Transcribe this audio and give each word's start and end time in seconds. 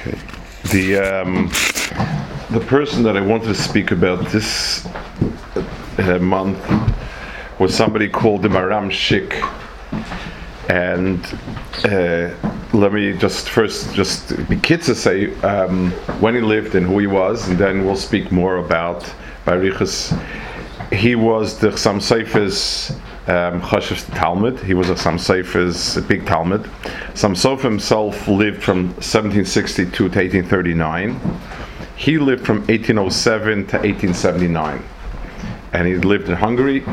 Okay. 0.00 0.18
The 0.72 0.96
um, 0.96 1.48
the 2.50 2.64
person 2.66 3.02
that 3.02 3.18
I 3.18 3.20
wanted 3.20 3.48
to 3.48 3.54
speak 3.54 3.90
about 3.90 4.28
this 4.28 4.86
uh, 5.98 6.18
month 6.18 6.58
was 7.58 7.74
somebody 7.74 8.08
called 8.08 8.40
the 8.40 8.48
Maram 8.48 8.90
Shik, 8.90 9.34
and 10.70 11.22
uh, 11.84 12.34
let 12.74 12.94
me 12.94 13.12
just 13.12 13.50
first 13.50 13.92
just 13.92 14.48
be 14.48 14.58
to 14.58 14.94
say 14.94 15.34
um, 15.42 15.90
when 16.20 16.34
he 16.34 16.40
lived 16.40 16.74
and 16.74 16.86
who 16.86 16.98
he 16.98 17.06
was, 17.06 17.46
and 17.50 17.58
then 17.58 17.84
we'll 17.84 17.94
speak 17.94 18.32
more 18.32 18.56
about 18.56 19.02
Barichas. 19.44 20.18
He 20.90 21.14
was 21.14 21.58
the 21.58 21.68
Chassam 21.68 22.00
Sofer's 22.00 22.98
um, 23.30 23.60
Talmud. 23.60 24.58
He 24.60 24.74
was 24.74 24.90
a 24.90 24.96
Sofer's 25.18 25.96
big 26.08 26.26
Talmud. 26.26 26.62
Chassam 27.14 27.60
himself 27.60 28.26
lived 28.26 28.62
from 28.62 28.88
1762 28.94 29.90
to 29.90 30.02
1839. 30.04 31.20
He 31.96 32.18
lived 32.18 32.44
from 32.44 32.58
1807 32.66 33.66
to 33.68 33.76
1879, 33.76 34.82
and 35.72 35.86
he 35.86 35.96
lived 35.96 36.28
in 36.28 36.34
Hungary. 36.34 36.84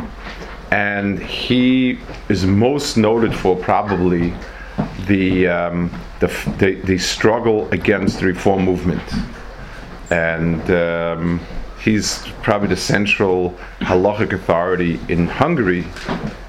And 0.70 1.18
he 1.18 2.00
is 2.30 2.46
most 2.46 2.98
noted 2.98 3.34
for 3.34 3.56
probably 3.56 4.34
the, 5.08 5.48
um, 5.48 5.90
the, 6.20 6.28
the, 6.60 6.76
the, 6.84 6.98
struggle 6.98 7.70
against 7.70 8.20
the 8.20 8.26
reform 8.26 8.66
movement. 8.66 9.02
And 10.12 10.70
um, 10.70 11.40
he's 11.88 12.28
probably 12.44 12.68
the 12.68 12.76
central 12.76 13.52
halachic 13.80 14.34
authority 14.34 15.00
in 15.08 15.26
Hungary 15.26 15.86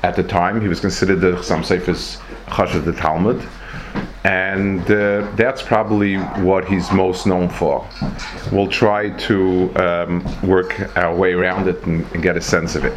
at 0.03 0.17
the 0.17 0.23
time. 0.23 0.61
He 0.61 0.67
was 0.67 0.81
considered 0.81 1.21
the 1.21 1.33
Chassam 1.37 1.65
Sofer's 1.65 2.19
of 2.75 2.85
the 2.85 2.93
Talmud. 2.93 3.47
And 4.25 4.83
uh, 4.91 5.31
that's 5.37 5.63
probably 5.63 6.17
what 6.43 6.67
he's 6.67 6.91
most 6.91 7.25
known 7.25 7.49
for. 7.49 7.89
We'll 8.51 8.67
try 8.67 9.11
to 9.11 9.73
um, 9.77 10.25
work 10.43 10.97
our 10.97 11.15
way 11.15 11.35
around 11.35 11.69
it 11.69 11.81
and, 11.87 12.05
and 12.13 12.21
get 12.21 12.37
a 12.37 12.41
sense 12.41 12.75
of 12.75 12.85
it. 12.85 12.97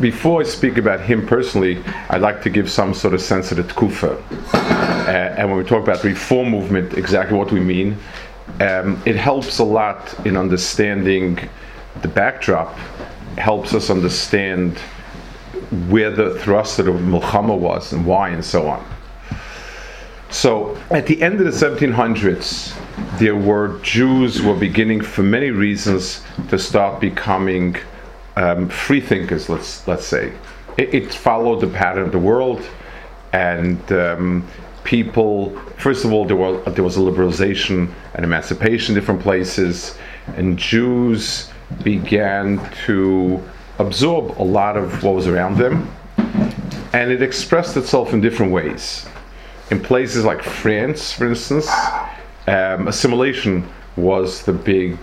Before 0.00 0.40
I 0.40 0.44
speak 0.44 0.78
about 0.78 1.00
him 1.00 1.26
personally, 1.26 1.82
I'd 2.10 2.20
like 2.20 2.42
to 2.42 2.50
give 2.50 2.70
some 2.70 2.94
sort 2.94 3.14
of 3.14 3.20
sense 3.20 3.50
of 3.50 3.56
the 3.56 3.64
tkufa. 3.64 4.20
Uh, 4.54 5.10
and 5.36 5.48
when 5.48 5.58
we 5.58 5.64
talk 5.64 5.82
about 5.82 6.04
reform 6.04 6.50
movement, 6.50 6.94
exactly 6.94 7.36
what 7.36 7.50
we 7.50 7.58
mean. 7.58 7.96
Um, 8.60 9.02
it 9.06 9.16
helps 9.16 9.58
a 9.58 9.64
lot 9.64 10.14
in 10.26 10.36
understanding 10.36 11.48
the 12.02 12.08
backdrop, 12.08 12.76
helps 13.38 13.74
us 13.74 13.90
understand 13.90 14.78
where 15.88 16.10
the 16.10 16.38
thrust 16.40 16.78
of 16.78 16.86
the 16.86 16.92
was 16.92 17.92
and 17.92 18.04
why 18.04 18.30
and 18.30 18.44
so 18.44 18.68
on. 18.68 18.84
So 20.30 20.76
at 20.90 21.06
the 21.06 21.20
end 21.22 21.40
of 21.40 21.46
the 21.46 21.66
1700s, 21.66 22.76
there 23.18 23.36
were 23.36 23.78
Jews 23.80 24.42
were 24.42 24.54
beginning, 24.54 25.00
for 25.00 25.22
many 25.22 25.50
reasons, 25.50 26.22
to 26.48 26.58
start 26.58 27.00
becoming 27.00 27.76
um, 28.36 28.68
free 28.68 29.00
thinkers. 29.00 29.48
Let's 29.48 29.86
let's 29.88 30.06
say 30.06 30.32
it, 30.76 30.94
it, 30.94 31.12
followed 31.12 31.60
the 31.60 31.66
pattern 31.66 32.04
of 32.04 32.12
the 32.12 32.18
world, 32.18 32.62
and 33.32 33.80
um, 33.92 34.46
people. 34.84 35.56
First 35.76 36.04
of 36.04 36.12
all, 36.12 36.24
there 36.24 36.36
was 36.36 36.74
there 36.74 36.84
was 36.84 36.96
a 36.96 37.00
liberalization 37.00 37.92
and 38.14 38.24
emancipation 38.24 38.94
in 38.94 39.00
different 39.00 39.20
places, 39.20 39.96
and 40.36 40.58
Jews 40.58 41.50
began 41.82 42.60
to 42.86 43.42
absorb 43.78 44.40
a 44.40 44.42
lot 44.42 44.76
of 44.76 45.02
what 45.02 45.14
was 45.14 45.26
around 45.26 45.56
them, 45.56 45.90
and 46.92 47.10
it 47.10 47.22
expressed 47.22 47.76
itself 47.76 48.12
in 48.12 48.20
different 48.20 48.52
ways. 48.52 49.06
In 49.70 49.80
places 49.80 50.24
like 50.24 50.42
France, 50.42 51.12
for 51.12 51.28
instance, 51.28 51.68
um, 52.48 52.88
assimilation 52.88 53.68
was 53.96 54.42
the 54.42 54.52
big 54.52 54.98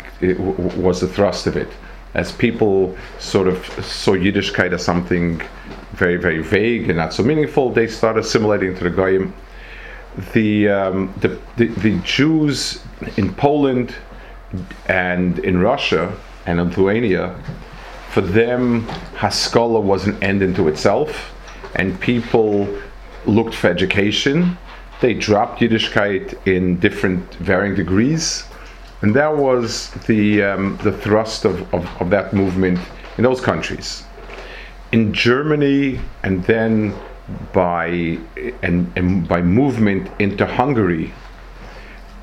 was 0.75 1.01
the 1.01 1.07
thrust 1.07 1.47
of 1.47 1.55
it. 1.55 1.69
As 2.13 2.31
people 2.31 2.97
sort 3.19 3.47
of 3.47 3.65
saw 3.85 4.13
Yiddishkeit 4.13 4.73
as 4.73 4.83
something 4.83 5.41
very 5.93 6.17
very 6.17 6.41
vague 6.41 6.89
and 6.89 6.97
not 6.97 7.13
so 7.13 7.23
meaningful, 7.23 7.69
they 7.69 7.87
started 7.87 8.21
assimilating 8.21 8.75
to 8.75 8.83
the 8.83 8.89
goyim 8.89 9.33
the, 10.33 10.69
um, 10.69 11.13
the, 11.21 11.39
the, 11.57 11.67
the 11.67 11.99
Jews 11.99 12.83
in 13.17 13.33
Poland 13.35 13.95
and 14.87 15.39
in 15.39 15.59
Russia 15.59 16.15
and 16.45 16.63
Lithuania, 16.63 17.35
for 18.11 18.21
them, 18.21 18.87
Haskalah 19.15 19.81
was 19.81 20.07
an 20.07 20.21
end 20.23 20.41
into 20.41 20.67
itself, 20.67 21.33
and 21.75 21.99
people 21.99 22.67
looked 23.25 23.53
for 23.53 23.67
education. 23.67 24.57
They 25.01 25.13
dropped 25.13 25.59
Yiddishkeit 25.59 26.47
in 26.47 26.79
different 26.79 27.35
varying 27.35 27.75
degrees, 27.75 28.45
and 29.01 29.13
that 29.15 29.35
was 29.35 29.91
the 30.07 30.41
um, 30.41 30.77
the 30.77 30.91
thrust 30.91 31.45
of, 31.45 31.71
of, 31.73 31.85
of 32.01 32.09
that 32.09 32.33
movement 32.33 32.79
in 33.17 33.23
those 33.23 33.41
countries. 33.41 34.03
In 34.91 35.13
Germany, 35.13 35.99
and 36.23 36.43
then 36.45 36.95
by 37.53 38.19
and, 38.61 38.91
and 38.95 39.27
by 39.27 39.41
movement 39.41 40.09
into 40.19 40.45
Hungary. 40.45 41.13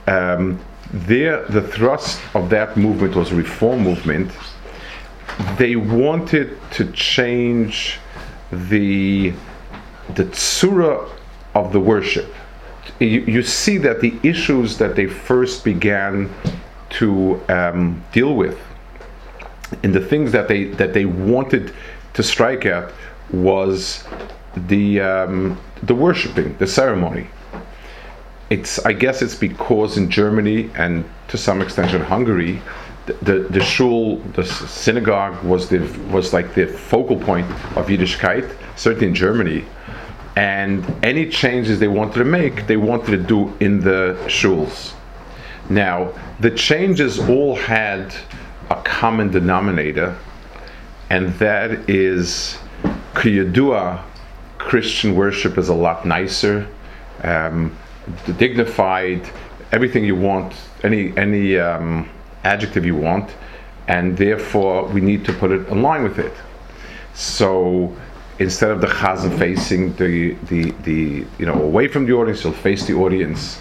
Um, 0.07 0.61
there, 0.93 1.45
the 1.47 1.63
thrust 1.63 2.21
of 2.35 2.51
that 2.51 2.77
movement 2.77 3.15
was 3.15 3.33
reform 3.33 3.83
movement. 3.83 4.31
They 5.59 5.77
wanted 5.77 6.59
to 6.73 6.91
change 6.93 7.99
the 8.53 9.33
the 10.15 10.25
tsura 10.25 11.11
of 11.55 11.73
the 11.73 11.81
worship. 11.81 12.33
You, 13.01 13.21
you, 13.23 13.43
see 13.43 13.79
that 13.79 14.01
the 14.01 14.15
issues 14.23 14.77
that 14.79 14.95
they 14.95 15.07
first 15.07 15.65
began 15.65 16.31
to 16.91 17.41
um, 17.49 18.05
deal 18.13 18.37
with, 18.37 18.61
and 19.83 19.95
the 19.95 20.01
things 20.01 20.31
that 20.33 20.47
they 20.47 20.65
that 20.65 20.93
they 20.93 21.07
wanted 21.07 21.73
to 22.13 22.23
strike 22.23 22.67
at, 22.67 22.93
was 23.33 24.05
the 24.57 25.01
um, 25.01 25.59
the 25.83 25.95
worshiping, 25.95 26.57
the 26.59 26.67
ceremony. 26.67 27.27
It's 28.51 28.79
I 28.85 28.93
guess 28.93 29.23
it's 29.23 29.35
because 29.35 29.97
in 29.97 30.11
Germany 30.11 30.71
and 30.75 31.05
to 31.29 31.39
some 31.39 31.61
extent 31.61 31.95
in 31.95 32.03
Hungary, 32.03 32.61
the, 33.07 33.13
the, 33.15 33.39
the 33.51 33.61
shul, 33.61 34.19
the 34.35 34.45
synagogue 34.45 35.43
was 35.45 35.69
the 35.69 35.79
was 36.11 36.33
like 36.33 36.55
the 36.55 36.67
focal 36.67 37.17
point 37.17 37.47
of 37.77 37.87
Yiddishkeit, 37.89 38.55
certainly 38.77 39.09
in 39.09 39.15
Germany. 39.15 39.65
And 40.37 40.85
any 41.05 41.29
changes 41.29 41.79
they 41.79 41.89
wanted 41.89 42.15
to 42.15 42.25
make, 42.25 42.67
they 42.67 42.77
wanted 42.77 43.07
to 43.13 43.17
do 43.19 43.57
in 43.61 43.81
the 43.81 44.17
shuls. 44.27 44.95
Now, 45.71 46.13
the 46.41 46.51
changes 46.51 47.21
all 47.21 47.55
had 47.55 48.13
a 48.71 48.83
common 48.83 49.31
denominator, 49.31 50.17
and 51.09 51.33
that 51.35 51.89
is 51.89 52.59
kiyadua 53.15 54.03
Christian 54.65 55.15
worship 55.15 55.59
is 55.59 55.69
a 55.69 55.75
lot 55.75 56.07
nicer, 56.07 56.67
um, 57.23 57.77
dignified, 58.39 59.29
everything 59.73 60.05
you 60.05 60.17
want, 60.17 60.55
any 60.83 61.17
any 61.17 61.59
um, 61.59 62.09
adjective 62.45 62.85
you 62.85 62.97
want, 62.97 63.31
and 63.89 64.17
therefore 64.17 64.87
we 64.87 65.01
need 65.01 65.25
to 65.27 65.33
put 65.35 65.51
it 65.51 65.69
in 65.69 65.83
line 65.83 66.03
with 66.03 66.19
it. 66.19 66.33
So 67.15 67.95
instead 68.39 68.71
of 68.71 68.81
the 68.81 68.87
chazan 68.87 69.39
facing 69.39 69.95
the, 69.97 70.33
the, 70.49 70.71
the 70.83 71.27
you 71.39 71.47
know 71.47 71.63
away 71.63 71.89
from 71.89 72.07
the 72.07 72.13
audience, 72.13 72.43
he'll 72.43 72.53
face 72.53 72.87
the 72.87 72.95
audience. 72.95 73.61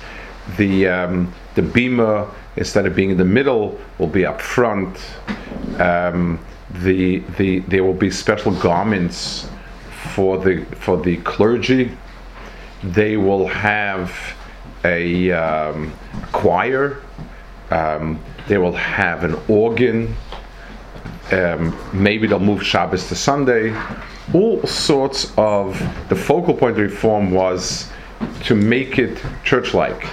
The 0.57 0.87
um, 0.87 1.33
the 1.55 1.61
bima 1.61 2.29
instead 2.55 2.85
of 2.85 2.95
being 2.95 3.09
in 3.11 3.17
the 3.17 3.25
middle 3.25 3.77
will 3.97 4.07
be 4.07 4.25
up 4.25 4.41
front. 4.41 4.97
Um, 5.79 6.39
the 6.81 7.19
the 7.37 7.59
there 7.59 7.83
will 7.83 7.93
be 7.93 8.09
special 8.09 8.53
garments 8.53 9.49
for 10.15 10.37
the 10.37 10.63
for 10.75 10.97
the 11.01 11.17
clergy. 11.17 11.91
They 12.83 13.17
will 13.17 13.47
have 13.47 14.13
a 14.83 15.31
um, 15.31 15.93
choir. 16.31 17.01
Um, 17.71 18.19
they 18.47 18.57
will 18.57 18.73
have 18.73 19.23
an 19.23 19.35
organ. 19.47 20.15
Um, 21.31 21.75
maybe 21.93 22.27
they'll 22.27 22.39
move 22.39 22.63
Shabbos 22.63 23.07
to 23.07 23.15
Sunday. 23.15 23.75
All 24.33 24.61
sorts 24.63 25.31
of 25.37 25.79
the 26.09 26.15
focal 26.15 26.53
point 26.53 26.77
of 26.77 26.81
reform 26.81 27.31
was 27.31 27.89
to 28.43 28.55
make 28.55 28.99
it 28.99 29.21
church-like, 29.43 30.07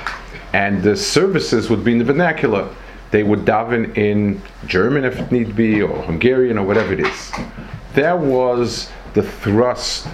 and 0.52 0.82
the 0.82 0.96
services 0.96 1.68
would 1.70 1.84
be 1.84 1.92
in 1.92 1.98
the 1.98 2.04
vernacular. 2.04 2.68
They 3.10 3.24
would 3.24 3.40
daven 3.40 3.96
in 3.96 4.40
German 4.66 5.04
if 5.04 5.30
need 5.32 5.56
be, 5.56 5.82
or 5.82 6.02
Hungarian, 6.02 6.58
or 6.58 6.66
whatever 6.66 6.92
it 6.92 7.00
is. 7.00 7.32
There 7.94 8.16
was 8.16 8.88
the 9.14 9.22
thrust 9.22 10.08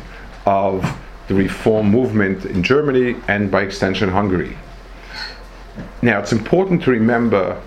of 0.45 0.85
the 1.29 1.35
reform 1.35 1.91
movement 1.91 2.45
in 2.45 2.63
Germany 2.63 3.17
and 3.29 3.51
by 3.51 3.63
extension 3.63 4.09
Hungary. 4.09 4.57
Now 6.03 6.21
it's 6.21 6.33
important 6.33 6.83
to 6.85 6.91
remember 6.91 7.61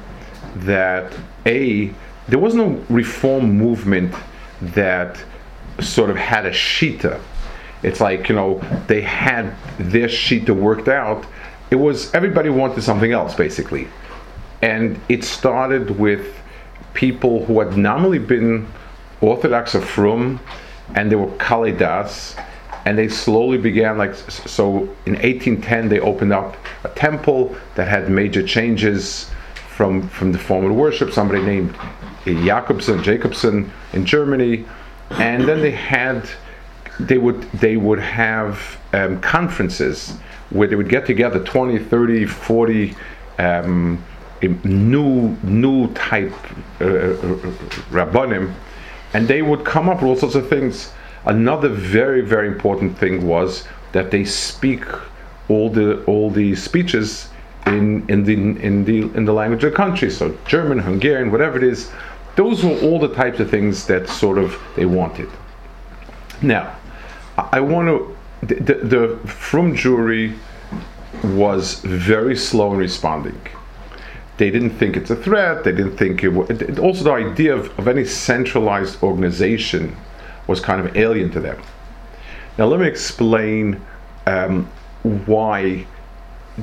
that 0.56 1.14
A, 1.46 1.94
there 2.28 2.40
was 2.40 2.56
no 2.56 2.84
reform 2.90 3.58
movement 3.58 4.14
that 4.62 5.22
sort 5.80 6.10
of 6.10 6.18
had 6.18 6.46
a 6.46 6.52
shita. 6.52 7.20
It's 7.84 8.02
like, 8.02 8.30
you 8.30 8.36
know, 8.36 8.60
they 8.88 9.02
had 9.02 9.56
their 9.78 10.08
shita 10.08 10.56
worked 10.56 10.88
out 10.88 11.26
it 11.72 11.76
was 11.76 12.14
everybody 12.14 12.50
wanted 12.50 12.82
something 12.82 13.12
else 13.12 13.36
basically, 13.36 13.88
and 14.62 15.00
it 15.08 15.24
started 15.24 15.92
with 16.00 16.36
people 16.94 17.46
who 17.46 17.60
had 17.60 17.78
normally 17.78 18.20
been 18.20 18.68
Orthodox 19.22 19.76
or 19.76 19.82
Frum, 19.82 20.40
and 20.96 21.12
they 21.12 21.16
were 21.16 21.28
Kaledas, 21.38 22.42
and 22.86 22.98
they 22.98 23.08
slowly 23.08 23.58
began 23.58 23.98
like 23.98 24.16
so. 24.16 24.82
In 25.06 25.14
1810, 25.14 25.90
they 25.90 26.00
opened 26.00 26.34
up 26.34 26.56
a 26.84 26.90
temple 26.90 27.56
that 27.76 27.88
had 27.88 28.10
major 28.10 28.46
changes 28.46 29.30
from 29.54 30.08
from 30.10 30.32
the 30.32 30.40
form 30.40 30.66
of 30.66 30.76
worship. 30.76 31.12
Somebody 31.12 31.42
named 31.44 31.76
Jacobson, 32.26 33.04
Jacobson 33.04 33.72
in 33.94 34.06
Germany, 34.06 34.66
and 35.12 35.48
then 35.48 35.62
they 35.62 35.72
had 35.72 36.30
they 37.00 37.18
would 37.18 37.42
they 37.54 37.78
would 37.78 38.00
have 38.00 38.78
um, 38.94 39.20
conferences 39.22 40.18
where 40.50 40.68
they 40.68 40.76
would 40.76 40.90
get 40.90 41.06
together 41.06 41.44
20 41.44 41.80
30 41.80 42.26
40 42.26 42.96
um, 43.38 44.04
new 44.42 45.38
new 45.44 45.88
type 45.94 46.34
uh, 46.82 46.86
uh, 46.86 47.14
rabbanim 47.92 48.54
and 49.14 49.28
they 49.28 49.42
would 49.42 49.66
come 49.66 49.90
up 49.90 49.98
with 50.02 50.10
all 50.10 50.16
sorts 50.16 50.36
of 50.36 50.50
things. 50.50 50.92
Another 51.26 51.70
very 51.70 52.22
very 52.22 52.48
important 52.48 52.98
thing 52.98 53.28
was 53.28 53.68
that 53.92 54.12
they 54.12 54.24
speak 54.24 54.84
all 55.48 55.70
the 55.70 56.04
all 56.06 56.30
the 56.30 56.56
speeches 56.56 57.30
in 57.66 58.06
in 58.10 58.24
the 58.24 58.34
in 58.34 58.86
the 58.86 59.02
in 59.18 59.26
the 59.26 59.34
language 59.34 59.64
of 59.64 59.72
the 59.72 59.78
country. 59.78 60.10
So 60.10 60.38
german 60.46 60.80
hungarian 60.80 61.32
whatever 61.32 61.58
it 61.58 61.64
is 61.64 61.92
those 62.36 62.64
were 62.64 62.80
all 62.80 63.00
the 63.00 63.14
types 63.14 63.40
of 63.40 63.50
things 63.50 63.86
that 63.88 64.08
sort 64.08 64.38
of 64.38 64.58
they 64.76 64.86
wanted. 64.86 65.30
Now 66.42 66.76
i 67.54 67.60
want 67.60 67.88
to 67.88 68.18
the, 68.42 68.56
the, 68.56 68.74
the 68.74 69.18
from 69.28 69.76
jury 69.76 70.36
was 71.24 71.80
very 71.82 72.36
slow 72.36 72.74
in 72.74 72.80
responding 72.80 73.40
they 74.40 74.50
didn't 74.50 74.72
think 74.72 74.96
it's 74.96 75.10
a 75.10 75.16
threat. 75.18 75.66
They 75.66 75.74
didn't 75.74 75.98
think 75.98 76.24
it 76.24 76.30
was. 76.30 76.50
Also, 76.80 77.04
the 77.04 77.12
idea 77.12 77.54
of, 77.54 77.78
of 77.78 77.88
any 77.88 78.06
centralized 78.06 79.04
organization 79.04 79.96
was 80.48 80.62
kind 80.62 80.80
of 80.82 80.96
alien 80.96 81.30
to 81.32 81.42
them. 81.42 81.62
Now, 82.58 82.66
let 82.66 82.80
me 82.80 82.88
explain 82.88 83.80
um, 84.26 84.66
why 85.04 85.86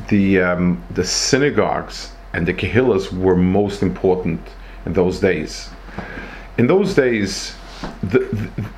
the 0.08 0.40
um, 0.40 0.82
the 0.90 1.04
synagogues 1.04 2.12
and 2.32 2.48
the 2.48 2.54
kehillas 2.54 3.12
were 3.12 3.36
most 3.36 3.82
important 3.82 4.40
in 4.86 4.94
those 4.94 5.20
days. 5.20 5.68
In 6.56 6.66
those 6.66 6.94
days, 6.94 7.54
the, 8.02 8.20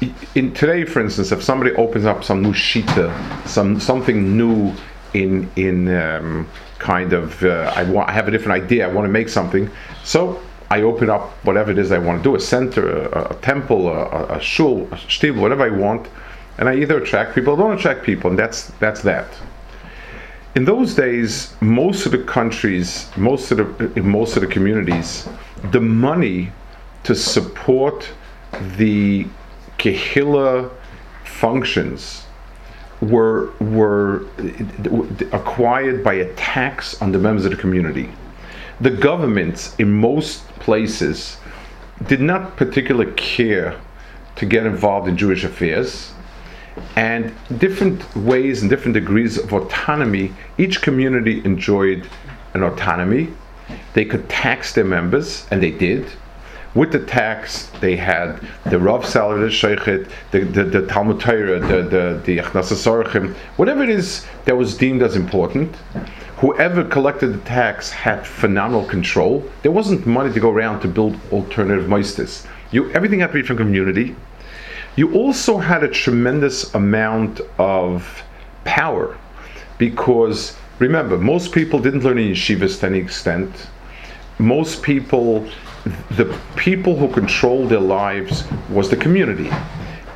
the, 0.00 0.12
in 0.34 0.52
today, 0.54 0.84
for 0.84 1.00
instance, 1.00 1.30
if 1.30 1.40
somebody 1.42 1.72
opens 1.76 2.04
up 2.04 2.24
some 2.24 2.42
new 2.42 2.52
shita, 2.52 3.08
some 3.46 3.78
something 3.78 4.36
new 4.36 4.74
in 5.14 5.48
in 5.54 5.94
um, 5.94 6.48
kind 6.78 7.12
of 7.12 7.42
uh, 7.42 7.72
I 7.74 7.84
want 7.84 8.08
I 8.08 8.12
have 8.12 8.28
a 8.28 8.30
different 8.30 8.62
idea. 8.62 8.88
I 8.88 8.92
want 8.92 9.04
to 9.06 9.12
make 9.12 9.28
something, 9.28 9.70
so 10.04 10.40
I 10.70 10.82
open 10.82 11.10
up 11.10 11.30
whatever 11.44 11.70
it 11.70 11.78
is 11.78 11.92
I 11.92 11.98
want 11.98 12.22
to 12.22 12.22
do 12.22 12.36
a 12.36 12.40
center, 12.40 13.08
a, 13.08 13.32
a 13.32 13.34
temple, 13.36 13.88
a, 13.88 14.36
a 14.36 14.40
shul, 14.40 14.82
a 14.92 14.96
shtib, 14.96 15.40
whatever 15.40 15.64
I 15.64 15.70
want, 15.70 16.08
and 16.58 16.68
I 16.68 16.76
either 16.76 17.02
attract 17.02 17.34
people 17.34 17.54
or 17.54 17.56
don't 17.56 17.78
attract 17.78 18.04
people, 18.04 18.30
and 18.30 18.38
that's 18.38 18.66
that's 18.78 19.02
that. 19.02 19.28
In 20.54 20.64
those 20.64 20.94
days, 20.94 21.54
most 21.60 22.06
of 22.06 22.12
the 22.12 22.24
countries, 22.24 23.10
most 23.16 23.50
of 23.50 23.58
the 23.58 23.92
in 23.94 24.08
most 24.08 24.36
of 24.36 24.42
the 24.42 24.48
communities, 24.48 25.28
the 25.72 25.80
money 25.80 26.52
to 27.04 27.14
support 27.14 28.08
the 28.76 29.26
kehillah 29.78 30.70
functions 31.24 32.27
were 33.00 33.50
were 33.60 34.26
acquired 35.32 36.02
by 36.02 36.14
a 36.14 36.32
tax 36.34 37.00
on 37.00 37.12
the 37.12 37.18
members 37.18 37.44
of 37.44 37.52
the 37.52 37.56
community. 37.56 38.10
The 38.80 38.90
governments 38.90 39.74
in 39.78 39.92
most 39.92 40.46
places 40.60 41.38
did 42.06 42.20
not 42.20 42.56
particularly 42.56 43.12
care 43.12 43.80
to 44.36 44.46
get 44.46 44.66
involved 44.66 45.08
in 45.08 45.16
Jewish 45.16 45.44
affairs, 45.44 46.12
and 46.94 47.32
different 47.58 48.16
ways 48.16 48.62
and 48.62 48.70
different 48.70 48.94
degrees 48.94 49.36
of 49.36 49.52
autonomy. 49.52 50.32
Each 50.58 50.80
community 50.80 51.44
enjoyed 51.44 52.08
an 52.54 52.62
autonomy. 52.62 53.28
They 53.94 54.04
could 54.04 54.28
tax 54.28 54.72
their 54.74 54.84
members, 54.84 55.46
and 55.50 55.62
they 55.62 55.72
did 55.72 56.06
with 56.74 56.92
the 56.92 57.00
tax, 57.00 57.70
they 57.80 57.96
had 57.96 58.40
the 58.66 58.78
Rav 58.78 59.06
salary, 59.06 59.40
the 59.40 59.46
Sheikhet, 59.46 60.10
the, 60.30 60.40
the, 60.40 60.64
the 60.64 60.86
Talmud 60.86 61.20
Torah, 61.20 61.58
the, 61.60 61.82
the, 61.82 62.22
the 62.24 63.34
whatever 63.56 63.82
it 63.82 63.90
is 63.90 64.26
that 64.44 64.56
was 64.56 64.76
deemed 64.76 65.02
as 65.02 65.16
important. 65.16 65.74
Whoever 66.38 66.84
collected 66.84 67.28
the 67.28 67.38
tax 67.38 67.90
had 67.90 68.26
phenomenal 68.26 68.84
control. 68.84 69.42
There 69.62 69.72
wasn't 69.72 70.06
money 70.06 70.32
to 70.32 70.38
go 70.38 70.50
around 70.50 70.80
to 70.80 70.88
build 70.88 71.18
alternative 71.32 71.88
meisters. 71.88 72.46
You, 72.70 72.90
everything 72.92 73.20
had 73.20 73.28
to 73.28 73.32
be 73.32 73.42
from 73.42 73.56
community. 73.56 74.14
You 74.94 75.14
also 75.14 75.58
had 75.58 75.82
a 75.82 75.88
tremendous 75.88 76.74
amount 76.74 77.40
of 77.58 78.22
power 78.64 79.16
because 79.78 80.56
remember, 80.78 81.16
most 81.16 81.52
people 81.52 81.80
didn't 81.80 82.04
learn 82.04 82.18
in 82.18 82.32
yeshivas 82.32 82.80
to 82.80 82.86
any 82.86 82.98
extent. 82.98 83.68
Most 84.38 84.82
people 84.82 85.48
the 86.10 86.38
people 86.56 86.96
who 86.96 87.08
controlled 87.08 87.70
their 87.70 87.80
lives 87.80 88.44
was 88.70 88.90
the 88.90 88.96
community. 88.96 89.50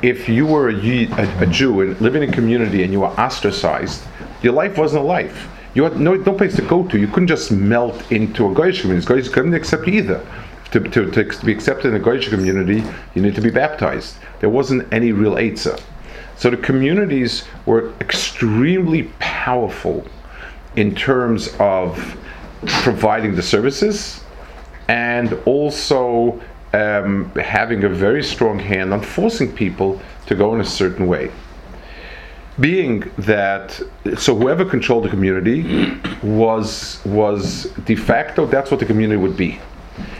If 0.01 0.27
you 0.27 0.45
were 0.45 0.69
a, 0.69 0.73
a, 0.73 1.45
Jew 1.45 1.81
and 1.81 1.99
living 2.01 2.23
in 2.23 2.29
a 2.29 2.33
community 2.33 2.83
and 2.83 2.91
you 2.91 3.01
were 3.01 3.19
ostracized, 3.19 4.03
your 4.41 4.53
life 4.53 4.77
wasn't 4.77 5.03
a 5.03 5.07
life. 5.07 5.47
You 5.73 5.83
had 5.83 5.99
no, 5.99 6.15
no 6.15 6.33
place 6.33 6.55
to 6.57 6.61
go 6.61 6.85
to. 6.87 6.99
You 6.99 7.07
couldn't 7.07 7.27
just 7.27 7.51
melt 7.51 8.11
into 8.11 8.45
a 8.45 8.53
Goyish 8.53 8.81
community. 8.81 9.07
Goyish 9.07 9.31
couldn't 9.31 9.53
accept 9.53 9.87
you 9.87 9.93
either. 9.93 10.25
To, 10.71 10.79
to, 10.79 11.11
to, 11.11 11.45
be 11.45 11.51
accepted 11.51 11.93
in 11.93 12.01
a 12.01 12.03
Goyish 12.03 12.29
community, 12.29 12.83
you 13.13 13.21
need 13.21 13.35
to 13.35 13.41
be 13.41 13.51
baptized. 13.51 14.17
There 14.39 14.49
wasn't 14.49 14.91
any 14.91 15.11
real 15.11 15.35
Eitzah. 15.35 15.81
So 16.35 16.49
the 16.49 16.57
communities 16.57 17.45
were 17.65 17.93
extremely 18.01 19.03
powerful 19.19 20.05
in 20.75 20.95
terms 20.95 21.53
of 21.59 22.17
providing 22.65 23.35
the 23.35 23.43
services 23.43 24.22
and 24.87 25.33
also 25.45 26.41
um, 26.73 27.29
having 27.35 27.83
a 27.83 27.89
very 27.89 28.23
strong 28.23 28.59
hand 28.59 28.93
on 28.93 29.01
forcing 29.01 29.51
people 29.51 30.01
to 30.25 30.35
go 30.35 30.53
in 30.55 30.61
a 30.61 30.65
certain 30.65 31.07
way. 31.07 31.31
Being 32.59 33.11
that, 33.17 33.81
so 34.17 34.35
whoever 34.35 34.63
controlled 34.65 35.05
the 35.05 35.09
community 35.09 35.97
was 36.21 37.01
was 37.03 37.71
de 37.85 37.95
facto. 37.95 38.45
That's 38.45 38.69
what 38.69 38.79
the 38.79 38.85
community 38.85 39.17
would 39.17 39.35
be, 39.35 39.59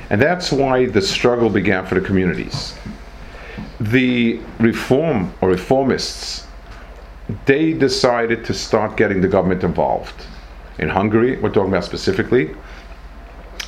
and 0.10 0.20
that's 0.20 0.51
why 0.51 0.88
the 0.88 1.01
struggle 1.01 1.50
began 1.50 1.86
for 1.86 1.96
the 1.96 2.01
communities. 2.01 2.74
The 3.79 4.39
reform 4.60 5.32
or 5.41 5.50
reformists, 5.51 6.46
they 7.46 7.74
decided 7.74 8.43
to 8.46 8.53
start 8.53 8.98
getting 8.98 9.22
the 9.22 9.27
government 9.27 9.63
involved. 9.63 10.25
In 10.79 10.89
Hungary, 10.89 11.38
we're 11.38 11.51
talking 11.51 11.70
about 11.70 11.84
specifically, 11.84 12.55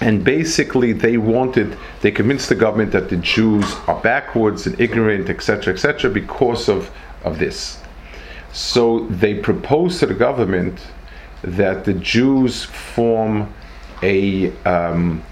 and 0.01 0.23
basically 0.23 0.91
they 0.91 1.17
wanted 1.17 1.77
they 2.01 2.11
convinced 2.11 2.49
the 2.49 2.55
government 2.55 2.91
that 2.91 3.09
the 3.09 3.17
jews 3.17 3.75
are 3.87 3.99
backwards 4.01 4.67
and 4.67 4.79
ignorant 4.79 5.29
etc 5.29 5.73
etc 5.73 6.09
because 6.09 6.67
of 6.69 6.91
of 7.23 7.39
this. 7.39 7.79
So 8.53 8.99
they 9.07 9.35
proposed 9.35 9.99
to 9.99 10.05
the 10.05 10.13
government 10.13 10.79
that 11.41 11.85
the 11.85 11.93
jews 11.93 12.63
form 12.63 13.53
a 14.01 14.51
um, 14.63 15.23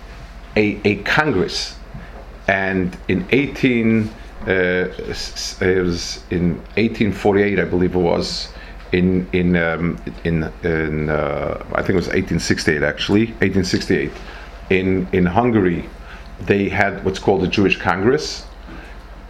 a, 0.55 0.79
a 0.83 0.95
congress. 1.03 1.75
And 2.47 2.97
in 3.07 3.25
18 3.31 4.09
uh, 4.45 4.45
it 4.45 5.83
was 5.83 6.21
in 6.29 6.55
1848 6.75 7.59
i 7.59 7.63
believe 7.63 7.95
it 7.95 7.97
was 7.97 8.49
in 8.91 9.25
in 9.31 9.55
um, 9.55 9.97
in, 10.25 10.43
in 10.63 11.09
uh, 11.09 11.63
I 11.71 11.77
think 11.77 11.91
it 11.91 11.95
was 11.95 12.07
1868 12.07 12.83
actually 12.83 13.25
1868 13.39 14.11
in 14.79 15.07
in 15.11 15.25
Hungary, 15.25 15.89
they 16.41 16.69
had 16.69 17.03
what's 17.05 17.19
called 17.19 17.41
the 17.41 17.47
Jewish 17.47 17.77
Congress. 17.77 18.45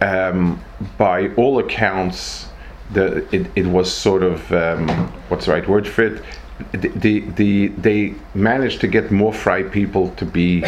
Um, 0.00 0.62
by 0.98 1.28
all 1.34 1.58
accounts, 1.58 2.48
the 2.92 3.24
it, 3.34 3.46
it 3.54 3.66
was 3.66 3.92
sort 3.92 4.22
of 4.22 4.52
um, 4.52 4.88
what's 5.28 5.46
the 5.46 5.52
right 5.52 5.68
word 5.68 5.86
for 5.86 6.02
it. 6.02 6.22
The, 6.72 6.88
the, 6.88 7.20
the 7.20 7.68
they 7.68 8.14
managed 8.34 8.80
to 8.82 8.86
get 8.86 9.10
more 9.10 9.32
Frei 9.32 9.64
people 9.64 10.10
to 10.16 10.24
be 10.24 10.64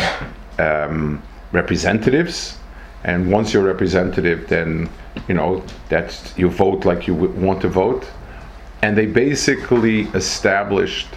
um, 0.58 1.22
representatives, 1.52 2.58
and 3.04 3.30
once 3.30 3.52
you're 3.52 3.62
representative, 3.62 4.48
then 4.48 4.88
you 5.28 5.34
know 5.34 5.62
that 5.88 6.32
you 6.36 6.48
vote 6.48 6.84
like 6.84 7.06
you 7.06 7.14
want 7.14 7.60
to 7.62 7.68
vote, 7.68 8.08
and 8.82 8.96
they 8.96 9.06
basically 9.06 10.02
established 10.14 11.08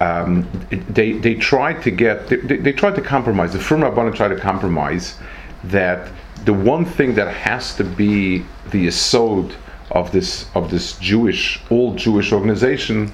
um, 0.00 0.48
they 0.70 1.12
they 1.12 1.34
tried 1.34 1.82
to 1.82 1.90
get 1.90 2.28
they, 2.28 2.36
they 2.36 2.72
tried 2.72 2.94
to 2.96 3.02
compromise. 3.02 3.52
The 3.52 3.58
Frum 3.58 3.80
Rabbanim 3.80 4.14
tried 4.14 4.28
to 4.28 4.40
compromise 4.40 5.16
that 5.64 6.10
the 6.44 6.52
one 6.52 6.84
thing 6.84 7.14
that 7.14 7.32
has 7.34 7.74
to 7.76 7.84
be 7.84 8.44
the 8.70 8.86
assault 8.88 9.52
of 9.90 10.12
this 10.12 10.46
of 10.54 10.70
this 10.70 10.98
Jewish 10.98 11.60
all 11.70 11.94
Jewish 11.94 12.32
organization 12.32 13.12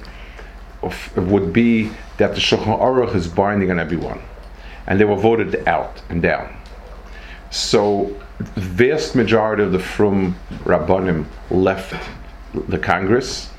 of, 0.82 1.16
would 1.16 1.52
be 1.52 1.90
that 2.16 2.34
the 2.34 2.40
Shulchan 2.40 2.78
Aruch 2.78 3.14
is 3.14 3.28
binding 3.28 3.70
on 3.70 3.78
everyone, 3.78 4.20
and 4.86 4.98
they 4.98 5.04
were 5.04 5.16
voted 5.16 5.66
out 5.68 6.02
and 6.08 6.20
down. 6.20 6.56
So, 7.50 8.18
the 8.38 8.60
vast 8.60 9.14
majority 9.14 9.62
of 9.62 9.72
the 9.72 9.78
Frum 9.78 10.36
Rabbanim 10.64 11.26
left 11.50 11.94
the 12.68 12.78
Congress. 12.78 13.50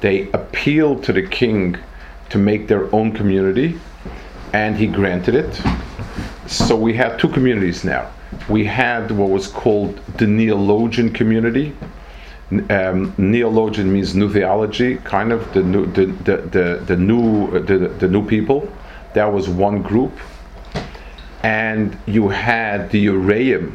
They 0.00 0.30
appealed 0.32 1.04
to 1.04 1.12
the 1.12 1.26
king 1.26 1.78
to 2.34 2.38
make 2.40 2.66
their 2.66 2.92
own 2.92 3.12
community, 3.12 3.78
and 4.52 4.76
he 4.76 4.88
granted 4.88 5.36
it. 5.36 5.52
So 6.48 6.74
we 6.74 6.92
have 6.94 7.16
two 7.16 7.28
communities 7.28 7.84
now. 7.84 8.10
We 8.48 8.64
had 8.64 9.12
what 9.12 9.30
was 9.30 9.46
called 9.46 10.00
the 10.18 10.26
Neologian 10.26 11.12
community. 11.12 11.76
Um, 12.70 13.14
Neologian 13.18 13.92
means 13.92 14.16
new 14.16 14.28
theology, 14.32 14.96
kind 15.04 15.32
of 15.32 15.54
the 15.54 15.62
new, 15.62 15.86
the, 15.86 16.06
the, 16.06 16.36
the, 16.56 16.82
the 16.84 16.96
new, 16.96 17.60
the, 17.60 17.78
the 18.02 18.08
new 18.08 18.26
people. 18.26 18.68
That 19.14 19.32
was 19.32 19.48
one 19.48 19.80
group, 19.80 20.18
and 21.44 21.96
you 22.04 22.30
had 22.30 22.90
the 22.90 23.06
Uraim, 23.06 23.74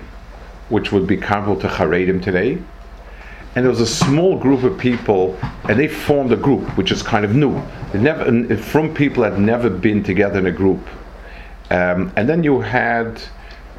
which 0.68 0.92
would 0.92 1.08
be 1.08 1.16
comparable 1.16 1.62
to 1.62 1.68
Haredim 1.70 2.22
today. 2.22 2.58
And 3.60 3.66
there 3.66 3.72
was 3.72 3.82
a 3.82 3.86
small 3.86 4.38
group 4.38 4.64
of 4.64 4.78
people, 4.78 5.38
and 5.68 5.78
they 5.78 5.90
formed 5.90 6.32
a 6.32 6.38
group, 6.38 6.62
which 6.78 6.94
is 6.94 7.04
kind 7.04 7.26
of 7.26 7.36
new. 7.36 7.62
Never, 7.94 8.56
from 8.56 8.94
people 8.94 9.22
had 9.22 9.38
never 9.38 9.70
been 9.70 10.02
together 10.02 10.40
in 10.40 10.46
a 10.46 10.52
group. 10.54 10.80
Um, 11.70 12.14
and 12.16 12.30
then 12.30 12.42
you 12.42 12.62
had 12.62 13.22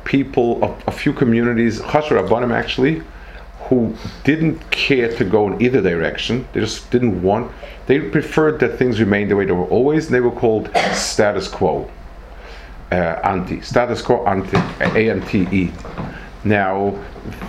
people, 0.05 0.63
a, 0.63 0.77
a 0.89 0.93
few 0.93 1.15
communities, 1.15 1.81
Chasher 1.81 2.21
Rabbanim 2.21 2.53
actually, 2.53 3.01
who 3.71 3.97
didn't 4.23 4.71
care 4.71 5.17
to 5.17 5.25
go 5.25 5.51
in 5.51 5.63
either 5.63 5.81
direction. 5.81 6.47
They 6.53 6.61
just 6.61 6.91
didn't 6.91 7.23
want. 7.23 7.51
They 7.87 8.01
preferred 8.01 8.61
that 8.61 8.77
things 8.77 9.01
remained 9.01 9.31
the 9.31 9.37
way 9.37 9.47
they 9.47 9.53
were 9.53 9.69
always, 9.69 10.11
they 10.11 10.21
were 10.21 10.31
called 10.31 10.69
status 10.93 11.49
quo. 11.49 11.91
Uh, 12.93 13.19
anti 13.25 13.63
status 13.63 14.03
quo 14.03 14.27
anti 14.27 14.59
A 14.99 15.11
N 15.11 15.23
T 15.23 15.49
E. 15.51 15.73
Now, 16.45 16.99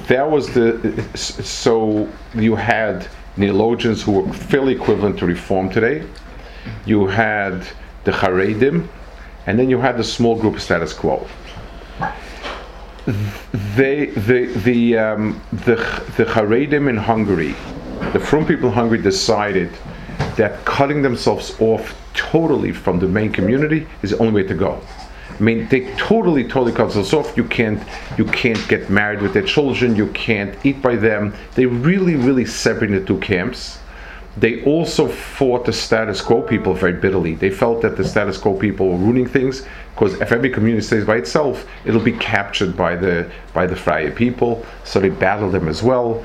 that 0.07 0.29
was 0.29 0.53
the 0.53 1.03
so 1.15 2.09
you 2.35 2.55
had 2.55 3.07
neologians 3.37 4.03
who 4.03 4.11
were 4.11 4.33
fairly 4.33 4.73
equivalent 4.73 5.19
to 5.19 5.25
reform 5.25 5.69
today. 5.69 6.05
You 6.85 7.07
had 7.07 7.65
the 8.03 8.11
Haredim, 8.11 8.87
and 9.47 9.57
then 9.57 9.69
you 9.69 9.79
had 9.79 9.97
the 9.97 10.03
small 10.03 10.35
group 10.35 10.59
status 10.59 10.93
quo. 10.93 11.25
They, 13.75 14.07
the 14.07 14.45
the 14.63 14.97
um, 14.97 15.41
the 15.51 15.75
the 16.17 16.25
Haredim 16.25 16.89
in 16.89 16.97
Hungary, 16.97 17.55
the 18.13 18.19
Frum 18.19 18.45
people 18.45 18.67
in 18.67 18.75
Hungary 18.75 19.01
decided 19.01 19.71
that 20.35 20.63
cutting 20.65 21.01
themselves 21.01 21.55
off 21.59 21.95
totally 22.13 22.71
from 22.71 22.99
the 22.99 23.07
main 23.07 23.31
community 23.31 23.87
is 24.01 24.11
the 24.11 24.17
only 24.17 24.43
way 24.43 24.47
to 24.47 24.53
go. 24.53 24.81
I 25.41 25.43
mean, 25.43 25.67
they 25.69 25.91
totally, 25.95 26.43
totally 26.43 26.71
cut 26.71 26.93
themselves 26.93 27.13
off. 27.13 27.35
You 27.35 27.43
can't, 27.45 27.81
you 28.15 28.25
can't 28.25 28.63
get 28.67 28.91
married 28.91 29.23
with 29.23 29.33
their 29.33 29.41
children. 29.41 29.95
You 29.95 30.05
can't 30.11 30.55
eat 30.63 30.83
by 30.83 30.95
them. 30.95 31.33
They 31.55 31.65
really, 31.65 32.15
really 32.15 32.45
separated 32.45 33.01
the 33.01 33.05
two 33.07 33.19
camps. 33.21 33.79
They 34.37 34.63
also 34.65 35.07
fought 35.07 35.65
the 35.65 35.73
status 35.73 36.21
quo 36.21 36.43
people 36.43 36.75
very 36.75 36.93
bitterly. 36.93 37.33
They 37.33 37.49
felt 37.49 37.81
that 37.81 37.97
the 37.97 38.03
status 38.07 38.37
quo 38.37 38.55
people 38.55 38.89
were 38.89 38.97
ruining 38.97 39.25
things 39.25 39.65
because 39.95 40.13
if 40.21 40.31
every 40.31 40.51
community 40.51 40.85
stays 40.85 41.05
by 41.05 41.15
itself, 41.15 41.67
it'll 41.85 41.99
be 41.99 42.13
captured 42.13 42.77
by 42.77 42.95
the 42.95 43.29
by 43.51 43.65
the 43.65 43.75
Freie 43.75 44.11
people. 44.11 44.63
So 44.83 44.99
they 44.99 45.09
battled 45.09 45.53
them 45.53 45.67
as 45.67 45.81
well, 45.81 46.23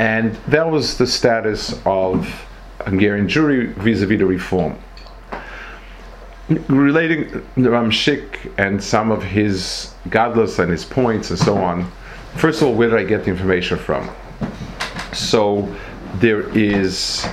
and 0.00 0.34
that 0.48 0.68
was 0.68 0.98
the 0.98 1.06
status 1.06 1.80
of 1.86 2.26
Hungarian 2.80 3.28
Jewry 3.28 3.72
vis-a-vis 3.74 4.18
the 4.18 4.26
reform 4.26 4.76
relating 6.48 7.24
Ramshik 7.56 8.52
and 8.58 8.82
some 8.82 9.10
of 9.10 9.22
his 9.22 9.94
gadlus 10.08 10.58
and 10.58 10.70
his 10.70 10.84
points 10.84 11.30
and 11.30 11.38
so 11.38 11.56
on. 11.56 11.90
First 12.36 12.62
of 12.62 12.68
all, 12.68 12.74
where 12.74 12.90
did 12.90 12.98
I 12.98 13.04
get 13.04 13.24
the 13.24 13.30
information 13.30 13.78
from? 13.78 14.08
So 15.12 15.74
there 16.16 16.48
is, 16.56 17.26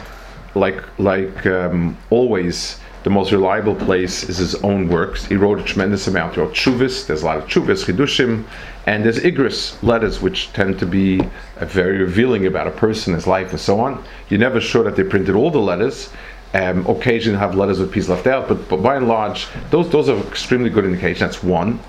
like 0.56 0.82
like 0.98 1.46
um, 1.46 1.98
always, 2.10 2.80
the 3.04 3.10
most 3.10 3.32
reliable 3.32 3.76
place 3.76 4.24
is 4.24 4.38
his 4.38 4.56
own 4.64 4.88
works. 4.88 5.26
He 5.26 5.36
wrote 5.36 5.60
a 5.60 5.64
tremendous 5.64 6.08
amount. 6.08 6.36
He 6.36 6.42
wrote 6.42 6.54
Chuvis, 6.54 7.06
there's 7.06 7.22
a 7.22 7.26
lot 7.26 7.38
of 7.38 7.46
Chuvis, 7.46 7.86
Chidushim, 7.86 8.46
and 8.88 9.04
there's 9.04 9.20
Igris 9.20 9.82
letters, 9.84 10.22
which 10.22 10.52
tend 10.54 10.80
to 10.80 10.86
be 10.86 11.20
uh, 11.60 11.66
very 11.66 11.98
revealing 11.98 12.46
about 12.46 12.68
a 12.68 12.72
person, 12.72 13.14
his 13.14 13.28
life, 13.28 13.52
and 13.52 13.60
so 13.60 13.80
on. 13.80 14.04
You're 14.30 14.40
never 14.40 14.62
sure 14.62 14.84
that 14.86 14.96
they 14.96 15.04
printed 15.04 15.36
all 15.36 15.52
the 15.52 15.60
letters, 15.60 16.10
um, 16.54 16.86
occasionally 16.88 17.40
have 17.40 17.56
letters 17.56 17.80
with 17.80 17.92
pieces 17.92 18.10
left 18.10 18.28
out, 18.28 18.48
but, 18.48 18.70
but 18.70 18.78
by 18.84 18.96
and 18.96 19.08
large, 19.08 19.48
those 19.72 19.90
those 19.90 20.10
are 20.10 20.18
extremely 20.28 20.70
good 20.70 20.86
indications. 20.86 21.20
That's 21.20 21.44
one. 21.44 21.80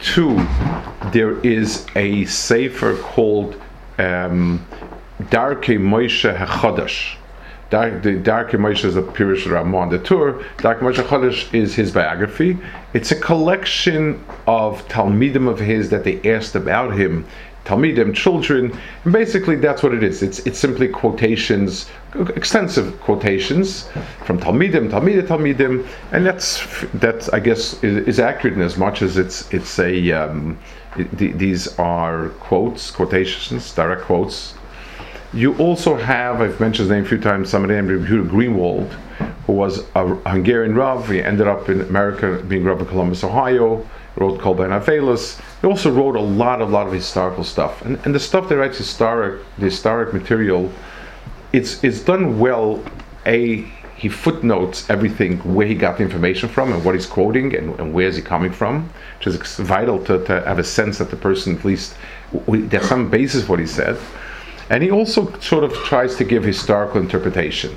Two, 0.00 0.34
there 1.12 1.38
is 1.40 1.86
a 1.94 2.24
sefer 2.24 2.96
called 2.96 3.54
um, 3.98 4.66
Darkei 5.20 5.78
Moshe. 5.78 7.18
Dark, 7.70 8.02
the 8.02 8.10
Darkei 8.10 8.60
Moshe 8.60 8.84
is 8.84 8.96
a 8.96 9.02
Pirush 9.02 9.50
Ramon 9.50 9.88
the 9.88 9.98
Tur. 9.98 10.44
Darkei 10.58 10.80
Moshe 10.80 11.02
Chodesh 11.04 11.52
is 11.54 11.74
his 11.74 11.90
biography. 11.90 12.58
It's 12.92 13.12
a 13.12 13.18
collection 13.18 14.22
of 14.46 14.86
Talmidim 14.88 15.48
of 15.48 15.58
his 15.58 15.88
that 15.90 16.04
they 16.04 16.20
asked 16.30 16.54
about 16.54 16.94
him 16.94 17.24
Talmidim, 17.64 18.14
children, 18.14 18.76
and 19.04 19.12
basically 19.12 19.56
that's 19.56 19.82
what 19.82 19.94
it 19.94 20.02
is. 20.02 20.22
It's 20.22 20.40
it's 20.40 20.58
simply 20.58 20.88
quotations, 20.88 21.88
extensive 22.34 23.00
quotations 23.00 23.88
from 24.24 24.40
Talmidim, 24.40 24.90
Talmidim, 24.90 25.26
Talmidim, 25.26 25.86
and 26.10 26.26
that's 26.26 26.66
that 26.94 27.32
I 27.32 27.38
guess 27.38 27.82
is, 27.84 28.08
is, 28.08 28.18
accurate 28.18 28.56
in 28.56 28.62
as 28.62 28.76
much 28.76 29.00
as 29.00 29.16
it's 29.16 29.52
it's 29.52 29.78
a 29.78 30.10
um, 30.10 30.58
it, 30.96 31.38
these 31.38 31.78
are 31.78 32.30
quotes, 32.40 32.90
quotations, 32.90 33.72
direct 33.74 34.02
quotes. 34.02 34.54
You 35.32 35.56
also 35.58 35.96
have 35.96 36.42
I've 36.42 36.58
mentioned 36.58 36.88
his 36.88 36.90
name 36.90 37.04
a 37.04 37.08
few 37.08 37.20
times. 37.20 37.48
Somebody 37.48 37.74
named 37.74 38.06
Yehuda 38.06 38.28
Greenwald, 38.28 38.90
who 39.46 39.52
was 39.52 39.84
a 39.94 40.06
Hungarian 40.28 40.74
Rav. 40.74 41.08
He 41.08 41.22
ended 41.22 41.46
up 41.46 41.68
in 41.68 41.80
America 41.82 42.42
being 42.48 42.64
Rav 42.64 42.80
in 42.80 42.86
Columbus, 42.86 43.22
Ohio 43.22 43.86
wrote 44.16 44.40
Kol 44.40 44.54
Ben 44.54 44.70
Avelis. 44.70 45.40
He 45.60 45.66
also 45.66 45.90
wrote 45.90 46.16
a 46.16 46.20
lot, 46.20 46.60
a 46.60 46.64
lot 46.64 46.86
of 46.86 46.92
historical 46.92 47.44
stuff. 47.44 47.82
And, 47.82 47.98
and 48.04 48.14
the 48.14 48.20
stuff 48.20 48.48
that 48.48 48.56
writes 48.56 48.78
historic, 48.78 49.42
the 49.58 49.66
historic 49.66 50.12
material, 50.12 50.70
it's, 51.52 51.82
it's 51.82 52.00
done 52.00 52.38
well. 52.38 52.82
A, 53.24 53.62
he 53.96 54.08
footnotes 54.08 54.90
everything, 54.90 55.38
where 55.54 55.66
he 55.66 55.76
got 55.76 55.96
the 55.96 56.02
information 56.02 56.48
from 56.48 56.72
and 56.72 56.84
what 56.84 56.94
he's 56.96 57.06
quoting 57.06 57.54
and, 57.54 57.78
and 57.78 57.94
where 57.94 58.08
is 58.08 58.16
he 58.16 58.22
coming 58.22 58.50
from, 58.50 58.92
which 59.18 59.28
is 59.28 59.56
vital 59.58 60.04
to, 60.04 60.24
to 60.24 60.42
have 60.42 60.58
a 60.58 60.64
sense 60.64 60.98
that 60.98 61.10
the 61.10 61.16
person 61.16 61.56
at 61.56 61.64
least, 61.64 61.94
there's 62.48 62.88
some 62.88 63.08
basis 63.08 63.44
for 63.44 63.52
what 63.52 63.60
he 63.60 63.66
said. 63.66 63.96
And 64.70 64.82
he 64.82 64.90
also 64.90 65.32
sort 65.38 65.62
of 65.62 65.72
tries 65.84 66.16
to 66.16 66.24
give 66.24 66.42
historical 66.42 67.00
interpretation. 67.00 67.76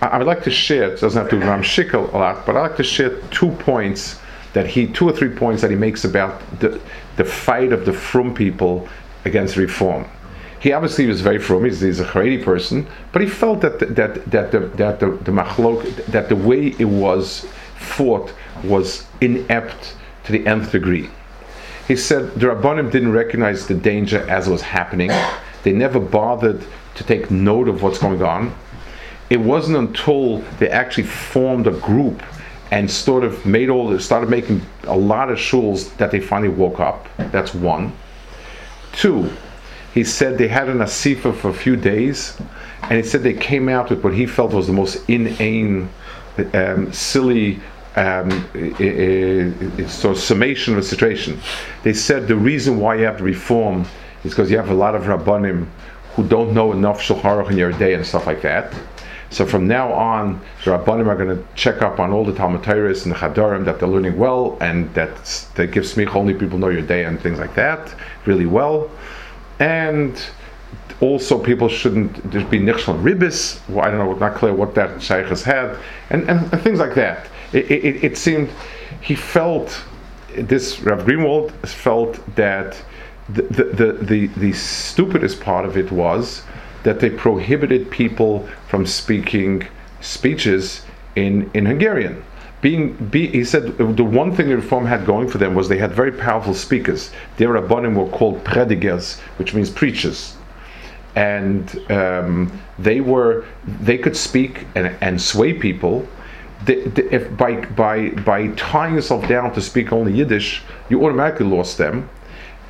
I, 0.00 0.18
would 0.18 0.26
like 0.26 0.42
to 0.44 0.50
share, 0.50 0.94
it 0.94 1.00
doesn't 1.00 1.20
have 1.20 1.30
to 1.30 1.36
be 1.36 1.44
Ramshik 1.44 1.92
a 1.92 1.98
lot, 2.16 2.46
but 2.46 2.56
I'd 2.56 2.62
like 2.62 2.76
to 2.78 2.82
share 2.82 3.20
two 3.28 3.50
points 3.50 4.20
that 4.52 4.66
he 4.66 4.86
two 4.86 5.08
or 5.08 5.12
three 5.12 5.30
points 5.30 5.62
that 5.62 5.70
he 5.70 5.76
makes 5.76 6.04
about 6.04 6.40
the 6.60 6.80
the 7.16 7.24
fight 7.24 7.72
of 7.72 7.84
the 7.84 7.92
Frum 7.92 8.34
people 8.34 8.88
against 9.24 9.56
reform. 9.56 10.06
He 10.60 10.72
obviously 10.72 11.06
was 11.06 11.20
very 11.20 11.38
frum. 11.38 11.64
He's, 11.64 11.80
he's 11.80 11.98
a 11.98 12.04
Haredi 12.04 12.44
person, 12.44 12.86
but 13.10 13.20
he 13.20 13.28
felt 13.28 13.62
that 13.62 13.80
the, 13.80 13.86
that 13.86 14.30
that 14.30 14.52
the 14.52 14.60
that 14.60 15.00
the, 15.00 15.10
the 15.10 15.32
machlok, 15.32 16.06
that 16.06 16.28
the 16.28 16.36
way 16.36 16.68
it 16.78 16.84
was 16.84 17.46
fought 17.76 18.32
was 18.62 19.06
inept 19.20 19.96
to 20.24 20.32
the 20.32 20.46
nth 20.46 20.70
degree. 20.70 21.10
He 21.88 21.96
said 21.96 22.34
the 22.36 22.46
Rabbanim 22.46 22.92
didn't 22.92 23.12
recognize 23.12 23.66
the 23.66 23.74
danger 23.74 24.20
as 24.30 24.46
it 24.46 24.52
was 24.52 24.62
happening. 24.62 25.10
They 25.64 25.72
never 25.72 25.98
bothered 25.98 26.64
to 26.94 27.04
take 27.04 27.30
note 27.30 27.68
of 27.68 27.82
what's 27.82 27.98
going 27.98 28.22
on. 28.22 28.54
It 29.30 29.40
wasn't 29.40 29.78
until 29.78 30.38
they 30.58 30.68
actually 30.68 31.04
formed 31.04 31.66
a 31.66 31.72
group 31.72 32.22
and 32.72 32.90
sort 32.90 33.22
of 33.22 33.44
made 33.44 33.68
all 33.68 33.98
started 33.98 34.30
making 34.30 34.62
a 34.84 34.96
lot 34.96 35.30
of 35.30 35.36
shuls 35.36 35.94
that 35.98 36.10
they 36.10 36.18
finally 36.20 36.48
woke 36.48 36.80
up. 36.80 37.06
That's 37.18 37.54
one. 37.54 37.92
Two, 38.94 39.30
he 39.92 40.02
said 40.04 40.38
they 40.38 40.48
had 40.48 40.70
an 40.70 40.78
asifa 40.78 41.36
for 41.36 41.50
a 41.50 41.54
few 41.54 41.76
days, 41.76 42.34
and 42.84 42.92
he 42.92 43.02
said 43.02 43.22
they 43.22 43.34
came 43.34 43.68
out 43.68 43.90
with 43.90 44.02
what 44.02 44.14
he 44.14 44.24
felt 44.24 44.54
was 44.54 44.68
the 44.68 44.72
most 44.72 45.06
inane, 45.06 45.90
um, 46.54 46.90
silly 46.94 47.60
um, 47.96 48.30
sort 49.86 50.16
of 50.16 50.22
summation 50.22 50.72
of 50.72 50.80
the 50.82 50.88
situation. 50.88 51.38
They 51.82 51.92
said 51.92 52.26
the 52.26 52.36
reason 52.36 52.80
why 52.80 52.94
you 52.94 53.04
have 53.04 53.18
to 53.18 53.24
reform 53.24 53.84
is 54.24 54.30
because 54.30 54.50
you 54.50 54.56
have 54.56 54.70
a 54.70 54.74
lot 54.74 54.94
of 54.94 55.02
rabbanim 55.02 55.66
who 56.14 56.26
don't 56.26 56.54
know 56.54 56.72
enough 56.72 57.02
shulchan 57.02 57.50
in 57.50 57.56
Yoreh 57.58 57.74
De'ah 57.74 57.96
and 57.96 58.06
stuff 58.06 58.26
like 58.26 58.40
that. 58.40 58.72
So 59.32 59.46
from 59.46 59.66
now 59.66 59.90
on, 59.90 60.40
the 60.62 60.72
Rabbanim 60.72 61.06
are 61.06 61.16
going 61.16 61.34
to 61.36 61.42
check 61.54 61.80
up 61.80 61.98
on 61.98 62.12
all 62.12 62.22
the 62.22 62.34
Talmud 62.34 62.62
Torahs 62.62 63.04
and 63.04 63.12
the 63.12 63.16
Chadarim 63.16 63.64
that 63.64 63.80
they're 63.80 63.88
learning 63.88 64.18
well, 64.18 64.58
and 64.60 64.92
that 64.94 65.16
that 65.54 65.68
gives 65.68 65.94
smicha 65.94 66.14
only 66.14 66.34
people 66.34 66.58
know 66.58 66.66
Yoreh 66.66 66.86
De'ah 66.86 67.08
and 67.08 67.18
things 67.18 67.38
like 67.38 67.54
that 67.54 67.94
really 68.26 68.44
well. 68.44 68.90
And 69.58 70.22
also 71.00 71.42
people 71.42 71.68
shouldn't 71.68 72.30
there 72.30 72.44
be 72.44 72.60
nichshal 72.60 73.02
ribis. 73.02 73.66
Well, 73.70 73.86
I 73.86 73.90
don't 73.90 73.98
know, 73.98 74.12
not 74.14 74.34
clear 74.34 74.52
what 74.52 74.74
that 74.74 75.02
shaykh 75.02 75.26
has 75.26 75.42
had, 75.42 75.78
and, 76.10 76.28
and, 76.28 76.52
and 76.52 76.62
things 76.62 76.78
like 76.78 76.94
that. 76.96 77.26
It, 77.54 77.70
it, 77.70 78.04
it, 78.04 78.18
seemed 78.18 78.50
he 79.00 79.14
felt 79.14 79.82
this 80.34 80.80
Rav 80.80 81.06
Greenwald 81.06 81.52
felt 81.66 82.20
that 82.36 82.82
the, 83.30 83.42
the, 83.42 83.64
the, 83.64 83.92
the, 83.92 84.26
the 84.26 84.52
stupidest 84.52 85.40
part 85.40 85.64
of 85.64 85.78
it 85.78 85.90
was 85.90 86.42
that 86.82 87.00
they 87.00 87.10
prohibited 87.10 87.90
people 87.90 88.48
from 88.68 88.86
speaking 88.86 89.66
speeches 90.00 90.82
in, 91.16 91.50
in 91.54 91.66
Hungarian. 91.66 92.24
Being, 92.60 92.94
be, 92.94 93.26
he 93.26 93.44
said 93.44 93.76
the 93.76 94.04
one 94.04 94.34
thing 94.34 94.48
the 94.48 94.56
reform 94.56 94.86
had 94.86 95.04
going 95.04 95.28
for 95.28 95.38
them 95.38 95.54
was 95.54 95.68
they 95.68 95.78
had 95.78 95.92
very 95.92 96.12
powerful 96.12 96.54
speakers. 96.54 97.10
Their 97.36 97.48
rabbanim 97.48 97.96
were 97.96 98.08
called 98.08 98.44
predigers, 98.44 99.18
which 99.36 99.52
means 99.52 99.68
preachers, 99.68 100.36
and 101.16 101.68
um, 101.90 102.52
they 102.78 103.00
were 103.00 103.44
they 103.64 103.98
could 103.98 104.16
speak 104.16 104.64
and, 104.76 104.96
and 105.00 105.20
sway 105.20 105.54
people. 105.54 106.06
The, 106.64 106.84
the, 106.88 107.12
if 107.12 107.36
by 107.36 107.64
by 107.64 108.10
by 108.10 108.46
tying 108.50 108.94
yourself 108.94 109.26
down 109.26 109.52
to 109.54 109.60
speak 109.60 109.92
only 109.92 110.12
Yiddish, 110.12 110.62
you 110.88 111.04
automatically 111.04 111.46
lost 111.46 111.78
them 111.78 112.08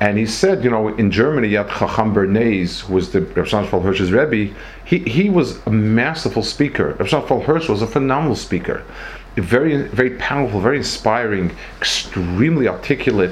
and 0.03 0.17
he 0.17 0.25
said, 0.25 0.65
you 0.65 0.69
know, 0.69 0.89
in 0.89 1.11
Germany, 1.11 1.47
you 1.47 1.59
had 1.59 1.69
Chacham 1.69 2.13
Bernays, 2.13 2.81
who 2.81 2.95
was 2.95 3.13
the 3.13 3.21
Rav 3.21 3.47
Shlomo 3.47 3.81
Hirsch's 3.81 4.11
Rebbe. 4.11 4.53
He, 4.83 4.97
he 4.99 5.29
was 5.29 5.65
a 5.65 5.69
masterful 5.69 6.43
speaker. 6.43 6.97
Rav 6.99 7.07
Shlomo 7.07 7.41
Hirsch 7.41 7.69
was 7.69 7.81
a 7.81 7.87
phenomenal 7.87 8.35
speaker. 8.35 8.83
Very, 9.37 9.83
very 9.83 10.17
powerful, 10.17 10.59
very 10.59 10.75
inspiring, 10.75 11.55
extremely 11.77 12.67
articulate. 12.67 13.31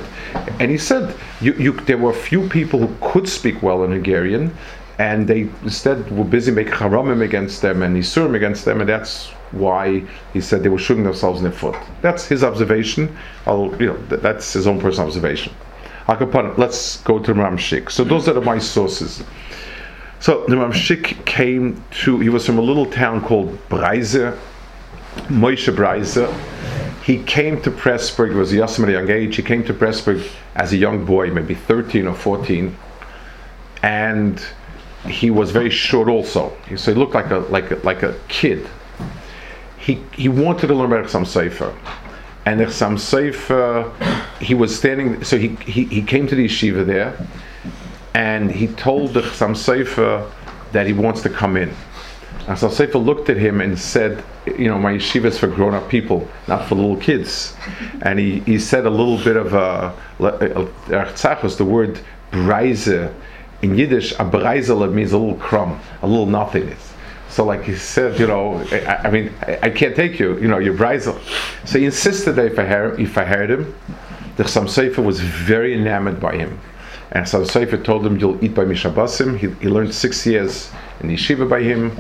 And 0.61 0.71
he 0.71 0.77
said, 0.77 1.13
you, 1.41 1.51
you, 1.55 1.73
there 1.73 1.97
were 1.97 2.13
few 2.13 2.47
people 2.47 2.79
who 2.79 2.95
could 3.01 3.27
speak 3.27 3.61
well 3.61 3.83
in 3.83 3.91
Hungarian, 3.91 4.55
and 4.97 5.27
they 5.27 5.49
instead 5.63 6.09
were 6.17 6.23
busy 6.23 6.53
making 6.53 6.71
haramim 6.71 7.21
against 7.21 7.61
them 7.61 7.81
and 7.81 7.97
isurim 7.97 8.33
against 8.33 8.63
them, 8.63 8.79
and 8.79 8.87
that's 8.87 9.27
why 9.51 10.01
he 10.31 10.39
said 10.39 10.63
they 10.63 10.69
were 10.69 10.79
shooting 10.79 11.03
themselves 11.03 11.41
in 11.41 11.51
the 11.51 11.51
foot. 11.51 11.75
That's 12.01 12.25
his 12.27 12.45
observation. 12.45 13.13
I'll, 13.45 13.75
you 13.77 13.87
know, 13.87 13.97
that's 14.07 14.53
his 14.53 14.67
own 14.67 14.79
personal 14.79 15.07
observation. 15.07 15.51
Let's 16.07 17.01
go 17.03 17.19
to 17.19 17.33
Ramshik. 17.33 17.91
So 17.91 18.03
those 18.03 18.27
are 18.27 18.39
my 18.41 18.57
sources. 18.57 19.23
So 20.19 20.45
the 20.47 20.55
Ramshik 20.55 21.25
came 21.25 21.83
to, 22.03 22.19
he 22.19 22.29
was 22.29 22.45
from 22.45 22.59
a 22.59 22.61
little 22.61 22.85
town 22.85 23.21
called 23.21 23.57
Breise, 23.69 24.37
Moshe 25.27 25.75
Breise. 25.75 26.31
He 27.03 27.23
came 27.23 27.59
to 27.63 27.71
Pressburg, 27.71 28.29
he 28.29 28.35
was 28.35 28.53
a 28.53 28.55
young 28.55 29.09
age, 29.09 29.35
he 29.35 29.41
came 29.41 29.63
to 29.63 29.73
Pressburg 29.73 30.27
as 30.55 30.73
a 30.73 30.77
young 30.77 31.05
boy, 31.05 31.31
maybe 31.31 31.55
13 31.55 32.05
or 32.07 32.13
14. 32.13 32.75
And 33.81 34.45
he 35.07 35.31
was 35.31 35.49
very 35.49 35.71
short 35.71 36.07
also. 36.07 36.55
So 36.75 36.93
he 36.93 36.99
looked 36.99 37.15
like 37.15 37.31
a, 37.31 37.39
like 37.39 37.71
a, 37.71 37.75
like 37.77 38.03
a 38.03 38.15
kid. 38.27 38.69
He, 39.79 40.03
he 40.13 40.29
wanted 40.29 40.67
to 40.67 40.75
learn 40.75 40.91
about 40.91 41.09
some 41.09 41.25
Sefer 41.25 41.75
and 42.45 42.59
Chassam 42.61 42.97
Sofer, 42.97 43.91
he 44.41 44.53
was 44.53 44.75
standing, 44.75 45.23
so 45.23 45.37
he, 45.37 45.49
he, 45.57 45.85
he 45.85 46.01
came 46.01 46.27
to 46.27 46.35
the 46.35 46.45
yeshiva 46.45 46.85
there, 46.85 47.27
and 48.13 48.51
he 48.51 48.67
told 48.67 49.13
the 49.13 49.21
Chassam 49.21 49.55
Sofer 49.55 50.29
that 50.71 50.87
he 50.87 50.93
wants 50.93 51.21
to 51.21 51.29
come 51.29 51.57
in. 51.57 51.73
And 52.47 52.57
so 52.57 52.69
Sefer 52.69 52.97
looked 52.97 53.29
at 53.29 53.37
him 53.37 53.61
and 53.61 53.77
said, 53.77 54.23
you 54.45 54.67
know, 54.67 54.79
my 54.79 54.93
yeshiva 54.93 55.25
is 55.25 55.37
for 55.37 55.47
grown-up 55.47 55.87
people, 55.89 56.27
not 56.47 56.67
for 56.67 56.75
little 56.75 56.97
kids. 56.97 57.55
And 58.01 58.17
he, 58.17 58.39
he 58.41 58.57
said 58.57 58.85
a 58.85 58.89
little 58.89 59.17
bit 59.17 59.37
of 59.37 59.53
a, 59.53 59.93
was 60.19 61.57
the 61.57 61.65
word 61.65 61.99
breise. 62.31 63.13
In 63.61 63.77
Yiddish, 63.77 64.13
a 64.13 64.25
breisele 64.25 64.91
means 64.91 65.11
a 65.11 65.17
little 65.17 65.35
crumb, 65.35 65.79
a 66.01 66.07
little 66.07 66.25
nothingness. 66.25 66.93
So, 67.29 67.45
like 67.45 67.63
he 67.63 67.75
said, 67.75 68.19
you 68.19 68.27
know, 68.27 68.55
I, 68.71 69.07
I 69.07 69.11
mean, 69.11 69.31
I, 69.43 69.59
I, 69.63 69.69
can't 69.69 69.95
take 69.95 70.19
you, 70.19 70.37
you 70.39 70.49
know, 70.49 70.57
you're 70.57 70.73
bridal. 70.73 71.17
So 71.63 71.79
he 71.79 71.85
insisted 71.85 72.33
that 72.33 72.47
if 72.47 72.59
I 72.59 72.65
heard, 72.65 72.99
if 72.99 73.17
I 73.17 73.23
heard 73.23 73.51
him, 73.51 73.73
the 74.37 74.43
Chassam 74.43 74.65
Sofer 74.65 75.03
was 75.03 75.19
very 75.19 75.73
enamored 75.73 76.19
by 76.19 76.35
him. 76.35 76.59
And 77.11 77.25
Chassam 77.25 77.45
Sofer 77.45 77.83
told 77.83 78.05
him, 78.05 78.17
you'll 78.17 78.43
eat 78.43 78.55
by 78.55 78.63
Mishabasim. 78.63 79.37
He, 79.37 79.49
he 79.61 79.67
learned 79.67 79.93
six 79.93 80.25
years 80.25 80.71
in 81.01 81.09
yeshiva 81.09 81.49
by 81.49 81.61
him. 81.61 81.91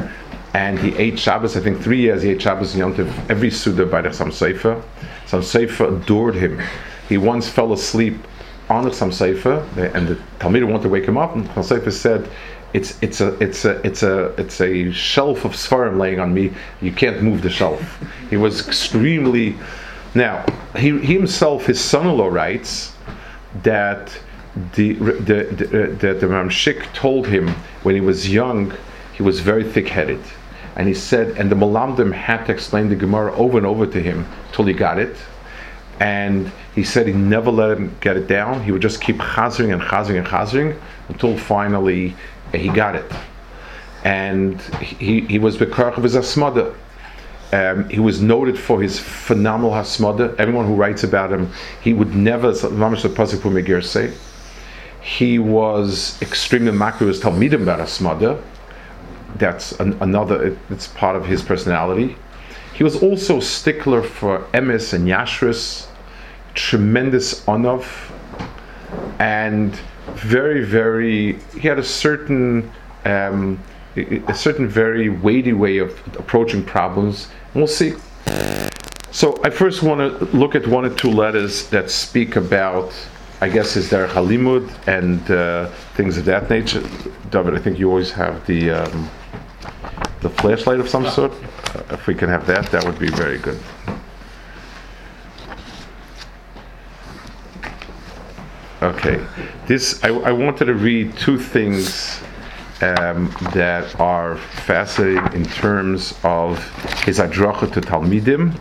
And 0.53 0.77
he 0.79 0.95
ate 0.97 1.17
Shabbos, 1.17 1.55
I 1.55 1.61
think 1.61 1.81
three 1.81 2.01
years 2.01 2.23
he 2.23 2.31
ate 2.31 2.41
Shabbos 2.41 2.75
and 2.75 2.83
Yontif, 2.83 3.29
every 3.29 3.49
Suda 3.49 3.85
by 3.85 4.01
the 4.01 4.09
Chassam 4.09 4.27
Sofer. 4.27 4.81
Chassam 5.25 5.41
Sofer 5.41 6.01
adored 6.01 6.35
him. 6.35 6.61
He 7.07 7.17
once 7.17 7.47
fell 7.47 7.71
asleep 7.73 8.15
on 8.69 8.83
the 8.83 8.89
Chassam 8.89 9.11
Sofer, 9.11 9.93
and 9.95 10.07
the 10.07 10.19
Talmud 10.39 10.63
wanted 10.63 10.83
to 10.83 10.89
wake 10.89 11.05
him 11.05 11.17
up, 11.17 11.35
and 11.35 11.47
Chassam 11.49 11.79
Sofer 11.79 11.91
said, 11.91 12.29
it's 12.73 13.01
it's 13.01 13.19
a 13.19 13.33
it's 13.43 13.65
a 13.65 13.85
it's 13.85 14.01
a 14.01 14.27
it's 14.37 14.61
a 14.61 14.91
shelf 14.93 15.43
of 15.43 15.51
svarim 15.51 15.97
laying 15.97 16.21
on 16.21 16.33
me. 16.33 16.53
You 16.81 16.93
can't 16.93 17.21
move 17.21 17.41
the 17.41 17.49
shelf. 17.49 18.01
He 18.29 18.37
was 18.37 18.65
extremely. 18.65 19.57
Now 20.13 20.45
he, 20.75 20.99
he 20.99 21.13
himself, 21.13 21.65
his 21.65 21.79
son-in-law 21.79 22.27
writes 22.27 22.95
that 23.63 24.17
the 24.73 24.93
the 24.93 25.43
the, 25.43 25.95
the, 25.99 26.13
the 26.13 26.27
Ramshik 26.27 26.93
told 26.93 27.27
him 27.27 27.47
when 27.83 27.95
he 27.95 28.01
was 28.01 28.31
young 28.31 28.73
he 29.13 29.23
was 29.23 29.39
very 29.39 29.63
thick-headed, 29.63 30.19
and 30.75 30.87
he 30.87 30.93
said 30.93 31.37
and 31.37 31.49
the 31.49 31.55
Malamdim 31.55 32.11
had 32.13 32.45
to 32.45 32.51
explain 32.51 32.89
the 32.89 32.95
Gemara 32.95 33.33
over 33.35 33.57
and 33.57 33.67
over 33.67 33.85
to 33.85 34.01
him 34.01 34.25
till 34.51 34.65
he 34.65 34.73
got 34.73 34.99
it. 34.99 35.15
And 35.99 36.51
he 36.73 36.83
said 36.83 37.05
he 37.05 37.13
never 37.13 37.51
let 37.51 37.77
him 37.77 37.95
get 38.01 38.17
it 38.17 38.27
down. 38.27 38.63
He 38.63 38.71
would 38.71 38.81
just 38.81 39.01
keep 39.01 39.17
chazering 39.17 39.71
and 39.71 39.81
chazering 39.81 40.17
and 40.17 40.27
chazering 40.27 40.79
until 41.09 41.37
finally 41.37 42.15
he 42.53 42.69
got 42.69 42.95
it. 42.95 43.05
And 44.03 44.59
he, 44.81 45.21
he 45.21 45.37
was 45.37 45.57
Bekarach 45.57 45.97
of 45.97 46.03
his 46.03 46.15
Asmada. 46.15 46.75
Um, 47.53 47.89
he 47.89 47.99
was 47.99 48.21
noted 48.21 48.57
for 48.57 48.81
his 48.81 48.97
phenomenal 48.97 49.71
hasmada. 49.71 50.35
Everyone 50.39 50.65
who 50.65 50.75
writes 50.75 51.03
about 51.03 51.31
him, 51.33 51.51
he 51.81 51.93
would 51.93 52.15
never 52.15 52.53
say. 52.55 54.13
He 55.01 55.39
was 55.39 56.21
extremely 56.21 56.71
makru 56.71 57.09
as 57.09 57.19
talmidim 57.19 57.63
about 57.63 57.79
hasmada. 57.79 58.41
That's 59.35 59.73
an, 59.79 59.97
another. 59.99 60.57
It's 60.69 60.87
part 60.87 61.15
of 61.15 61.25
his 61.25 61.41
personality. 61.41 62.15
He 62.73 62.83
was 62.83 63.01
also 63.01 63.39
stickler 63.39 64.01
for 64.01 64.39
emes 64.53 64.93
and 64.93 65.07
yashris, 65.07 65.87
tremendous 66.53 67.43
onav, 67.45 67.85
and 69.19 69.75
very, 70.13 70.63
very. 70.63 71.33
He 71.59 71.67
had 71.67 71.79
a 71.79 71.83
certain, 71.83 72.71
um, 73.05 73.59
a 73.95 74.33
certain 74.33 74.67
very 74.67 75.09
weighty 75.09 75.53
way 75.53 75.79
of 75.79 75.99
approaching 76.17 76.63
problems. 76.63 77.27
We'll 77.53 77.67
see. 77.67 77.95
So 79.11 79.39
I 79.43 79.49
first 79.49 79.83
want 79.83 79.99
to 79.99 80.25
look 80.37 80.55
at 80.55 80.65
one 80.67 80.85
or 80.85 80.95
two 80.95 81.11
letters 81.11 81.67
that 81.69 81.91
speak 81.91 82.37
about, 82.37 82.93
I 83.41 83.49
guess, 83.49 83.75
is 83.75 83.89
derech 83.89 84.09
halimud 84.09 84.71
and 84.87 85.29
uh, 85.29 85.69
things 85.95 86.17
of 86.17 86.25
that 86.25 86.49
nature. 86.49 86.81
David, 87.29 87.53
I 87.55 87.59
think 87.59 87.77
you 87.77 87.89
always 87.89 88.11
have 88.11 88.45
the 88.47 88.71
um, 88.71 89.09
the 90.21 90.29
flashlight 90.29 90.79
of 90.79 90.87
some 90.87 91.09
sort. 91.09 91.33
Uh, 91.75 91.83
if 91.95 92.07
we 92.07 92.15
can 92.15 92.29
have 92.29 92.47
that, 92.47 92.71
that 92.71 92.85
would 92.85 92.99
be 92.99 93.09
very 93.09 93.37
good. 93.37 93.59
Okay, 98.81 99.23
this 99.67 100.01
I, 100.03 100.09
I 100.09 100.31
wanted 100.31 100.65
to 100.65 100.73
read 100.73 101.17
two 101.17 101.37
things 101.37 102.21
um, 102.81 103.33
that 103.53 103.99
are 103.99 104.37
fascinating 104.37 105.33
in 105.33 105.45
terms 105.45 106.17
of 106.23 106.57
his 107.03 107.19
adracha 107.19 107.71
to 107.73 107.81
Talmidim 107.81 108.59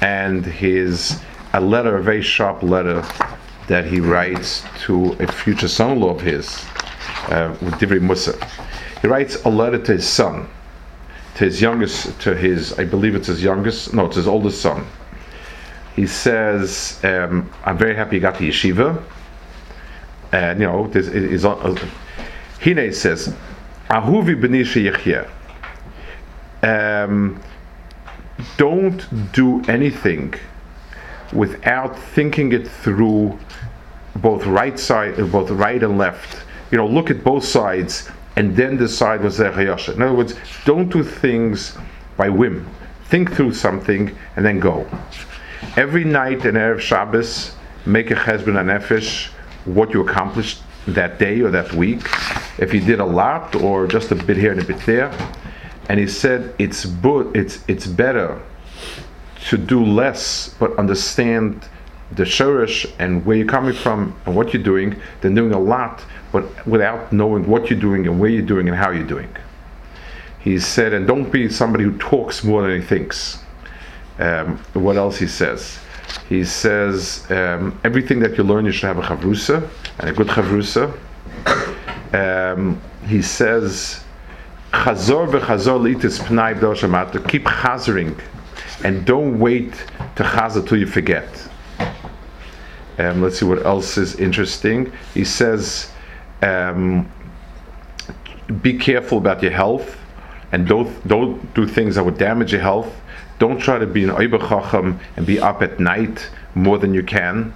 and 0.00 0.44
his 0.44 1.20
a 1.54 1.60
letter, 1.60 1.96
a 1.96 2.02
very 2.02 2.20
sharp 2.20 2.62
letter 2.62 3.04
that 3.68 3.86
he 3.86 4.00
writes 4.00 4.64
to 4.80 5.12
a 5.20 5.26
future 5.30 5.68
son-in-law 5.68 6.10
of 6.10 6.20
his 6.20 6.64
uh, 7.28 7.56
with 7.62 7.74
Divrei 7.74 8.00
Musa. 8.00 8.36
He 9.00 9.06
writes 9.06 9.42
a 9.44 9.48
letter 9.48 9.78
to 9.78 9.92
his 9.92 10.06
son, 10.06 10.48
to 11.36 11.44
his 11.44 11.62
youngest, 11.62 12.20
to 12.22 12.34
his 12.34 12.78
I 12.78 12.84
believe 12.84 13.14
it's 13.14 13.28
his 13.28 13.42
youngest, 13.42 13.94
no, 13.94 14.06
it's 14.06 14.16
his 14.16 14.26
oldest 14.26 14.60
son. 14.60 14.86
He 15.94 16.06
says, 16.06 17.00
um, 17.04 17.50
"I'm 17.64 17.78
very 17.78 17.94
happy 17.94 18.16
you 18.16 18.20
got 18.20 18.36
to 18.38 18.44
yeshiva." 18.44 19.02
and 20.34 20.58
you 20.58 20.66
know 20.66 20.88
this 20.88 21.06
is 21.06 21.44
on 21.44 21.58
uh, 21.64 21.88
Hine 22.64 22.92
says 22.94 23.34
Ahuvi 23.90 24.34
Benisha 24.40 24.90
Yechye 24.90 25.28
um, 26.64 27.42
don't 28.56 29.32
do 29.32 29.62
anything 29.68 30.32
without 31.34 31.98
thinking 31.98 32.52
it 32.52 32.66
through 32.66 33.38
both 34.16 34.46
right 34.46 34.78
side 34.78 35.16
both 35.30 35.50
right 35.50 35.82
and 35.82 35.98
left. 35.98 36.44
You 36.70 36.78
know 36.78 36.86
look 36.86 37.10
at 37.10 37.22
both 37.22 37.44
sides 37.44 38.10
and 38.36 38.56
then 38.56 38.78
decide 38.78 39.22
what's 39.22 39.36
the 39.36 39.50
their 39.50 39.78
in 39.94 40.02
other 40.02 40.14
words 40.14 40.34
don't 40.64 40.88
do 40.88 41.02
things 41.02 41.76
by 42.16 42.30
whim. 42.30 42.66
Think 43.10 43.32
through 43.32 43.52
something 43.52 44.16
and 44.36 44.44
then 44.44 44.58
go. 44.58 44.88
Every 45.76 46.04
night 46.04 46.46
in 46.46 46.54
Erev 46.54 46.80
Shabbos 46.80 47.54
make 47.84 48.10
a 48.10 48.14
chesbon 48.14 48.58
and 48.58 48.70
nefesh 48.70 49.28
what 49.66 49.92
you 49.92 50.00
accomplished 50.00 50.62
that 50.86 51.18
day 51.18 51.40
or 51.40 51.50
that 51.50 51.72
week, 51.72 52.02
if 52.58 52.70
he 52.70 52.80
did 52.80 53.00
a 53.00 53.04
lot 53.04 53.54
or 53.54 53.86
just 53.86 54.10
a 54.10 54.14
bit 54.14 54.36
here 54.36 54.52
and 54.52 54.60
a 54.60 54.64
bit 54.64 54.80
there. 54.86 55.10
And 55.88 56.00
he 56.00 56.06
said 56.06 56.54
it's 56.58 56.84
bu- 56.84 57.30
it's 57.34 57.64
it's 57.68 57.86
better 57.86 58.40
to 59.48 59.58
do 59.58 59.84
less 59.84 60.54
but 60.58 60.76
understand 60.78 61.68
the 62.12 62.24
shurish 62.24 62.90
and 62.98 63.24
where 63.26 63.36
you're 63.36 63.46
coming 63.46 63.74
from 63.74 64.14
and 64.24 64.34
what 64.34 64.54
you're 64.54 64.62
doing 64.62 65.00
than 65.20 65.34
doing 65.34 65.52
a 65.52 65.58
lot 65.58 66.02
but 66.32 66.66
without 66.66 67.12
knowing 67.12 67.46
what 67.46 67.70
you're 67.70 67.78
doing 67.78 68.06
and 68.06 68.18
where 68.18 68.30
you're 68.30 68.42
doing 68.42 68.68
and 68.68 68.76
how 68.76 68.90
you're 68.90 69.06
doing. 69.06 69.28
He 70.40 70.58
said, 70.58 70.92
and 70.92 71.06
don't 71.06 71.30
be 71.30 71.48
somebody 71.48 71.84
who 71.84 71.96
talks 71.96 72.44
more 72.44 72.62
than 72.62 72.80
he 72.80 72.86
thinks. 72.86 73.38
Um, 74.18 74.58
what 74.74 74.96
else 74.96 75.16
he 75.16 75.26
says? 75.26 75.78
He 76.28 76.44
says, 76.44 77.24
um, 77.30 77.78
everything 77.84 78.18
that 78.20 78.36
you 78.36 78.44
learn, 78.44 78.66
you 78.66 78.72
should 78.72 78.86
have 78.86 78.98
a 78.98 79.02
chavrusa, 79.02 79.68
and 79.98 80.10
a 80.10 80.12
good 80.12 80.28
chavrusa. 80.28 80.92
Um, 82.12 82.80
he 83.06 83.22
says, 83.22 84.04
Chazor 84.72 85.28
v'chazor 85.30 85.80
litis 85.80 86.18
pnai 86.20 86.58
b'doshamata, 86.58 87.28
keep 87.28 87.44
chazering, 87.44 88.20
and 88.84 89.04
don't 89.04 89.38
wait 89.38 89.72
to 90.16 90.22
chazer 90.22 90.66
till 90.66 90.78
you 90.78 90.86
forget. 90.86 91.28
Um, 92.98 93.22
let's 93.22 93.38
see 93.40 93.44
what 93.44 93.64
else 93.66 93.98
is 93.98 94.16
interesting. 94.16 94.92
He 95.14 95.24
says, 95.24 95.90
um, 96.42 97.10
be 98.62 98.78
careful 98.78 99.18
about 99.18 99.42
your 99.42 99.52
health 99.52 99.96
and 100.52 100.68
don't, 100.68 101.08
don't 101.08 101.54
do 101.54 101.66
things 101.66 101.96
that 101.96 102.04
would 102.04 102.18
damage 102.18 102.52
your 102.52 102.60
health. 102.60 103.00
Don't 103.38 103.58
try 103.58 103.78
to 103.78 103.86
be 103.86 104.04
an 104.04 104.10
Oibachacham 104.10 104.98
and 105.16 105.26
be 105.26 105.40
up 105.40 105.62
at 105.62 105.80
night 105.80 106.30
more 106.54 106.78
than 106.78 106.94
you 106.94 107.02
can. 107.02 107.52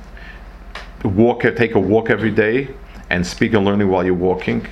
Walk, 1.05 1.43
take 1.43 1.75
a 1.75 1.81
walk 1.81 2.11
every 2.11 2.31
day 2.31 2.69
and 3.11 3.27
speak 3.27 3.55
and 3.55 3.65
learning 3.65 3.89
while 3.89 4.05
you're 4.05 4.15
walking. 4.15 4.67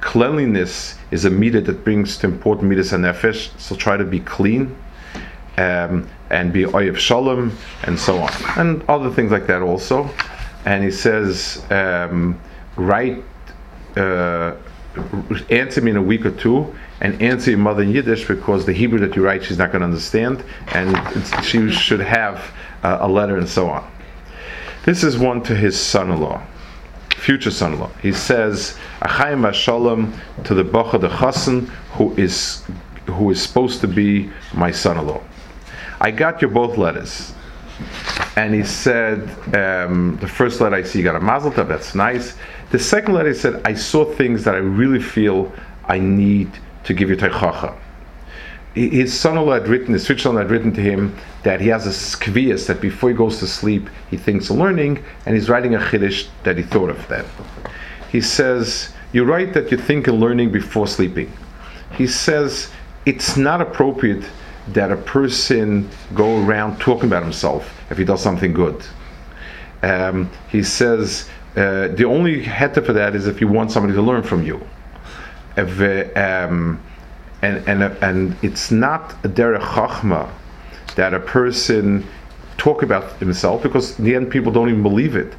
Cleanliness 0.00 0.96
is 1.10 1.24
a 1.24 1.30
meter 1.30 1.60
that 1.60 1.84
brings 1.84 2.16
to 2.18 2.26
important 2.26 2.68
meters 2.68 2.92
and 2.92 3.04
nefesh, 3.04 3.50
so 3.58 3.76
try 3.76 3.96
to 3.96 4.04
be 4.04 4.20
clean. 4.20 4.76
Um, 5.56 6.08
and 6.30 6.52
be 6.52 6.62
oyev 6.62 6.96
shalom 6.96 7.54
and 7.82 7.98
so 7.98 8.18
on, 8.18 8.30
and 8.56 8.82
other 8.88 9.10
things 9.10 9.30
like 9.30 9.46
that 9.48 9.62
also. 9.62 10.08
And 10.64 10.84
he 10.84 10.90
says, 10.90 11.62
um, 11.70 12.40
write, 12.76 13.22
uh, 13.96 14.54
answer 15.50 15.80
me 15.80 15.90
in 15.90 15.96
a 15.96 16.02
week 16.02 16.24
or 16.24 16.30
two, 16.30 16.74
and 17.00 17.20
answer 17.20 17.50
your 17.50 17.58
mother 17.58 17.82
in 17.82 17.90
Yiddish 17.90 18.26
because 18.26 18.64
the 18.64 18.72
Hebrew 18.72 18.98
that 19.00 19.16
you 19.16 19.24
write 19.24 19.44
she's 19.44 19.58
not 19.58 19.72
going 19.72 19.80
to 19.80 19.86
understand, 19.86 20.44
and 20.68 20.96
she 21.44 21.70
should 21.70 22.00
have 22.00 22.52
uh, 22.82 22.98
a 23.00 23.08
letter 23.08 23.36
and 23.36 23.48
so 23.48 23.68
on. 23.68 23.90
This 24.84 25.04
is 25.04 25.18
one 25.18 25.42
to 25.42 25.54
his 25.54 25.78
son-in-law, 25.78 26.42
future 27.16 27.50
son-in-law. 27.50 27.90
He 28.00 28.12
says, 28.12 28.78
"Achayim 29.02 29.52
Shalom 29.52 30.14
to 30.44 30.54
the 30.54 30.64
Bocha 30.64 31.00
de 31.00 31.08
Chassan, 31.08 31.68
who 31.92 32.14
is 32.16 32.62
who 33.06 33.30
is 33.30 33.42
supposed 33.42 33.80
to 33.82 33.88
be 33.88 34.30
my 34.54 34.70
son-in-law." 34.70 35.20
I 36.00 36.10
got 36.10 36.40
your 36.40 36.50
both 36.50 36.78
letters. 36.78 37.34
And 38.36 38.54
he 38.54 38.62
said, 38.62 39.28
um, 39.54 40.16
the 40.20 40.28
first 40.28 40.60
letter 40.60 40.76
I 40.76 40.82
see, 40.82 40.98
you 40.98 41.04
got 41.04 41.16
a 41.16 41.20
mazel 41.20 41.50
tov, 41.50 41.68
that's 41.68 41.94
nice. 41.94 42.36
The 42.70 42.78
second 42.78 43.14
letter 43.14 43.30
he 43.30 43.34
said, 43.34 43.60
I 43.64 43.74
saw 43.74 44.04
things 44.04 44.44
that 44.44 44.54
I 44.54 44.58
really 44.58 45.00
feel 45.00 45.52
I 45.86 45.98
need 45.98 46.50
to 46.84 46.94
give 46.94 47.10
you 47.10 47.16
teichacha. 47.16 47.74
His 48.74 49.18
son-in-law 49.18 49.54
had 49.54 49.68
written, 49.68 49.94
his 49.94 50.06
son 50.06 50.36
had 50.36 50.50
written 50.50 50.72
to 50.72 50.80
him 50.80 51.16
that 51.42 51.60
he 51.60 51.68
has 51.68 51.86
a 51.86 51.90
skvias 51.90 52.66
that 52.68 52.80
before 52.80 53.10
he 53.10 53.16
goes 53.16 53.38
to 53.40 53.46
sleep, 53.46 53.90
he 54.10 54.16
thinks 54.16 54.48
of 54.48 54.56
learning, 54.56 55.02
and 55.26 55.34
he's 55.34 55.48
writing 55.48 55.74
a 55.74 55.78
chiddush 55.78 56.28
that 56.44 56.56
he 56.56 56.62
thought 56.62 56.90
of 56.90 57.08
that. 57.08 57.24
He 58.12 58.20
says, 58.20 58.92
you 59.12 59.24
write 59.24 59.54
that 59.54 59.72
you 59.72 59.76
think 59.76 60.06
of 60.06 60.14
learning 60.14 60.52
before 60.52 60.86
sleeping. 60.86 61.32
He 61.96 62.06
says, 62.06 62.70
it's 63.06 63.36
not 63.36 63.60
appropriate 63.60 64.24
that 64.68 64.92
a 64.92 64.96
person 64.96 65.88
go 66.14 66.44
around 66.44 66.78
talking 66.78 67.06
about 67.06 67.24
himself 67.24 67.80
if 67.90 67.98
he 67.98 68.04
does 68.04 68.22
something 68.22 68.52
good. 68.52 68.84
Um, 69.82 70.30
he 70.48 70.62
says 70.62 71.28
uh, 71.56 71.88
the 71.88 72.04
only 72.04 72.44
heter 72.44 72.84
for 72.84 72.92
that 72.92 73.16
is 73.16 73.26
if 73.26 73.40
you 73.40 73.48
want 73.48 73.72
somebody 73.72 73.94
to 73.94 74.02
learn 74.02 74.22
from 74.22 74.44
you. 74.44 74.64
If, 75.56 75.80
uh, 75.80 76.46
um, 76.46 76.80
and, 77.42 77.66
and, 77.68 77.82
and 78.02 78.36
it's 78.42 78.70
not 78.70 79.12
a 79.24 79.28
derech 79.28 79.60
chachma 79.60 80.30
that 80.96 81.14
a 81.14 81.20
person 81.20 82.06
talk 82.58 82.82
about 82.82 83.12
himself 83.18 83.62
because 83.62 83.98
in 83.98 84.04
the 84.04 84.14
end 84.14 84.30
people 84.30 84.52
don't 84.52 84.68
even 84.68 84.82
believe 84.82 85.16
it 85.16 85.32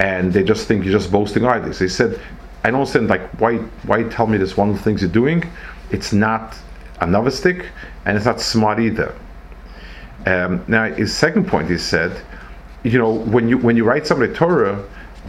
and 0.00 0.32
they 0.32 0.42
just 0.42 0.66
think 0.66 0.84
you're 0.84 0.92
just 0.92 1.12
boasting. 1.12 1.42
So 1.72 1.84
he 1.84 1.88
said, 1.88 2.20
I 2.64 2.70
don't 2.70 2.80
understand 2.80 3.08
like 3.08 3.28
why 3.40 3.56
why 3.86 4.02
tell 4.04 4.26
me 4.26 4.38
this 4.38 4.56
one 4.56 4.70
of 4.70 4.76
the 4.76 4.82
things 4.82 5.02
you're 5.02 5.10
doing? 5.10 5.44
It's 5.90 6.12
not 6.12 6.56
a 7.00 7.06
novistic, 7.06 7.66
and 8.06 8.16
it's 8.16 8.26
not 8.26 8.40
smart 8.40 8.80
either. 8.80 9.14
Um, 10.26 10.64
now, 10.66 10.90
his 10.90 11.14
second 11.14 11.46
point, 11.46 11.68
he 11.68 11.76
said, 11.76 12.22
you 12.82 12.98
know, 12.98 13.12
when 13.12 13.48
you 13.48 13.58
when 13.58 13.76
you 13.76 13.84
write 13.84 14.06
somebody 14.06 14.32
Torah, 14.32 14.82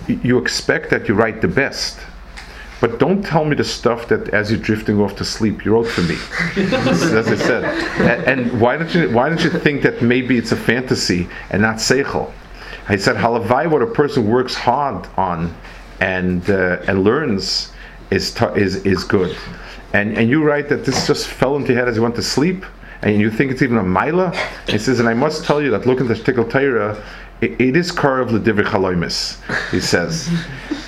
you 0.07 0.37
expect 0.37 0.89
that 0.91 1.07
you 1.07 1.13
write 1.13 1.41
the 1.41 1.47
best. 1.47 1.99
But 2.85 2.99
don't 2.99 3.23
tell 3.23 3.45
me 3.45 3.55
the 3.55 3.63
stuff 3.63 4.07
that 4.09 4.29
as 4.29 4.51
you're 4.51 4.59
drifting 4.59 5.01
off 5.01 5.15
to 5.15 5.25
sleep, 5.25 5.65
you 5.65 5.71
wrote 5.73 5.87
for 5.87 6.01
me. 6.01 6.17
as 6.55 7.27
I 7.27 7.35
said. 7.35 7.63
And, 7.99 8.41
and, 8.41 8.61
why 8.61 8.77
don't 8.77 8.93
you 8.93 9.09
why 9.09 9.27
don't 9.29 9.43
you 9.43 9.49
think 9.49 9.81
that 9.81 10.03
maybe 10.03 10.37
it's 10.37 10.51
a 10.51 10.55
fantasy 10.55 11.27
and 11.49 11.61
not 11.63 11.77
seichel? 11.77 12.31
I 12.87 12.97
said 12.97 13.15
halavai, 13.15 13.71
what 13.71 13.81
a 13.81 13.87
person 13.87 14.27
works 14.27 14.53
hard 14.53 15.07
on 15.17 15.55
and 15.99 16.47
uh, 16.49 16.83
and 16.87 17.03
learns 17.03 17.71
is 18.11 18.39
is 18.55 18.75
is 18.85 19.03
good 19.03 19.35
and 19.95 20.17
and 20.17 20.29
you 20.29 20.43
write 20.43 20.67
that 20.69 20.83
this 20.85 21.07
just 21.07 21.27
fell 21.27 21.55
into 21.55 21.71
your 21.71 21.79
head 21.79 21.87
as 21.87 21.95
you 21.95 22.01
went 22.01 22.15
to 22.15 22.21
sleep, 22.21 22.65
and 23.01 23.19
you 23.19 23.31
think 23.31 23.51
it's 23.51 23.61
even 23.61 23.77
a 23.77 23.83
mila. 23.83 24.35
He 24.67 24.77
says, 24.77 24.99
and 24.99 25.07
I 25.07 25.13
must 25.13 25.45
tell 25.45 25.61
you 25.61 25.71
that 25.71 25.85
looking 25.85 26.09
at 26.09 26.17
the 26.17 26.21
Shtickle 26.21 26.49
Torah, 26.49 27.01
it, 27.41 27.59
it 27.59 27.75
is 27.75 27.91
curved 27.91 28.31
l'divrei 28.31 28.63
chaloimis, 28.63 29.39
he 29.71 29.79
says. 29.79 30.29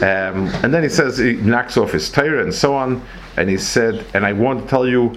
Um, 0.01 0.47
and 0.63 0.73
then 0.73 0.83
he 0.83 0.89
says 0.89 1.17
he 1.17 1.33
knocks 1.33 1.77
off 1.77 1.91
his 1.91 2.09
Torah 2.11 2.43
and 2.43 2.53
so 2.53 2.75
on. 2.75 3.01
And 3.37 3.49
he 3.49 3.57
said, 3.57 4.05
and 4.13 4.25
I 4.25 4.33
want 4.33 4.63
to 4.63 4.67
tell 4.67 4.87
you, 4.87 5.15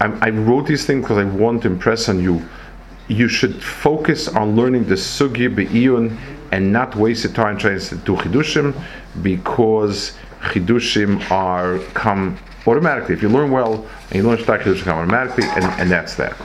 I, 0.00 0.06
I 0.20 0.30
wrote 0.30 0.66
these 0.66 0.86
things 0.86 1.02
because 1.02 1.18
I 1.18 1.24
want 1.24 1.62
to 1.62 1.68
impress 1.68 2.08
on 2.08 2.20
you. 2.20 2.42
You 3.08 3.28
should 3.28 3.62
focus 3.62 4.28
on 4.28 4.56
learning 4.56 4.86
the 4.86 4.94
sugi 4.94 5.54
be'iyun 5.54 6.16
and 6.52 6.72
not 6.72 6.94
waste 6.96 7.24
your 7.24 7.32
time 7.32 7.58
trying 7.58 7.80
to 7.80 7.96
do 7.96 8.14
chidushim 8.16 8.80
because 9.22 10.16
chidushim 10.40 11.30
are 11.30 11.78
come 11.94 12.38
automatically. 12.66 13.14
If 13.14 13.22
you 13.22 13.28
learn 13.28 13.50
well 13.50 13.86
and 14.10 14.14
you 14.14 14.22
learn 14.22 14.38
Shtar 14.38 14.58
Kiddush 14.58 14.82
come 14.82 14.98
automatically, 14.98 15.44
and, 15.44 15.64
and 15.80 15.90
that's 15.90 16.14
that. 16.16 16.36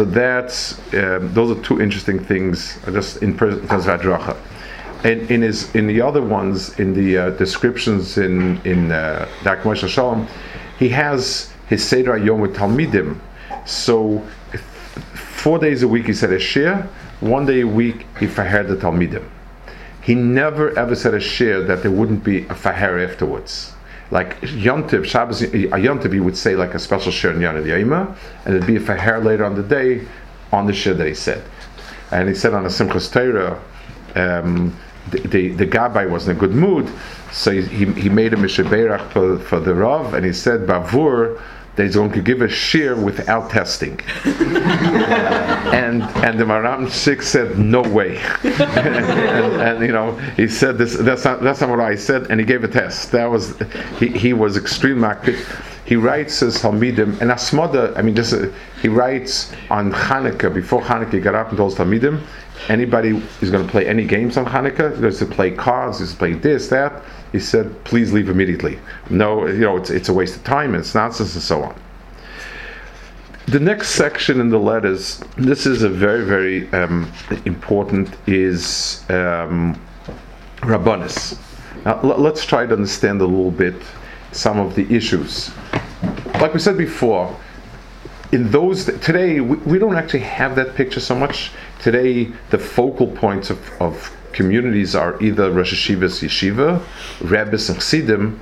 So 0.00 0.06
that's 0.06 0.78
um, 0.94 1.30
those 1.34 1.54
are 1.54 1.62
two 1.62 1.78
interesting 1.78 2.18
things 2.18 2.78
just 2.86 3.22
in 3.22 3.36
terms 3.36 3.86
of. 3.86 4.36
And 5.04 5.30
in 5.30 5.42
his 5.42 5.74
in 5.74 5.86
the 5.86 6.00
other 6.00 6.22
ones 6.22 6.80
in 6.80 6.94
the 6.94 7.18
uh, 7.18 7.30
descriptions 7.36 8.16
in 8.16 8.58
in 8.64 8.92
uh. 8.92 9.28
Moshe 9.44 9.86
Shalom, 9.86 10.26
he 10.78 10.88
has 10.88 11.52
his 11.68 11.86
Seder 11.86 12.16
Yom 12.16 12.40
with 12.40 12.56
Talmidim. 12.56 13.20
So 13.66 14.26
four 15.12 15.58
days 15.58 15.82
a 15.82 15.88
week 15.88 16.06
he 16.06 16.14
said 16.14 16.32
a 16.32 16.38
shir, 16.38 16.88
one 17.20 17.44
day 17.44 17.60
a 17.60 17.66
week 17.66 18.06
he 18.18 18.26
fahered 18.26 18.68
the 18.68 18.76
Talmidim. 18.76 19.28
He 20.00 20.14
never 20.14 20.70
ever 20.78 20.94
said 20.94 21.12
a 21.12 21.20
shir 21.20 21.62
that 21.64 21.82
there 21.82 21.90
wouldn't 21.90 22.24
be 22.24 22.44
a 22.44 22.54
faher 22.54 23.06
afterwards 23.06 23.74
like 24.10 24.40
Yontiv, 24.40 25.04
Shabbos, 25.04 25.42
Yontiv, 25.42 26.12
you 26.12 26.24
would 26.24 26.36
say 26.36 26.56
like 26.56 26.74
a 26.74 26.78
special 26.78 27.12
shir 27.12 27.32
in 27.32 27.38
Yontiv 27.38 27.64
Yaima, 27.64 28.16
and 28.44 28.54
it'd 28.54 28.66
be 28.66 28.76
a 28.76 28.96
hair 28.96 29.20
later 29.20 29.44
on 29.44 29.54
the 29.54 29.62
day 29.62 30.06
on 30.52 30.66
the 30.66 30.72
shir 30.72 30.94
that 30.94 31.06
he 31.06 31.14
said. 31.14 31.42
And 32.10 32.28
he 32.28 32.34
said 32.34 32.54
on 32.54 32.66
a 32.66 32.68
Simchas 32.68 33.12
Torah, 33.12 33.60
um, 34.16 34.76
the, 35.10 35.20
the, 35.20 35.48
the 35.50 35.66
Gabbai 35.66 36.10
was 36.10 36.26
in 36.26 36.36
a 36.36 36.38
good 36.38 36.50
mood, 36.50 36.90
so 37.30 37.52
he, 37.52 37.62
he, 37.62 37.84
he 37.92 38.08
made 38.08 38.34
a 38.34 38.36
Mishaberach 38.36 39.12
for, 39.12 39.38
for 39.38 39.60
the 39.60 39.74
Rav, 39.74 40.14
and 40.14 40.26
he 40.26 40.32
said, 40.32 40.66
Bavur, 40.66 41.40
they 41.80 41.88
going 41.88 42.12
to 42.12 42.20
give 42.20 42.42
a 42.42 42.48
shir 42.48 42.94
without 42.94 43.50
testing. 43.50 43.98
and 44.24 46.02
and 46.02 46.38
the 46.38 46.44
Maram 46.44 46.86
Shik 46.86 47.22
said, 47.22 47.58
no 47.58 47.80
way. 47.80 48.18
and, 48.44 49.62
and, 49.62 49.80
you 49.80 49.92
know, 49.92 50.12
he 50.36 50.46
said 50.46 50.76
this. 50.76 50.94
That's 50.96 51.24
not 51.24 51.42
that's 51.42 51.62
not 51.62 51.70
what 51.70 51.80
I 51.80 51.96
said, 51.96 52.30
and 52.30 52.38
he 52.38 52.44
gave 52.44 52.64
a 52.64 52.68
test. 52.68 53.12
That 53.12 53.30
was 53.30 53.58
he, 53.98 54.08
he 54.08 54.32
was 54.34 54.58
extremely 54.58 55.06
active. 55.06 55.38
He 55.86 55.96
writes 55.96 56.42
as 56.42 56.58
Talmidim 56.58 57.20
and 57.20 57.30
Asmoda. 57.30 57.96
I 57.96 58.02
mean, 58.02 58.14
this 58.14 58.32
uh, 58.34 58.52
he 58.82 58.88
writes 58.88 59.52
on 59.70 59.90
Hanukkah 59.90 60.52
before 60.52 60.82
Hanukkah. 60.82 61.14
He 61.14 61.20
got 61.20 61.34
up 61.34 61.48
and 61.48 61.56
told 61.56 61.74
Talmidim, 61.74 62.22
anybody 62.68 63.22
is 63.40 63.50
going 63.50 63.64
to 63.64 63.70
play 63.70 63.86
any 63.86 64.04
games 64.04 64.36
on 64.36 64.44
Hanukkah. 64.44 65.00
Going 65.00 65.14
to 65.14 65.26
play 65.26 65.50
cards. 65.50 65.98
Going 65.98 66.10
to 66.10 66.16
play 66.16 66.32
this, 66.34 66.68
that 66.68 67.02
he 67.32 67.38
said, 67.38 67.84
please 67.84 68.12
leave 68.12 68.28
immediately. 68.28 68.78
No, 69.08 69.46
you 69.46 69.60
know, 69.60 69.76
it's, 69.76 69.90
it's 69.90 70.08
a 70.08 70.12
waste 70.12 70.36
of 70.36 70.44
time, 70.44 70.74
it's 70.74 70.94
nonsense, 70.94 71.34
and 71.34 71.42
so 71.42 71.62
on. 71.62 71.80
The 73.46 73.60
next 73.60 73.90
section 73.90 74.40
in 74.40 74.48
the 74.48 74.58
letters, 74.58 75.22
this 75.36 75.66
is 75.66 75.82
a 75.82 75.88
very, 75.88 76.24
very 76.24 76.72
um, 76.72 77.10
important, 77.44 78.16
is 78.26 79.04
um, 79.08 79.80
Rabbanis. 80.58 81.38
Now, 81.84 82.00
l- 82.00 82.18
let's 82.18 82.44
try 82.44 82.66
to 82.66 82.74
understand 82.74 83.20
a 83.20 83.26
little 83.26 83.50
bit 83.50 83.74
some 84.32 84.58
of 84.58 84.74
the 84.74 84.92
issues. 84.94 85.50
Like 86.40 86.54
we 86.54 86.60
said 86.60 86.78
before, 86.78 87.36
in 88.32 88.50
those 88.50 88.84
today 88.84 89.40
we, 89.40 89.56
we 89.58 89.78
don't 89.78 89.96
actually 89.96 90.20
have 90.20 90.54
that 90.56 90.74
picture 90.74 91.00
so 91.00 91.14
much. 91.14 91.50
Today, 91.82 92.30
the 92.50 92.58
focal 92.58 93.06
points 93.06 93.48
of, 93.48 93.58
of 93.80 94.14
communities 94.32 94.94
are 94.94 95.20
either 95.22 95.50
Rosh 95.50 95.88
Yeshiva, 95.90 96.82
Rebbes 97.22 97.70
and 97.70 97.78
Chassidim. 97.78 98.38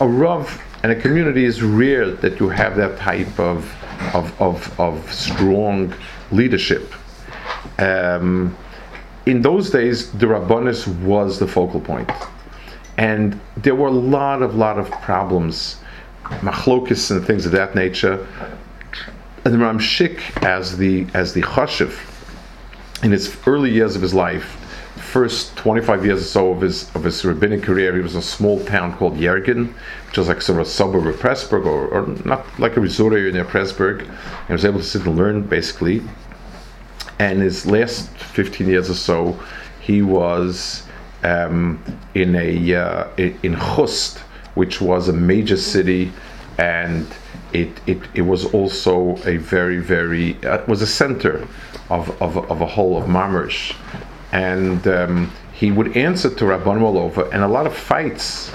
A 0.00 0.06
Rav 0.06 0.60
and 0.82 0.92
a 0.92 0.96
community 0.96 1.44
is 1.44 1.62
rare 1.62 2.10
that 2.10 2.38
you 2.38 2.48
have 2.50 2.76
that 2.76 2.98
type 2.98 3.38
of 3.38 3.74
of, 4.14 4.42
of, 4.42 4.80
of 4.80 5.12
strong 5.12 5.94
leadership. 6.32 6.92
Um, 7.78 8.56
in 9.26 9.40
those 9.40 9.70
days, 9.70 10.10
the 10.12 10.26
Rabbanis 10.26 10.86
was 11.02 11.38
the 11.38 11.46
focal 11.46 11.80
point, 11.80 12.10
and 12.98 13.40
there 13.56 13.74
were 13.74 13.88
a 13.88 13.92
lot 14.18 14.42
of 14.42 14.54
lot 14.54 14.78
of 14.78 14.90
problems, 14.90 15.76
machlokis 16.24 17.10
and 17.10 17.24
things 17.26 17.46
of 17.46 17.52
that 17.52 17.74
nature. 17.74 18.26
And 19.44 19.54
the 19.54 19.58
Ramshik, 19.58 20.42
as 20.42 20.76
the 20.76 21.06
as 21.14 21.32
the 21.32 21.42
chashiv, 21.42 22.11
in 23.02 23.12
his 23.12 23.36
early 23.46 23.70
years 23.70 23.96
of 23.96 24.02
his 24.02 24.14
life, 24.14 24.58
first 24.96 25.56
25 25.56 26.06
years 26.06 26.20
or 26.20 26.24
so 26.24 26.52
of 26.52 26.60
his 26.60 26.94
of 26.94 27.04
his 27.04 27.24
rabbinic 27.24 27.62
career, 27.62 27.94
he 27.94 28.00
was 28.00 28.14
in 28.14 28.20
a 28.20 28.22
small 28.22 28.64
town 28.64 28.96
called 28.96 29.16
Yergin, 29.16 29.74
which 30.06 30.18
was 30.18 30.28
like 30.28 30.40
sort 30.42 30.60
of 30.60 30.66
a 30.66 30.70
suburb 30.70 31.06
of 31.06 31.16
Pressburg, 31.16 31.66
or, 31.66 31.88
or 31.88 32.06
not 32.24 32.46
like 32.58 32.76
a 32.76 32.80
resort 32.80 33.12
area 33.12 33.32
near 33.32 33.44
Pressburg. 33.44 34.08
He 34.46 34.52
was 34.52 34.64
able 34.64 34.78
to 34.78 34.84
sit 34.84 35.04
and 35.06 35.16
learn 35.16 35.42
basically 35.42 36.02
and 37.22 37.40
his 37.40 37.66
last 37.66 38.10
15 38.10 38.66
years 38.66 38.90
or 38.90 38.94
so, 38.94 39.38
he 39.80 40.02
was 40.02 40.82
um, 41.22 41.82
in 42.14 42.34
a 42.34 42.74
uh, 42.74 43.08
in 43.16 43.54
Chust, 43.56 44.18
which 44.54 44.80
was 44.80 45.08
a 45.08 45.12
major 45.12 45.56
city, 45.56 46.12
and 46.58 47.06
it, 47.52 47.70
it, 47.86 47.98
it 48.14 48.22
was 48.22 48.46
also 48.54 49.16
a 49.24 49.36
very 49.36 49.78
very 49.78 50.42
uh, 50.44 50.64
was 50.66 50.82
a 50.82 50.86
center 50.86 51.46
of, 51.90 52.22
of, 52.22 52.36
of 52.50 52.60
a 52.60 52.66
whole 52.66 52.96
of 52.96 53.04
Mamrish, 53.08 53.74
and 54.32 54.86
um, 54.88 55.30
he 55.52 55.70
would 55.70 55.96
answer 55.96 56.28
to 56.28 56.44
Rabban 56.44 56.80
all 56.82 57.30
and 57.32 57.42
a 57.42 57.48
lot 57.48 57.66
of 57.66 57.76
fights. 57.76 58.50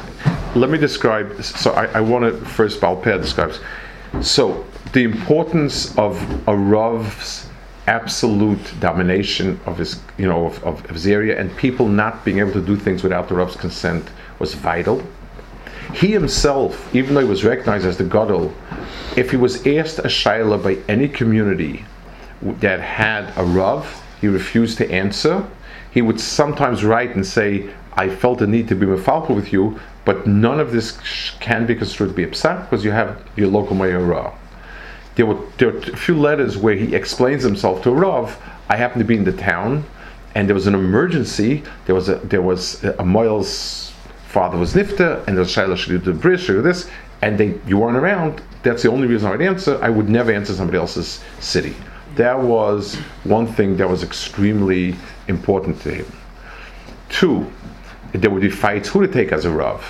Let 0.56 0.70
me 0.70 0.78
describe. 0.78 1.42
So 1.44 1.72
I, 1.72 1.86
I 1.86 2.02
want 2.02 2.26
to 2.26 2.46
first 2.46 2.82
Balper 2.82 3.22
describes. 3.22 3.60
So 4.22 4.66
the 4.94 5.04
importance 5.04 5.98
of 5.98 6.20
a 6.48 6.56
Rav's 6.56 7.48
absolute 7.88 8.74
domination 8.80 9.60
of 9.66 9.78
his, 9.78 10.00
you 10.18 10.28
know, 10.28 10.48
of, 10.48 10.64
of, 10.64 10.90
his 10.90 11.08
area, 11.08 11.40
and 11.40 11.56
people 11.56 11.88
not 11.88 12.26
being 12.26 12.40
able 12.40 12.52
to 12.52 12.62
do 12.62 12.76
things 12.76 13.04
without 13.04 13.30
the 13.30 13.36
Rav's 13.36 13.56
consent 13.56 14.10
was 14.40 14.54
vital. 14.54 15.02
He 15.93 16.08
himself, 16.08 16.93
even 16.95 17.15
though 17.15 17.21
he 17.21 17.28
was 17.28 17.43
recognized 17.43 17.86
as 17.86 17.97
the 17.97 18.04
Gadol, 18.04 18.54
if 19.15 19.32
he 19.32 19.38
was 19.38 19.65
asked 19.65 20.00
a 20.00 20.04
shaila 20.04 20.62
by 20.63 20.78
any 20.88 21.08
community 21.08 21.86
that 22.41 22.80
had 22.80 23.34
a 23.38 23.43
Rav, 23.43 24.04
he 24.21 24.28
refused 24.28 24.78
to 24.80 24.91
answer. 24.91 25.47
He 25.91 26.02
would 26.02 26.19
sometimes 26.19 26.84
write 26.84 27.15
and 27.15 27.26
say, 27.26 27.69
I 27.93 28.10
felt 28.10 28.39
the 28.39 28.47
need 28.47 28.67
to 28.67 28.76
be 28.76 28.86
mefalpa 28.86 29.36
with 29.36 29.52
you, 29.52 29.80
but 30.06 30.28
none 30.28 30.60
of 30.60 30.71
this 30.71 30.97
can 31.39 31.65
be 31.65 31.76
construed 31.76 32.10
to 32.10 32.15
be 32.15 32.23
upset 32.23 32.69
because 32.69 32.86
you 32.86 32.91
have 32.91 33.23
your 33.36 33.47
local 33.47 33.76
mayor 33.76 34.00
Rav 34.00 34.34
there 35.17 35.26
were, 35.26 35.39
there 35.58 35.71
were 35.71 35.80
a 35.80 35.97
few 35.97 36.15
letters 36.15 36.58
where 36.58 36.76
he 36.76 36.95
explains 36.95 37.43
himself 37.43 37.82
to 37.82 37.91
Rav. 37.91 38.39
I 38.69 38.78
happened 38.78 39.00
to 39.00 39.06
be 39.06 39.17
in 39.17 39.23
the 39.23 39.34
town, 39.34 39.84
and 40.36 40.47
there 40.47 40.54
was 40.54 40.67
an 40.67 40.76
emergency. 40.76 41.63
There 41.88 41.95
was 41.95 42.08
a 42.08 42.15
there 42.17 42.43
was 42.43 42.84
a, 42.84 42.95
a 43.00 43.04
Moyle's 43.04 43.87
father 44.38 44.56
was 44.60 44.76
nifta, 44.76 45.28
and 45.28 45.36
was 45.36 45.50
Shaila 45.50 45.76
should 45.76 45.89
do 45.89 45.97
the 45.97 46.13
bridge 46.13 46.47
or 46.47 46.62
this, 46.62 46.88
and 47.23 47.39
they 47.39 47.60
you 47.65 47.80
weren't 47.80 47.97
around. 47.97 48.39
That's 48.62 48.84
the 48.84 48.91
only 48.91 49.08
reason 49.08 49.28
I 49.30 49.32
would 49.32 49.41
answer. 49.41 49.80
I 49.82 49.89
would 49.89 50.10
never 50.10 50.32
answer 50.32 50.54
somebody 50.54 50.78
else's 50.78 51.23
city. 51.39 51.76
That 52.17 52.39
was 52.39 52.97
one 53.23 53.47
thing 53.47 53.78
that 53.78 53.89
was 53.89 54.04
extremely 54.04 54.95
important 55.28 55.82
to 55.82 55.89
him. 55.91 56.06
Two, 57.10 57.52
there 58.12 58.30
would 58.30 58.43
be 58.43 58.52
fights 58.52 58.89
who 58.89 59.02
to 59.02 59.12
take 59.12 59.32
as 59.32 59.45
a 59.45 59.50
Rav, 59.50 59.82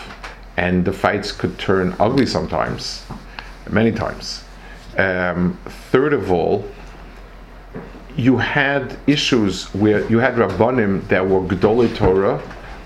and 0.55 0.85
the 0.85 0.93
fights 0.93 1.33
could 1.33 1.59
turn 1.59 1.93
ugly 1.99 2.25
sometimes, 2.25 3.05
many 3.69 3.91
times. 3.91 4.45
Um, 4.97 5.59
third 5.91 6.13
of 6.13 6.31
all, 6.31 6.65
you 8.15 8.37
had 8.37 8.97
issues 9.07 9.65
where 9.75 10.09
you 10.09 10.19
had 10.19 10.35
rabbanim 10.35 11.05
that 11.09 11.27
were 11.27 11.41
gedolei 11.41 11.93
Torah, 11.97 12.41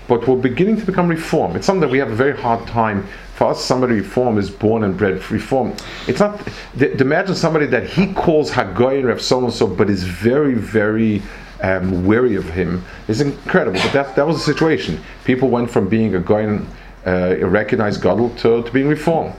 but 0.08 0.26
we're 0.26 0.36
beginning 0.36 0.76
to 0.78 0.86
become 0.86 1.08
reform. 1.08 1.56
It's 1.56 1.66
something 1.66 1.80
that 1.80 1.90
we 1.90 1.98
have 1.98 2.10
a 2.10 2.14
very 2.14 2.36
hard 2.36 2.66
time. 2.66 3.06
For 3.34 3.50
us, 3.50 3.64
somebody 3.64 3.94
reform 3.94 4.38
is 4.38 4.50
born 4.50 4.84
and 4.84 4.96
bred 4.96 5.30
reform. 5.30 5.74
It's 6.06 6.20
not. 6.20 6.40
Th- 6.78 7.00
imagine 7.00 7.34
somebody 7.34 7.66
that 7.66 7.88
he 7.88 8.12
calls 8.12 8.50
Hagoyin 8.50 9.08
Rav 9.08 9.22
so 9.22 9.44
and 9.44 9.52
so, 9.52 9.66
but 9.66 9.88
is 9.88 10.04
very, 10.04 10.54
very 10.54 11.22
um, 11.62 12.04
wary 12.04 12.34
of 12.34 12.48
him. 12.50 12.84
is 13.08 13.20
incredible. 13.20 13.80
But 13.80 13.92
that 13.92 14.16
that 14.16 14.26
was 14.26 14.36
the 14.36 14.52
situation. 14.52 15.00
People 15.24 15.48
went 15.48 15.70
from 15.70 15.88
being 15.88 16.14
a 16.14 16.20
Goyin, 16.20 16.66
uh, 17.06 17.36
a 17.40 17.46
recognized 17.46 18.02
gadol, 18.02 18.30
to, 18.36 18.62
to 18.62 18.70
being 18.70 18.88
reform. 18.88 19.32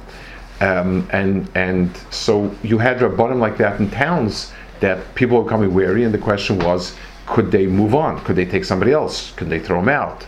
Um, 0.62 1.08
and 1.12 1.50
and 1.56 1.90
so 2.10 2.56
you 2.64 2.78
had 2.78 3.00
rabbanim 3.00 3.40
like 3.40 3.58
that 3.58 3.80
in 3.80 3.90
towns 3.92 4.54
that 4.80 5.16
people 5.16 5.38
were 5.38 5.44
becoming 5.44 5.74
wary, 5.74 6.04
and 6.04 6.14
the 6.14 6.18
question 6.18 6.60
was, 6.60 6.96
could 7.26 7.52
they 7.52 7.68
move 7.68 7.96
on? 7.96 8.20
Could 8.24 8.36
they 8.36 8.46
take 8.46 8.66
somebody 8.66 8.92
else? 8.92 9.32
Could 9.32 9.50
they 9.50 9.60
throw 9.60 9.80
them 9.80 9.90
out? 9.90 10.26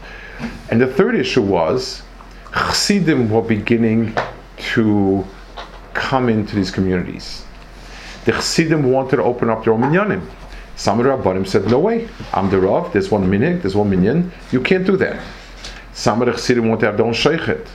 And 0.69 0.81
the 0.81 0.87
third 0.87 1.15
issue 1.15 1.41
was, 1.41 2.01
chassidim 2.53 3.29
were 3.29 3.41
beginning 3.41 4.15
to 4.73 5.25
come 5.93 6.29
into 6.29 6.55
these 6.55 6.71
communities. 6.71 7.45
The 8.25 8.31
chassidim 8.31 8.91
wanted 8.91 9.17
to 9.17 9.23
open 9.23 9.49
up 9.49 9.63
their 9.63 9.73
own 9.73 9.81
minyanim. 9.81 10.27
Some 10.75 10.99
of 10.99 11.05
the 11.05 11.11
rabbanim 11.11 11.47
said, 11.47 11.67
"No 11.67 11.79
way! 11.79 12.09
I'm 12.33 12.49
the 12.49 12.59
rav. 12.59 12.91
There's 12.91 13.09
one 13.09 13.29
minyan. 13.29 13.61
There's 13.61 13.75
one 13.75 13.89
minyan. 13.89 14.31
You 14.51 14.61
can't 14.61 14.85
do 14.85 14.97
that." 14.97 15.21
Some 15.93 16.21
of 16.21 16.25
the 16.25 16.33
chassidim 16.33 16.67
wanted 16.67 16.81
to 16.81 16.85
have 16.87 16.97
their 16.97 17.05
own 17.05 17.13
sheikhet 17.13 17.65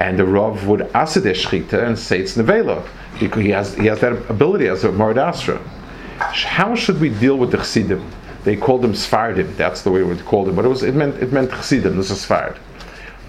and 0.00 0.18
the 0.18 0.24
Rav 0.24 0.66
would 0.66 0.80
asid 0.94 1.24
shchita 1.24 1.86
and 1.86 1.98
say 1.98 2.20
it's 2.20 2.36
nevela 2.36 2.86
because 3.18 3.42
he 3.42 3.50
has 3.50 3.74
he 3.74 3.86
has 3.86 4.00
that 4.00 4.12
ability 4.30 4.68
as 4.68 4.84
a 4.84 4.92
Mara 4.92 5.14
D'Asra. 5.14 5.58
How 6.18 6.74
should 6.74 7.00
we 7.00 7.10
deal 7.10 7.36
with 7.36 7.50
the 7.50 7.58
Chassidim? 7.58 8.04
They 8.44 8.56
called 8.56 8.82
them 8.82 8.92
Sfardim. 8.92 9.56
That's 9.56 9.82
the 9.82 9.90
way 9.90 10.02
we 10.02 10.14
called 10.14 10.24
call 10.26 10.44
them, 10.44 10.56
but 10.56 10.64
it 10.64 10.68
was 10.68 10.82
it 10.82 10.94
meant 10.94 11.16
it 11.22 11.32
meant 11.32 11.50
Chassidim. 11.50 11.96
This 11.96 12.10
is 12.10 12.24
Sfard. 12.24 12.56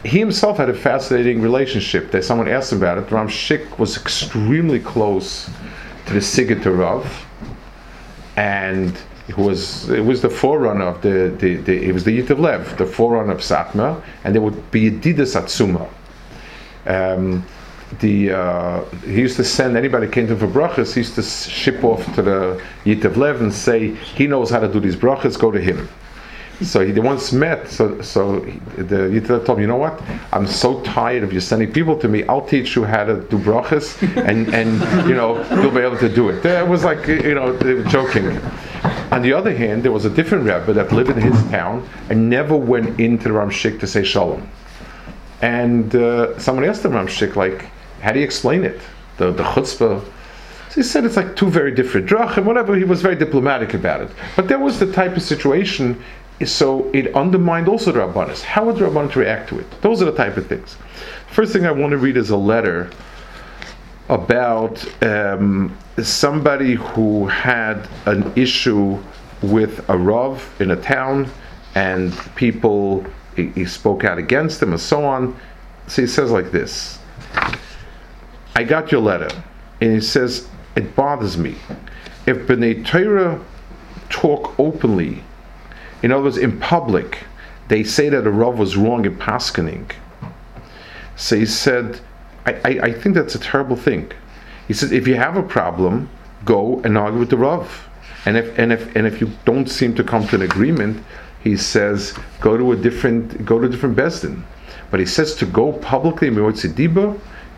He 0.03 0.19
himself 0.19 0.57
had 0.57 0.69
a 0.69 0.73
fascinating 0.73 1.41
relationship. 1.41 2.11
That 2.11 2.23
someone 2.23 2.47
asked 2.47 2.71
him 2.71 2.77
about 2.77 2.97
it. 2.97 3.11
Ram 3.11 3.27
Shik 3.27 3.79
was 3.79 3.97
extremely 3.97 4.79
close 4.79 5.49
to 6.05 6.13
the 6.13 6.19
Sigit 6.19 6.65
Rav, 6.65 7.25
and 8.35 8.97
it 9.27 9.37
was 9.37 9.89
it 9.89 10.03
was 10.03 10.21
the 10.21 10.29
forerunner 10.29 10.85
of 10.85 11.01
the, 11.01 11.35
the, 11.39 11.55
the 11.57 11.87
it 11.87 11.93
was 11.93 12.03
the 12.03 12.21
Yitav 12.21 12.39
Lev, 12.39 12.77
the 12.77 12.85
forerunner 12.85 13.33
of 13.33 13.39
Satmar, 13.39 14.01
and 14.23 14.33
there 14.33 14.41
would 14.41 14.71
be 14.71 14.89
Yedidas 14.89 15.35
Atzuma 15.35 15.89
um, 16.85 17.45
the 17.99 18.31
uh, 18.31 18.85
he 19.05 19.19
used 19.19 19.37
to 19.37 19.43
send 19.43 19.75
anybody 19.75 20.07
came 20.07 20.27
to 20.27 20.33
him 20.33 20.39
for 20.39 20.47
brachas. 20.47 20.93
He 20.93 21.01
used 21.01 21.15
to 21.15 21.23
ship 21.23 21.83
off 21.83 22.03
to 22.15 22.21
the 22.21 22.61
Yitav 22.85 23.17
Lev 23.17 23.41
and 23.41 23.53
say 23.53 23.95
he 23.95 24.27
knows 24.27 24.49
how 24.49 24.59
to 24.59 24.71
do 24.71 24.79
these 24.79 24.95
brachas. 24.95 25.39
Go 25.39 25.51
to 25.51 25.59
him. 25.59 25.89
So 26.61 26.85
he, 26.85 26.97
once 26.99 27.31
met. 27.31 27.67
So 27.67 28.01
so 28.01 28.41
he, 28.41 28.59
the 28.77 29.09
Yitav 29.09 29.45
told 29.45 29.57
him, 29.57 29.61
you 29.61 29.67
know 29.67 29.77
what? 29.77 30.01
I'm 30.31 30.45
so 30.45 30.81
tired 30.81 31.23
of 31.23 31.33
you 31.33 31.39
sending 31.39 31.71
people 31.71 31.97
to 31.97 32.07
me. 32.07 32.23
I'll 32.27 32.45
teach 32.45 32.75
you 32.75 32.83
how 32.83 33.05
to 33.05 33.21
do 33.21 33.37
brachas, 33.39 34.01
and 34.27 34.53
and 34.53 35.07
you 35.09 35.15
know 35.15 35.43
you'll 35.61 35.71
be 35.71 35.81
able 35.81 35.97
to 35.97 36.09
do 36.09 36.29
it. 36.29 36.45
It 36.45 36.67
was 36.67 36.83
like 36.83 37.07
you 37.07 37.33
know 37.33 37.57
joking. 37.89 38.39
On 39.11 39.23
the 39.23 39.33
other 39.33 39.55
hand, 39.55 39.81
there 39.81 39.91
was 39.91 40.05
a 40.05 40.09
different 40.09 40.45
rabbi 40.45 40.71
that 40.73 40.91
lived 40.91 41.09
in 41.09 41.19
his 41.19 41.41
town 41.49 41.87
and 42.09 42.29
never 42.29 42.55
went 42.55 42.99
into 42.99 43.23
the 43.23 43.29
Ramshik 43.31 43.79
to 43.79 43.87
say 43.87 44.03
shalom. 44.03 44.47
And 45.41 45.95
uh, 45.95 46.37
someone 46.37 46.65
asked 46.65 46.83
him, 46.83 46.91
Ramshik, 46.91 47.35
like, 47.35 47.65
how 48.01 48.11
do 48.11 48.19
you 48.19 48.25
explain 48.25 48.63
it? 48.63 48.79
The, 49.17 49.31
the 49.31 49.43
chutzpah. 49.43 50.03
So 50.69 50.75
he 50.75 50.83
said 50.83 51.03
it's 51.03 51.17
like 51.17 51.35
two 51.35 51.49
very 51.49 51.73
different 51.73 52.07
drachim, 52.07 52.45
whatever. 52.45 52.75
He 52.75 52.83
was 52.83 53.01
very 53.01 53.15
diplomatic 53.15 53.73
about 53.73 54.01
it. 54.01 54.11
But 54.35 54.47
that 54.49 54.59
was 54.59 54.79
the 54.79 54.91
type 54.91 55.17
of 55.17 55.23
situation, 55.23 56.01
so 56.45 56.89
it 56.93 57.15
undermined 57.15 57.67
also 57.67 57.91
the 57.91 57.99
Rabbanis. 57.99 58.43
How 58.43 58.65
would 58.65 58.75
the 58.75 58.85
Rabbanis 58.85 59.15
react 59.15 59.49
to 59.49 59.59
it? 59.59 59.81
Those 59.81 60.01
are 60.01 60.05
the 60.05 60.15
type 60.15 60.37
of 60.37 60.47
things. 60.47 60.77
First 61.31 61.53
thing 61.53 61.65
I 61.65 61.71
want 61.71 61.91
to 61.91 61.97
read 61.97 62.17
is 62.17 62.29
a 62.29 62.37
letter 62.37 62.91
about 64.09 64.85
um, 65.03 65.75
somebody 66.01 66.75
who 66.75 67.27
had 67.27 67.87
an 68.05 68.31
issue 68.35 69.01
with 69.41 69.87
a 69.89 69.97
Rav 69.97 70.55
in 70.59 70.71
a 70.71 70.75
town, 70.75 71.31
and 71.75 72.13
people 72.35 73.05
he, 73.35 73.47
he 73.49 73.65
spoke 73.65 74.03
out 74.03 74.17
against 74.17 74.61
him 74.61 74.71
and 74.71 74.81
so 74.81 75.03
on. 75.05 75.35
So 75.87 76.01
he 76.01 76.07
says 76.07 76.31
like 76.31 76.51
this 76.51 76.99
I 78.55 78.63
got 78.63 78.91
your 78.91 79.01
letter. 79.01 79.29
And 79.81 79.93
he 79.93 80.01
says, 80.01 80.47
It 80.75 80.95
bothers 80.95 81.37
me. 81.37 81.55
If 82.25 82.47
B'nai 82.47 82.85
Torah 82.85 83.39
talk 84.09 84.57
openly, 84.59 85.23
in 86.03 86.11
other 86.11 86.23
words, 86.23 86.37
in 86.37 86.59
public, 86.59 87.19
they 87.67 87.83
say 87.83 88.09
that 88.09 88.25
a 88.25 88.31
Rav 88.31 88.57
was 88.57 88.75
wrong 88.75 89.05
in 89.05 89.15
paskening. 89.17 89.91
So 91.15 91.37
he 91.37 91.45
said, 91.45 91.99
I, 92.45 92.53
I, 92.53 92.69
I 92.83 92.93
think 92.93 93.15
that's 93.15 93.35
a 93.35 93.39
terrible 93.39 93.75
thing. 93.75 94.11
He 94.67 94.73
says, 94.73 94.91
if 94.91 95.07
you 95.07 95.15
have 95.15 95.35
a 95.35 95.43
problem, 95.43 96.09
go 96.45 96.79
and 96.81 96.97
argue 96.97 97.19
with 97.19 97.29
the 97.29 97.37
Rav. 97.37 97.87
And 98.25 98.37
if, 98.37 98.57
and, 98.57 98.71
if, 98.71 98.95
and 98.95 99.07
if 99.07 99.21
you 99.21 99.31
don't 99.45 99.69
seem 99.69 99.95
to 99.95 100.03
come 100.03 100.27
to 100.27 100.35
an 100.35 100.41
agreement, 100.41 101.03
he 101.43 101.55
says, 101.57 102.17
go 102.41 102.57
to 102.57 102.71
a 102.71 102.75
different, 102.75 103.45
go 103.45 103.59
to 103.59 103.67
a 103.67 103.69
different 103.69 103.95
Besdin. 103.95 104.43
But 104.91 104.99
he 104.99 105.05
says 105.05 105.35
to 105.35 105.45
go 105.45 105.73
publicly, 105.73 106.29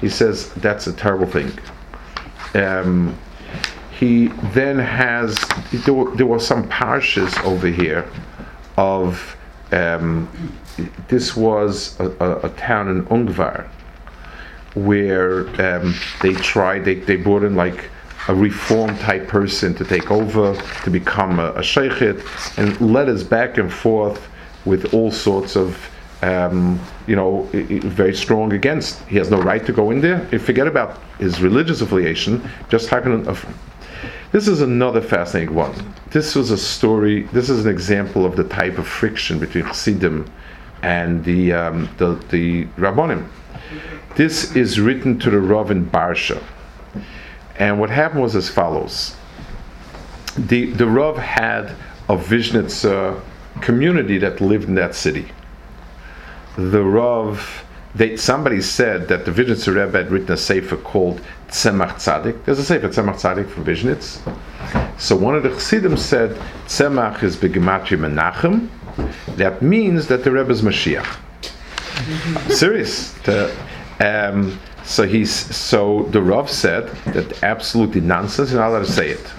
he 0.02 0.10
says 0.10 0.52
that's 0.56 0.88
a 0.88 0.94
terrible 0.94 1.28
thing. 1.28 1.52
Um, 2.56 3.18
he 3.98 4.28
then 4.54 4.80
has 4.80 5.38
there 5.86 5.94
were, 5.94 6.16
there 6.16 6.26
were 6.26 6.40
some 6.40 6.68
parishes 6.68 7.38
over 7.44 7.68
here 7.68 8.10
of 8.78 9.38
um, 9.72 10.28
this 11.08 11.36
was 11.36 12.00
a, 12.00 12.10
a, 12.20 12.40
a, 12.48 12.50
town 12.50 12.90
in 12.90 13.06
Ungvar 13.06 13.68
where 14.74 15.48
um, 15.62 15.94
they 16.22 16.34
tried 16.34 16.84
they, 16.84 16.96
they 16.96 17.16
brought 17.16 17.44
in 17.44 17.56
like 17.56 17.90
a 18.28 18.36
reform 18.36 18.98
type 18.98 19.28
person 19.28 19.76
to 19.76 19.86
take 19.86 20.10
over 20.10 20.56
to 20.84 20.90
become 20.90 21.40
a, 21.40 21.52
a 21.52 21.62
sheikhit 21.62 22.24
and 22.58 22.80
led 22.82 23.08
us 23.08 23.24
back 23.24 23.58
and 23.58 23.72
forth 23.72 24.28
with 24.66 24.94
all 24.94 25.12
sorts 25.12 25.56
of 25.56 25.91
um, 26.22 26.80
you 27.08 27.16
know, 27.16 27.48
very 27.52 28.14
strong 28.14 28.54
against. 28.54 29.02
He 29.04 29.18
has 29.18 29.32
no 29.32 29.42
right 29.42 29.66
to 29.66 29.74
go 29.74 29.92
in 29.92 30.02
there. 30.02 30.20
Forget 30.40 30.68
about 30.68 31.00
his 31.18 31.42
religious 31.42 31.82
affiliation, 31.82 32.48
just 32.70 32.90
happen. 32.90 33.26
This 34.32 34.48
is 34.48 34.62
another 34.62 35.02
fascinating 35.02 35.56
one. 35.56 35.74
This 36.12 36.36
was 36.36 36.52
a 36.52 36.58
story. 36.58 37.24
This 37.34 37.50
is 37.50 37.66
an 37.66 37.72
example 37.72 38.26
of 38.26 38.36
the 38.36 38.44
type 38.44 38.78
of 38.78 38.88
friction 38.88 39.40
between 39.40 39.66
Chassidim 39.66 40.32
and 40.84 41.24
the 41.26 41.54
um, 41.54 41.90
the, 41.98 42.16
the 42.30 42.66
Rabbonim. 42.78 43.28
This 44.16 44.56
is 44.56 44.80
written 44.80 45.18
to 45.20 45.30
the 45.30 45.40
Rav 45.40 45.72
in 45.72 45.86
Barsha, 45.90 46.42
and 47.58 47.80
what 47.80 47.90
happened 47.90 48.22
was 48.22 48.36
as 48.36 48.50
follows. 48.50 49.16
The 50.38 50.72
the 50.72 50.88
Rav 50.88 51.18
had 51.18 51.72
a 52.08 52.16
Vishnitzer 52.16 53.22
community 53.62 54.18
that 54.20 54.40
lived 54.40 54.68
in 54.68 54.76
that 54.76 54.96
city 54.96 55.28
the 56.58 56.84
Rav, 56.84 57.66
they, 57.96 58.18
somebody 58.18 58.62
said 58.62 59.08
that 59.08 59.26
the 59.26 59.32
Vizhnitz 59.32 59.68
Rebbe 59.68 59.98
had 59.98 60.12
written 60.12 60.32
a 60.32 60.38
sefer 60.38 60.78
called 60.78 61.22
Tzemach 61.50 61.96
Tzadik. 61.96 62.46
There's 62.46 62.60
a 62.60 62.64
sefer 62.64 62.90
Tzemach 62.90 63.16
Tzadik 63.16 63.50
from 63.50 63.66
Vizhnitz. 63.66 64.20
So 65.00 65.16
one 65.16 65.36
of 65.36 65.44
the 65.44 65.50
Chassidim 65.50 65.98
said 65.98 66.32
Tzemach 66.66 67.24
is 67.24 67.36
Begematri 67.36 67.98
Menachem. 67.98 68.70
That 69.38 69.62
means 69.62 70.08
that 70.08 70.24
the 70.24 70.32
Rebbe 70.32 70.52
is 70.52 70.62
Mashiach. 70.62 71.18
Serious. 72.52 73.14
The, 73.24 73.56
um, 74.00 74.60
so 74.84 75.08
he's 75.08 75.32
so 75.32 76.04
the 76.12 76.22
Rav 76.22 76.50
said 76.50 76.88
that 77.14 77.44
absolutely 77.44 78.02
nonsense. 78.02 78.52
You're 78.52 78.60
not 78.60 78.70
allowed 78.70 78.86
to 78.86 78.92
say 78.92 79.10
it. 79.10 79.32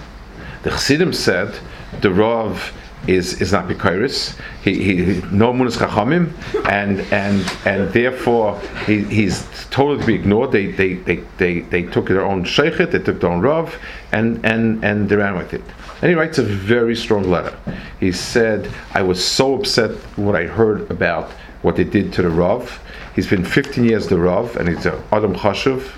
The 0.63 0.69
Chassidim 0.71 1.13
said 1.13 1.53
the 2.01 2.11
Rav 2.11 2.73
is 3.07 3.41
is 3.41 3.51
not 3.51 3.67
Bikairis. 3.67 4.39
He, 4.63 4.83
he 4.83 5.21
no 5.31 5.51
munas 5.53 5.77
chachamim, 5.77 6.31
and 6.69 7.01
and 7.11 7.57
and 7.65 7.91
therefore 7.93 8.59
he, 8.85 9.03
he's 9.03 9.45
totally 9.69 9.99
to 9.99 10.05
be 10.05 10.15
ignored. 10.15 10.51
They 10.51 10.67
they, 10.67 10.95
they, 10.95 11.17
they, 11.37 11.59
they 11.61 11.83
took 11.83 12.07
their 12.07 12.25
own 12.25 12.43
sheikhet, 12.45 12.91
they 12.91 12.99
took 12.99 13.19
their 13.19 13.29
own 13.29 13.41
rav, 13.41 13.77
and 14.11 14.43
and 14.45 14.83
and 14.83 15.09
they 15.09 15.15
ran 15.15 15.37
with 15.37 15.53
it. 15.53 15.63
And 16.01 16.09
he 16.09 16.15
writes 16.15 16.37
a 16.37 16.43
very 16.43 16.95
strong 16.95 17.23
letter. 17.29 17.57
He 17.99 18.11
said, 18.11 18.71
"I 18.93 19.01
was 19.01 19.23
so 19.23 19.55
upset 19.55 19.91
what 20.17 20.35
I 20.35 20.43
heard 20.43 20.89
about 20.89 21.31
what 21.61 21.75
they 21.75 21.85
did 21.85 22.13
to 22.13 22.21
the 22.21 22.29
rav. 22.29 22.79
He's 23.15 23.27
been 23.27 23.45
15 23.45 23.83
years 23.83 24.07
the 24.07 24.17
rav, 24.17 24.55
and 24.55 24.67
he's 24.69 24.85
a 24.85 25.01
adam 25.11 25.35
chashuv. 25.35 25.91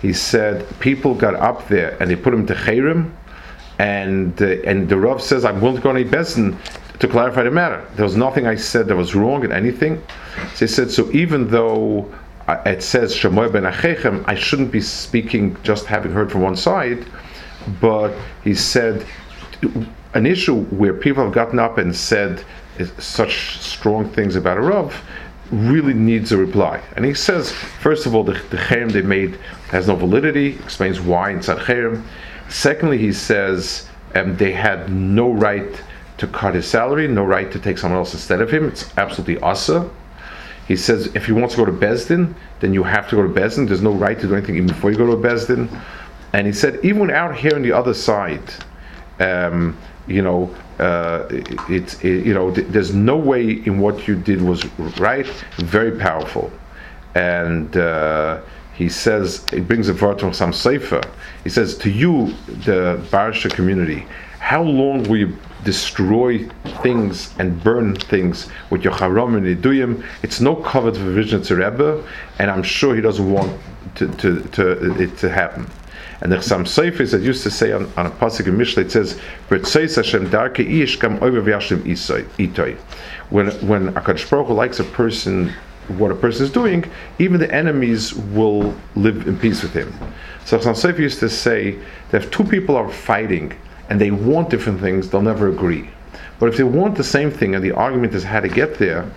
He 0.00 0.12
said 0.12 0.66
people 0.80 1.14
got 1.14 1.34
up 1.34 1.68
there 1.68 1.96
and 1.98 2.10
they 2.10 2.16
put 2.16 2.34
him 2.34 2.46
to 2.46 2.54
chayrim." 2.54 3.12
And 3.78 4.40
uh, 4.40 4.46
and 4.64 4.88
the 4.88 4.96
Rav 4.96 5.22
says 5.22 5.44
I'm 5.44 5.60
willing 5.60 5.76
to 5.76 5.82
go 5.82 5.90
on 5.90 5.96
a 5.96 6.04
bezdin 6.04 6.56
to 6.98 7.08
clarify 7.08 7.42
the 7.42 7.50
matter. 7.50 7.86
There 7.94 8.04
was 8.04 8.16
nothing 8.16 8.46
I 8.46 8.54
said 8.54 8.86
that 8.88 8.96
was 8.96 9.14
wrong 9.14 9.44
in 9.44 9.52
anything. 9.52 10.02
So 10.54 10.66
he 10.66 10.66
said 10.66 10.90
so 10.90 11.10
even 11.12 11.48
though 11.48 12.12
uh, 12.48 12.62
it 12.64 12.82
says 12.82 13.14
Shemoy 13.14 13.52
ben 13.52 13.64
Achechem, 13.64 14.24
I 14.26 14.34
shouldn't 14.34 14.70
be 14.70 14.80
speaking 14.80 15.56
just 15.62 15.86
having 15.86 16.12
heard 16.12 16.30
from 16.30 16.42
one 16.42 16.56
side, 16.56 17.04
but 17.80 18.14
he 18.44 18.54
said 18.54 19.04
an 20.14 20.26
issue 20.26 20.64
where 20.64 20.94
people 20.94 21.24
have 21.24 21.32
gotten 21.32 21.58
up 21.58 21.78
and 21.78 21.94
said 21.94 22.44
such 22.98 23.58
strong 23.58 24.08
things 24.10 24.36
about 24.36 24.58
a 24.58 24.60
Rav 24.60 25.02
really 25.50 25.94
needs 25.94 26.32
a 26.32 26.36
reply. 26.36 26.82
And 26.96 27.04
he 27.04 27.14
says, 27.14 27.52
first 27.52 28.06
of 28.06 28.14
all, 28.14 28.24
the, 28.24 28.32
the 28.50 28.90
they 28.92 29.02
made 29.02 29.36
has 29.68 29.88
no 29.88 29.94
validity, 29.94 30.56
explains 30.56 31.00
why 31.00 31.30
inside 31.30 31.58
cherem. 31.58 32.02
Secondly, 32.48 32.98
he 32.98 33.12
says 33.12 33.88
um, 34.14 34.36
they 34.36 34.52
had 34.52 34.90
no 34.90 35.32
right 35.32 35.82
to 36.18 36.26
cut 36.26 36.54
his 36.54 36.66
salary, 36.66 37.08
no 37.08 37.24
right 37.24 37.50
to 37.52 37.58
take 37.58 37.78
someone 37.78 37.98
else 37.98 38.14
instead 38.14 38.40
of 38.40 38.50
him. 38.50 38.68
It's 38.68 38.96
absolutely 38.96 39.38
asa. 39.40 39.88
He 40.66 40.76
says 40.76 41.06
if 41.14 41.26
he 41.26 41.32
wants 41.32 41.54
to 41.54 41.64
go 41.64 41.66
to 41.66 41.72
Besdin, 41.72 42.34
then 42.60 42.72
you 42.72 42.82
have 42.82 43.08
to 43.10 43.16
go 43.16 43.22
to 43.22 43.28
Besdin. 43.28 43.68
There's 43.68 43.82
no 43.82 43.92
right 43.92 44.18
to 44.18 44.26
do 44.26 44.34
anything 44.34 44.56
even 44.56 44.68
before 44.68 44.90
you 44.90 44.96
go 44.96 45.06
to 45.06 45.16
Besdin. 45.16 45.68
And 46.32 46.46
he 46.46 46.52
said 46.52 46.84
even 46.84 47.10
out 47.10 47.36
here 47.36 47.54
on 47.54 47.62
the 47.62 47.72
other 47.72 47.94
side, 47.94 48.42
um, 49.20 49.76
you 50.06 50.22
know, 50.22 50.54
uh, 50.78 51.26
it's 51.68 52.02
it, 52.04 52.26
you 52.26 52.34
know, 52.34 52.52
th- 52.52 52.66
there's 52.68 52.94
no 52.94 53.16
way 53.16 53.50
in 53.50 53.78
what 53.78 54.06
you 54.06 54.16
did 54.16 54.42
was 54.42 54.64
right. 54.98 55.26
Very 55.56 55.98
powerful, 55.98 56.50
and. 57.14 57.76
Uh, 57.76 58.40
he 58.76 58.88
says 58.88 59.44
it 59.52 59.66
brings 59.66 59.88
a 59.88 59.94
word 59.94 60.20
from 60.20 60.34
some 60.34 60.52
sefer. 60.52 61.00
He 61.44 61.50
says 61.50 61.76
to 61.78 61.90
you, 61.90 62.34
the 62.46 63.02
Barsha 63.10 63.50
community, 63.50 64.06
how 64.38 64.62
long 64.62 65.02
will 65.04 65.16
you 65.16 65.38
destroy 65.64 66.46
things 66.82 67.34
and 67.38 67.62
burn 67.64 67.96
things 67.96 68.48
with 68.70 68.84
your 68.84 68.92
charam 68.92 69.36
and 69.36 69.46
iduyim? 69.46 70.04
It's 70.22 70.40
no 70.40 70.54
covered 70.54 70.94
for 70.94 71.24
to 71.24 71.56
Rebbe, 71.56 72.06
and 72.38 72.50
I'm 72.50 72.62
sure 72.62 72.94
he 72.94 73.00
doesn't 73.00 73.32
want 73.32 73.58
to, 73.96 74.08
to, 74.16 74.40
to 74.40 75.00
it 75.00 75.16
to 75.18 75.30
happen. 75.30 75.66
And 76.20 76.30
there's 76.30 76.46
some 76.46 76.66
seifers 76.66 77.12
that 77.12 77.22
used 77.22 77.42
to 77.42 77.50
say 77.50 77.72
on, 77.72 77.90
on 77.96 78.06
a 78.06 78.10
pasuk 78.10 78.46
in 78.46 78.56
Mishle, 78.56 78.78
it 78.78 78.90
says, 78.90 79.18
Hashem 79.96 80.26
ish 80.58 80.96
kam. 80.96 81.18
When 83.30 83.50
when 83.66 83.92
Akadosh 83.94 84.30
Baruch 84.30 84.48
likes 84.50 84.80
a 84.80 84.84
person 84.84 85.52
what 85.88 86.10
a 86.10 86.14
person 86.14 86.44
is 86.44 86.52
doing, 86.52 86.84
even 87.18 87.40
the 87.40 87.52
enemies 87.54 88.14
will 88.14 88.74
live 88.94 89.26
in 89.26 89.38
peace 89.38 89.62
with 89.62 89.72
him. 89.72 89.92
So 90.44 90.58
Chassam 90.58 90.98
used 90.98 91.20
to 91.20 91.28
say 91.28 91.78
that 92.10 92.24
if 92.24 92.30
two 92.30 92.44
people 92.44 92.76
are 92.76 92.88
fighting 92.88 93.52
and 93.88 94.00
they 94.00 94.10
want 94.10 94.50
different 94.50 94.80
things, 94.80 95.10
they'll 95.10 95.22
never 95.22 95.48
agree. 95.48 95.88
But 96.38 96.48
if 96.48 96.56
they 96.56 96.64
want 96.64 96.96
the 96.96 97.04
same 97.04 97.30
thing 97.30 97.54
and 97.54 97.64
the 97.64 97.72
argument 97.72 98.14
is 98.14 98.24
how 98.24 98.40
to 98.40 98.48
get 98.48 98.78
there, 98.78 99.10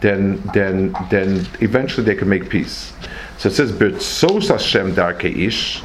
then 0.00 0.42
then 0.52 0.94
then 1.10 1.46
eventually 1.60 2.04
they 2.04 2.14
can 2.14 2.28
make 2.28 2.50
peace. 2.50 2.92
So 3.38 3.48
it 3.48 3.52
says 3.52 3.72
Birtzos 3.72 4.48
Hashem 4.48 4.94
Darke 4.94 5.24
Ish. 5.24 5.82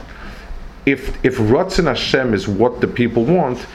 If 0.85 1.23
if 1.23 1.37
Ratzin 1.37 1.85
Hashem 1.85 2.33
is 2.33 2.47
what 2.47 2.81
the 2.81 2.87
people 2.87 3.23
want, 3.23 3.65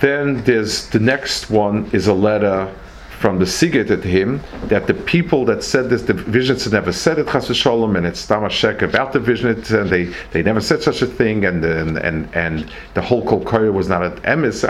Then 0.00 0.42
there's 0.44 0.88
the 0.88 1.00
next 1.00 1.50
one 1.50 1.90
is 1.92 2.06
a 2.06 2.14
letter 2.14 2.72
from 3.18 3.38
the 3.38 3.46
Siget 3.46 3.90
at 3.90 4.04
him 4.04 4.40
that 4.64 4.86
the 4.86 4.92
people 4.92 5.44
that 5.46 5.62
said 5.62 5.88
this, 5.88 6.02
the 6.02 6.12
Vizhnitz 6.12 6.70
never 6.70 6.92
said 6.92 7.18
it, 7.18 7.26
Chas 7.28 7.54
Shalom, 7.56 7.96
and 7.96 8.06
it's 8.06 8.26
Tamashek 8.26 8.82
about 8.82 9.12
the 9.12 9.18
Vizhnitz, 9.18 9.70
and 9.70 9.88
they, 9.88 10.04
they 10.32 10.42
never 10.42 10.60
said 10.60 10.82
such 10.82 11.00
a 11.00 11.06
thing, 11.06 11.46
and 11.46 11.64
and 11.64 11.96
and, 11.96 12.28
and 12.34 12.70
the 12.94 13.00
whole 13.00 13.24
Kol 13.24 13.70
was 13.72 13.88
not 13.88 14.02
an 14.02 14.12
emis. 14.22 14.62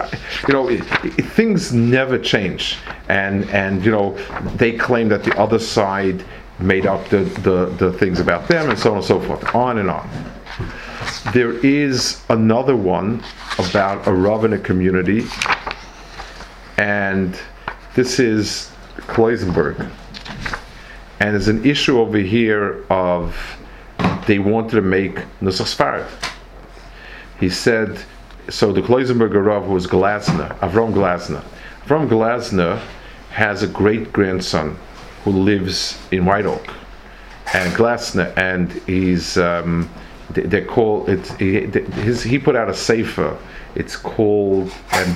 You 0.47 0.55
know, 0.55 0.69
it, 0.69 0.81
it, 1.19 1.25
things 1.25 1.73
never 1.73 2.19
change, 2.19 2.79
and 3.09 3.51
and 3.51 3.85
you 3.85 3.91
know 3.91 4.17
they 4.57 4.73
claim 4.73 5.09
that 5.09 5.25
the 5.25 5.37
other 5.39 5.59
side 5.59 6.25
made 6.59 6.87
up 6.87 7.07
the, 7.09 7.19
the, 7.19 7.67
the 7.79 7.93
things 7.99 8.21
about 8.21 8.49
them, 8.49 8.71
and 8.71 8.79
so 8.79 8.91
on 8.91 8.97
and 8.99 9.05
so 9.05 9.21
forth, 9.21 9.55
on 9.55 9.79
and 9.79 9.91
on. 9.91 10.09
There 11.35 11.53
is 11.67 12.23
another 12.31 12.77
one 12.77 13.23
about 13.59 14.07
a 14.07 14.13
Rav 14.13 14.45
in 14.45 14.53
a 14.53 14.59
community, 14.59 15.27
and 16.79 17.39
this 17.97 18.21
is 18.21 18.71
Kloisenberg. 18.99 19.91
And 21.19 21.35
there's 21.35 21.49
an 21.49 21.65
issue 21.65 21.99
over 21.99 22.19
here 22.19 22.85
of 22.91 23.35
they 24.27 24.39
wanted 24.39 24.73
to 24.73 24.83
make 24.83 25.15
Nusach 25.41 25.75
Sfarad. 25.75 26.07
He 27.41 27.49
said, 27.49 27.99
so 28.51 28.71
the 28.71 28.83
Kloisenberger 28.83 29.45
Rav 29.45 29.67
was 29.69 29.87
Glasner, 29.87 30.55
Avram 30.59 30.93
Glasner. 30.93 31.43
Avram 31.87 32.07
Glasner 32.07 32.79
has 33.31 33.63
a 33.63 33.67
great 33.67 34.13
grandson 34.13 34.77
who 35.25 35.31
lives 35.31 35.99
in 36.11 36.27
White 36.27 36.45
Oak. 36.45 36.75
And 37.55 37.73
Glasner, 37.73 38.37
and 38.37 38.73
he's, 38.87 39.39
um, 39.39 39.89
they, 40.31 40.61
call 40.61 41.09
it, 41.09 41.27
he, 41.39 41.61
his, 42.03 42.23
he 42.23 42.39
put 42.39 42.57
out 42.57 42.69
a 42.69 42.75
sefer. 42.75 43.39
It's 43.75 43.97
called 43.97 44.71
um, 44.93 45.15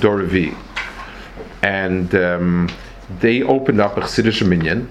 and 1.61 2.13
um, 2.15 2.69
they 3.19 3.43
opened 3.43 3.81
up 3.81 3.97
a 3.97 4.01
Chassidish 4.01 4.45
minyan, 4.47 4.89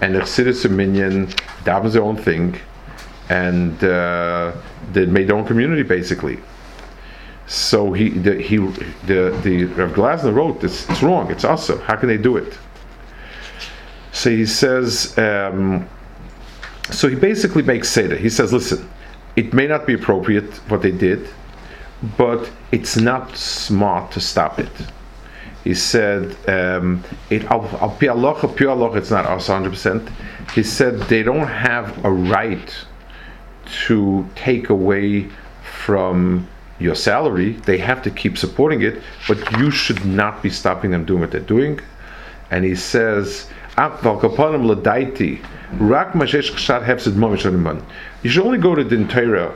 and 0.00 0.14
the 0.14 0.20
Chassidus 0.20 0.68
Minyan 0.70 1.26
davens 1.64 1.92
their 1.92 2.02
own 2.02 2.16
thing, 2.16 2.58
and 3.28 3.82
uh, 3.82 4.52
they 4.92 5.06
made 5.06 5.28
their 5.28 5.36
own 5.36 5.46
community 5.46 5.82
basically. 5.82 6.38
So 7.46 7.92
he, 7.92 8.10
the, 8.10 8.34
he, 8.34 8.56
the, 8.56 9.38
the 9.42 9.64
Rav 9.76 9.92
Glasner 9.92 10.34
wrote 10.34 10.60
this. 10.60 10.88
It's 10.90 11.02
wrong. 11.02 11.30
It's 11.30 11.44
also 11.44 11.78
how 11.78 11.96
can 11.96 12.08
they 12.08 12.18
do 12.18 12.36
it? 12.36 12.58
So 14.12 14.30
he 14.30 14.46
says. 14.46 15.16
Um, 15.18 15.88
so 16.90 17.08
he 17.08 17.16
basically 17.16 17.62
makes 17.62 17.88
Seder. 17.88 18.16
He 18.16 18.30
says, 18.30 18.52
listen, 18.52 18.88
it 19.34 19.52
may 19.52 19.66
not 19.66 19.86
be 19.86 19.94
appropriate 19.94 20.54
what 20.70 20.82
they 20.82 20.92
did, 20.92 21.28
but 22.16 22.48
it's 22.70 22.96
not 22.96 23.36
smart 23.36 24.12
to 24.12 24.20
stop 24.20 24.60
it. 24.60 24.70
He 25.66 25.74
said, 25.74 26.36
um, 26.48 27.02
it, 27.28 27.44
al 27.46 27.96
pi 27.98 28.06
aloha, 28.06 28.46
it's 28.94 29.10
not 29.10 29.26
us 29.26 29.48
100%. 29.48 30.08
He 30.52 30.62
said 30.62 31.00
they 31.08 31.24
don't 31.24 31.48
have 31.48 32.04
a 32.04 32.12
right 32.12 32.72
to 33.86 34.24
take 34.36 34.70
away 34.70 35.28
from 35.64 36.46
your 36.78 36.94
salary. 36.94 37.54
They 37.70 37.78
have 37.78 38.00
to 38.02 38.12
keep 38.12 38.38
supporting 38.38 38.82
it, 38.82 39.02
but 39.26 39.58
you 39.58 39.72
should 39.72 40.04
not 40.04 40.40
be 40.40 40.50
stopping 40.50 40.92
them 40.92 41.04
doing 41.04 41.22
what 41.22 41.32
they're 41.32 41.40
doing. 41.40 41.80
And 42.52 42.64
he 42.64 42.76
says, 42.76 43.48
You 43.76 43.90
should 48.30 48.46
only 48.46 48.58
go 48.58 48.74
to 48.76 48.84
the 48.84 49.04
Torah 49.08 49.52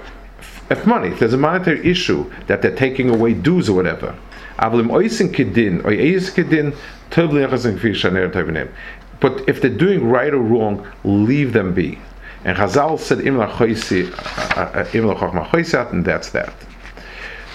if 0.71 0.87
money, 0.87 1.09
if 1.09 1.19
there's 1.21 1.35
a 1.35 1.39
monetary 1.39 1.89
issue 1.89 2.29
that 2.49 2.63
they're 2.63 2.75
taking 2.75 3.11
away 3.11 3.35
dues 3.35 3.69
or 3.69 3.75
whatever. 3.75 4.17
But 9.21 9.49
if 9.49 9.61
they're 9.61 9.71
doing 9.71 10.09
right 10.09 10.33
or 10.33 10.39
wrong, 10.39 10.87
leave 11.05 11.53
them 11.53 11.75
be. 11.75 11.99
And 12.45 12.57
Chazal 12.57 12.99
said, 12.99 13.27
uh, 13.27 13.33
uh, 14.57 14.85
uh, 15.75 15.89
and 15.93 16.05
that's 16.05 16.31
that. 16.31 16.55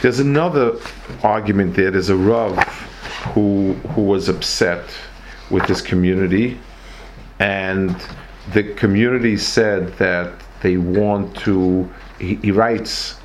There's 0.02 0.20
another 0.20 0.80
argument 1.24 1.76
there. 1.76 1.90
There's 1.90 2.10
a 2.10 2.16
Rav 2.16 2.58
who, 3.34 3.74
who 3.74 4.02
was 4.04 4.30
upset 4.30 4.84
with 5.50 5.66
this 5.68 5.82
community, 5.82 6.60
and 7.40 7.96
the 8.54 8.64
community 8.76 9.38
said 9.38 9.96
that 9.98 10.34
they 10.62 10.78
want 10.78 11.36
to. 11.38 11.90
He, 12.20 12.36
he 12.36 12.52
writes, 12.52 13.20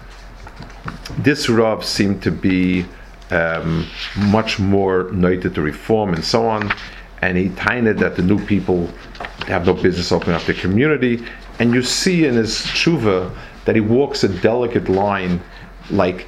this 1.18 1.48
Rav 1.48 1.84
seemed 1.84 2.22
to 2.22 2.30
be 2.30 2.86
um, 3.32 3.86
much 4.16 4.58
more 4.58 5.10
noted 5.12 5.54
to 5.54 5.62
reform 5.62 6.14
and 6.14 6.24
so 6.24 6.46
on, 6.46 6.72
and 7.22 7.36
he 7.36 7.50
tinted 7.50 7.98
that 7.98 8.16
the 8.16 8.22
new 8.22 8.44
people 8.46 8.88
have 9.46 9.66
no 9.66 9.74
business 9.74 10.12
opening 10.12 10.36
up 10.36 10.42
the 10.42 10.54
community. 10.54 11.24
And 11.58 11.74
you 11.74 11.82
see 11.82 12.24
in 12.24 12.34
his 12.34 12.56
tshuva 12.56 13.34
that 13.64 13.74
he 13.74 13.80
walks 13.80 14.24
a 14.24 14.28
delicate 14.28 14.88
line, 14.88 15.40
like 15.90 16.26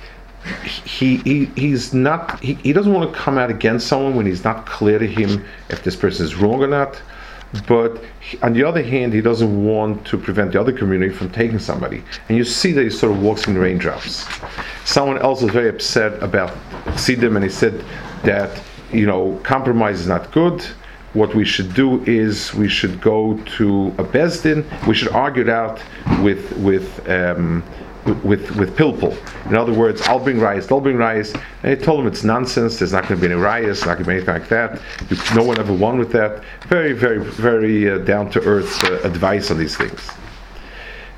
he, 0.84 1.16
he 1.18 1.44
he's 1.56 1.94
not 1.94 2.40
he, 2.40 2.54
he 2.54 2.72
doesn't 2.72 2.92
want 2.92 3.12
to 3.12 3.18
come 3.18 3.38
out 3.38 3.50
against 3.50 3.86
someone 3.86 4.16
when 4.16 4.26
he's 4.26 4.44
not 4.44 4.66
clear 4.66 4.98
to 4.98 5.06
him 5.06 5.44
if 5.70 5.84
this 5.84 5.94
person 5.94 6.24
is 6.26 6.34
wrong 6.34 6.62
or 6.62 6.66
not 6.66 7.00
but 7.66 8.02
on 8.42 8.54
the 8.54 8.64
other 8.64 8.82
hand, 8.82 9.12
he 9.12 9.20
doesn't 9.20 9.64
want 9.64 10.06
to 10.06 10.16
prevent 10.16 10.52
the 10.52 10.60
other 10.60 10.72
community 10.72 11.12
from 11.12 11.30
taking 11.30 11.58
somebody. 11.58 12.02
And 12.28 12.38
you 12.38 12.44
see 12.44 12.72
that 12.72 12.82
he 12.82 12.90
sort 12.90 13.12
of 13.12 13.22
walks 13.22 13.46
in 13.46 13.58
raindrops. 13.58 14.26
Someone 14.84 15.18
else 15.18 15.42
was 15.42 15.52
very 15.52 15.68
upset 15.68 16.22
about 16.22 16.50
Sidim, 16.96 17.36
and 17.36 17.44
he 17.44 17.50
said 17.50 17.84
that 18.24 18.62
you 18.90 19.06
know 19.06 19.38
compromise 19.42 20.00
is 20.00 20.06
not 20.06 20.32
good. 20.32 20.62
What 21.12 21.34
we 21.34 21.44
should 21.44 21.74
do 21.74 22.02
is 22.04 22.54
we 22.54 22.68
should 22.68 23.00
go 23.02 23.36
to 23.58 23.88
a 23.98 24.04
bezdin. 24.04 24.64
We 24.86 24.94
should 24.94 25.12
argue 25.12 25.42
it 25.42 25.50
out 25.50 25.82
with 26.22 26.52
with. 26.58 27.08
Um, 27.08 27.62
with 28.04 28.50
with 28.56 28.76
pilpul. 28.76 29.16
In 29.46 29.56
other 29.56 29.72
words, 29.72 30.02
I'll 30.02 30.18
bring 30.18 30.40
rice, 30.40 30.66
they'll 30.66 30.80
bring 30.80 30.96
rice. 30.96 31.32
And 31.62 31.76
he 31.78 31.84
told 31.84 32.00
him 32.00 32.06
it's 32.06 32.24
nonsense. 32.24 32.78
There's 32.78 32.92
not 32.92 33.08
going 33.08 33.20
to 33.20 33.26
be 33.26 33.32
any 33.32 33.40
rice, 33.40 33.80
not 33.80 33.98
going 33.98 34.04
to 34.04 34.04
be 34.04 34.12
anything 34.16 34.34
like 34.34 34.48
that. 34.48 34.80
No 35.34 35.42
one 35.42 35.58
ever 35.58 35.72
won 35.72 35.98
with 35.98 36.12
that. 36.12 36.42
Very, 36.66 36.92
very, 36.92 37.18
very 37.18 37.90
uh, 37.90 37.98
down 37.98 38.30
to 38.30 38.40
earth 38.42 38.82
uh, 38.84 39.00
advice 39.02 39.50
on 39.50 39.58
these 39.58 39.76
things. 39.76 40.10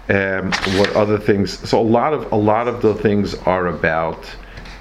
Um, 0.09 0.53
what 0.79 0.95
other 0.95 1.19
things? 1.19 1.59
So 1.69 1.81
a 1.81 1.83
lot 1.83 2.13
of 2.13 2.31
a 2.33 2.37
lot 2.37 2.69
of 2.69 2.83
the 2.83 2.95
things 2.95 3.35
are 3.35 3.69
about. 3.69 4.25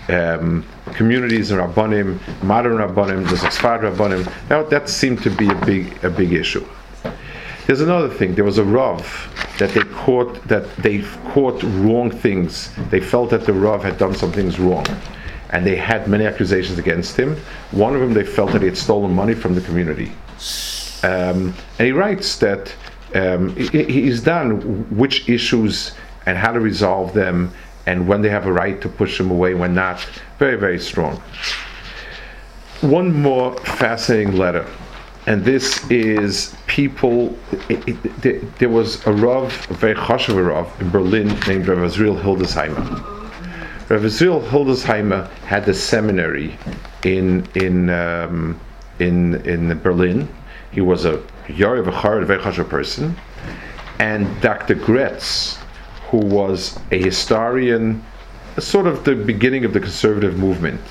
Um, 0.09 0.65
communities 0.95 1.51
in 1.51 1.59
Rabbanim, 1.59 2.19
modern 2.43 2.73
Rabbanim, 2.73 3.23
the 3.29 3.37
Sfad 3.37 3.89
Rabbanim. 3.89 4.29
Now 4.49 4.61
that 4.63 4.89
seemed 4.89 5.23
to 5.23 5.29
be 5.29 5.49
a 5.49 5.55
big 5.65 6.03
a 6.03 6.09
big 6.09 6.33
issue. 6.33 6.67
There's 7.65 7.81
another 7.81 8.09
thing. 8.09 8.35
There 8.35 8.43
was 8.43 8.57
a 8.57 8.63
Rav 8.63 9.01
that 9.57 9.71
they 9.71 9.83
caught 9.83 10.45
that 10.47 10.75
they 10.77 11.01
caught 11.29 11.63
wrong 11.63 12.11
things. 12.11 12.69
They 12.89 12.99
felt 12.99 13.29
that 13.29 13.45
the 13.45 13.53
Rav 13.53 13.83
had 13.83 13.97
done 13.97 14.13
some 14.13 14.33
things 14.33 14.59
wrong, 14.59 14.85
and 15.51 15.65
they 15.65 15.77
had 15.77 16.07
many 16.09 16.25
accusations 16.25 16.77
against 16.77 17.15
him. 17.15 17.37
One 17.71 17.95
of 17.95 18.01
them, 18.01 18.13
they 18.13 18.25
felt 18.25 18.51
that 18.51 18.61
he 18.61 18.67
had 18.67 18.77
stolen 18.77 19.13
money 19.13 19.33
from 19.33 19.55
the 19.55 19.61
community, 19.61 20.11
um, 21.03 21.53
and 21.79 21.87
he 21.87 21.93
writes 21.93 22.37
that 22.39 22.73
um, 23.15 23.55
he, 23.55 23.83
he's 23.83 24.21
done 24.21 24.85
which 24.97 25.29
issues 25.29 25.93
and 26.25 26.37
how 26.37 26.51
to 26.51 26.59
resolve 26.59 27.13
them, 27.13 27.53
and 27.85 28.05
when 28.07 28.21
they 28.21 28.29
have 28.29 28.45
a 28.45 28.51
right 28.51 28.81
to 28.81 28.89
push 28.89 29.17
them 29.17 29.31
away, 29.31 29.53
when 29.53 29.73
not. 29.73 30.05
Very, 30.37 30.57
very 30.57 30.79
strong. 30.79 31.21
One 32.81 33.13
more 33.13 33.57
fascinating 33.59 34.35
letter 34.35 34.67
and 35.25 35.43
this 35.45 35.89
is 35.89 36.55
people. 36.67 37.37
It, 37.69 37.87
it, 37.87 38.21
there, 38.21 38.39
there, 38.59 38.69
was 38.69 39.05
a 39.07 39.13
Rav, 39.13 39.45
a 39.69 39.73
very 39.73 39.95
chashuv 39.95 40.47
Rav 40.47 40.81
in 40.81 40.89
Berlin 40.89 41.27
named 41.47 41.67
Rav 41.67 41.77
Azriel 41.77 42.21
Hildesheimer. 42.21 43.89
Rav 43.89 44.01
Azriel 44.01 44.45
Hildesheimer 44.47 45.29
had 45.45 45.67
a 45.69 45.73
seminary 45.73 46.57
in 47.03 47.47
in 47.55 47.89
um, 47.89 48.59
in 48.99 49.35
in 49.45 49.79
Berlin. 49.79 50.27
He 50.71 50.81
was 50.81 51.05
a 51.05 51.17
Yari 51.47 51.79
a 51.79 52.25
very 52.25 52.41
chashuv 52.41 52.69
person, 52.69 53.15
and 53.99 54.27
Dr. 54.41 54.75
Graetz, 54.75 55.57
who 56.09 56.17
was 56.17 56.77
a 56.91 57.01
historian, 57.01 58.03
sort 58.59 58.87
of 58.87 59.05
the 59.05 59.15
beginning 59.15 59.63
of 59.63 59.73
the 59.73 59.79
conservative 59.79 60.37
movement 60.37 60.81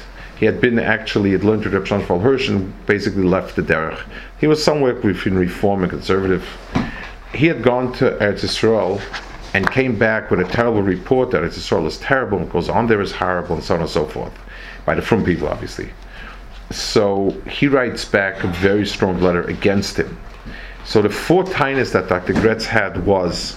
he 0.42 0.46
had 0.46 0.60
been 0.60 0.80
actually, 0.80 1.30
had 1.30 1.44
learned 1.44 1.62
to 1.62 1.70
Reb 1.70 1.84
Shlomo 1.84 2.20
Hirsch 2.20 2.48
and 2.48 2.74
basically 2.86 3.22
left 3.22 3.54
the 3.54 3.62
derech. 3.62 4.02
He 4.40 4.48
was 4.48 4.60
somewhere 4.60 4.92
between 4.92 5.36
reform 5.36 5.84
and 5.84 5.90
conservative. 5.90 6.44
He 7.32 7.46
had 7.46 7.62
gone 7.62 7.92
to 7.92 8.10
Eretz 8.20 8.40
Yisrael 8.40 9.00
and 9.54 9.70
came 9.70 9.96
back 9.96 10.32
with 10.32 10.40
a 10.40 10.44
terrible 10.44 10.82
report 10.82 11.30
that 11.30 11.42
Eretz 11.42 11.58
Yisrael 11.58 11.86
is 11.86 11.96
terrible 11.98 12.38
and 12.38 12.50
goes 12.50 12.68
on 12.68 12.88
there 12.88 13.00
is 13.00 13.12
horrible 13.12 13.54
and 13.54 13.62
so 13.62 13.76
on 13.76 13.82
and 13.82 13.88
so 13.88 14.04
forth, 14.04 14.32
by 14.84 14.96
the 14.96 15.00
Frum 15.00 15.24
people, 15.24 15.46
obviously. 15.46 15.90
So 16.72 17.30
he 17.48 17.68
writes 17.68 18.04
back 18.04 18.42
a 18.42 18.48
very 18.48 18.84
strong 18.84 19.20
letter 19.20 19.44
against 19.44 19.96
him. 19.96 20.18
So 20.84 21.02
the 21.02 21.08
four 21.08 21.44
tinus 21.44 21.92
that 21.92 22.08
Dr. 22.08 22.32
Graetz 22.32 22.64
had 22.64 23.06
was 23.06 23.54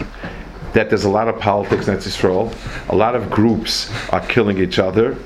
that 0.74 0.90
there's 0.90 1.06
a 1.06 1.10
lot 1.10 1.30
of 1.30 1.40
politics 1.40 1.88
in 1.88 1.96
Eretz 1.96 2.06
Yisrael, 2.08 2.90
a 2.90 2.96
lot 2.96 3.16
of 3.16 3.32
groups 3.32 3.92
are 4.14 4.22
killing 4.28 4.60
each 4.60 4.78
other, 4.78 5.18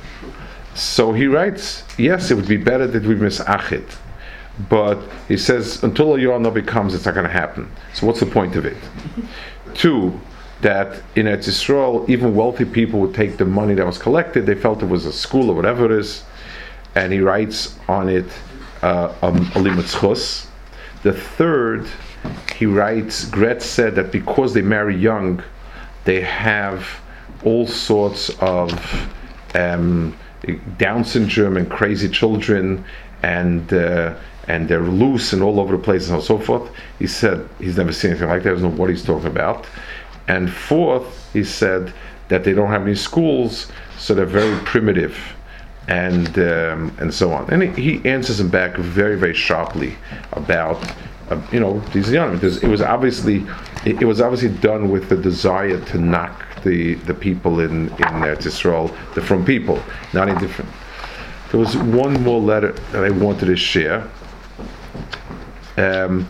so 0.80 1.14
he 1.14 1.28
writes, 1.28 1.84
yes, 1.98 2.32
it 2.32 2.36
would 2.36 2.48
be 2.48 2.58
better 2.58 2.88
that 2.88 3.04
we 3.04 3.16
miss 3.16 3.40
Achid. 3.42 3.86
But 4.70 5.00
he 5.28 5.38
says, 5.38 5.84
until 5.84 6.08
Yoanobi 6.14 6.66
comes, 6.66 6.94
it's 6.94 7.06
not 7.06 7.14
going 7.14 7.26
to 7.28 7.32
happen. 7.32 7.72
So 7.94 8.08
what's 8.08 8.20
the 8.20 8.26
point 8.26 8.56
of 8.56 8.66
it? 8.66 8.78
Two, 9.74 10.20
that 10.62 11.02
in 11.16 11.26
Eretz 11.26 11.48
Yisrael, 11.48 12.08
even 12.10 12.36
wealthy 12.36 12.66
people 12.66 13.00
would 13.00 13.14
take 13.14 13.38
the 13.38 13.46
money 13.46 13.74
that 13.76 13.86
was 13.86 13.98
collected. 13.98 14.46
They 14.46 14.56
felt 14.56 14.84
it 14.84 14.88
was 14.88 15.06
a 15.06 15.14
school 15.14 15.50
or 15.50 15.56
whatever 15.56 15.86
it 15.86 15.92
is. 15.92 16.24
And 16.96 17.14
he 17.14 17.20
writes 17.20 17.78
on 17.88 18.10
it, 18.10 18.26
uh, 18.82 19.14
um, 19.22 19.38
The 21.04 21.14
third, 21.14 21.88
he 22.56 22.66
writes, 22.66 23.26
Graetz 23.26 23.62
said 23.62 23.96
that 23.96 24.12
because 24.12 24.54
they 24.54 24.62
marry 24.62 24.96
young, 24.96 25.42
they 26.04 26.22
have 26.22 26.86
all 27.44 27.68
sorts 27.68 28.30
of 28.42 28.74
um, 29.56 30.14
down 30.78 31.04
syndrome 31.04 31.58
and 31.58 31.70
crazy 31.70 32.10
children 32.10 32.84
and 33.24 33.74
uh, 33.74 34.16
and 34.48 34.68
they're 34.68 34.82
loose 34.82 35.32
and 35.34 35.44
all 35.44 35.60
over 35.60 35.78
the 35.78 35.84
place 35.84 36.10
and 36.10 36.22
so 36.24 36.40
forth. 36.40 36.72
He 36.98 37.08
said 37.08 37.48
he's 37.60 37.78
never 37.78 37.94
seen 37.94 38.12
anything 38.12 38.30
like 38.30 38.44
that. 38.44 38.50
He 38.50 38.56
Doesn't 38.56 38.72
know 38.72 38.78
what 38.78 38.90
he's 38.90 39.04
talking 39.04 39.28
about. 39.28 39.68
And 40.28 40.52
fourth, 40.52 41.32
he 41.34 41.44
said 41.44 41.94
that 42.30 42.44
they 42.44 42.54
don't 42.54 42.70
have 42.70 42.84
any 42.84 42.96
schools, 42.96 43.72
so 43.98 44.14
they're 44.14 44.26
very 44.26 44.58
primitive, 44.64 45.18
and 45.88 46.28
um, 46.40 46.96
and 47.00 47.14
so 47.14 47.32
on. 47.32 47.50
And 47.52 47.76
he, 47.76 47.98
he 48.00 48.10
answers 48.10 48.40
him 48.40 48.50
back 48.50 48.76
very 48.78 49.18
very 49.18 49.34
sharply 49.34 49.96
about 50.34 50.78
uh, 51.30 51.42
you 51.52 51.60
know 51.60 51.80
these 51.94 52.12
young. 52.12 52.36
It 52.44 52.64
was 52.64 52.82
obviously 52.82 53.46
it, 53.86 54.02
it 54.02 54.06
was 54.06 54.22
obviously 54.22 54.50
done 54.50 54.90
with 54.90 55.10
the 55.10 55.18
desire 55.18 55.80
to 55.86 55.98
knock 55.98 56.46
the, 56.64 56.95
the 56.95 57.14
people 57.14 57.60
in, 57.60 57.89
in 57.89 57.97
Eretz 57.97 58.43
Yisrael, 58.43 58.95
the 59.14 59.22
from 59.22 59.45
people, 59.45 59.82
not 60.14 60.30
any 60.30 60.39
different. 60.39 60.72
There 61.51 61.60
was 61.60 61.76
one 61.78 62.22
more 62.24 62.39
letter 62.39 62.74
that 62.91 63.03
I 63.03 63.10
wanted 63.10 63.47
to 63.47 63.55
share. 63.55 64.10
Um, 65.78 66.28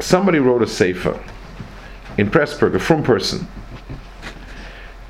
somebody 0.00 0.38
wrote 0.38 0.62
a 0.62 0.66
sefer 0.66 1.18
in 2.18 2.30
Pressburg, 2.30 2.74
a 2.74 2.78
from 2.78 3.02
person, 3.02 3.46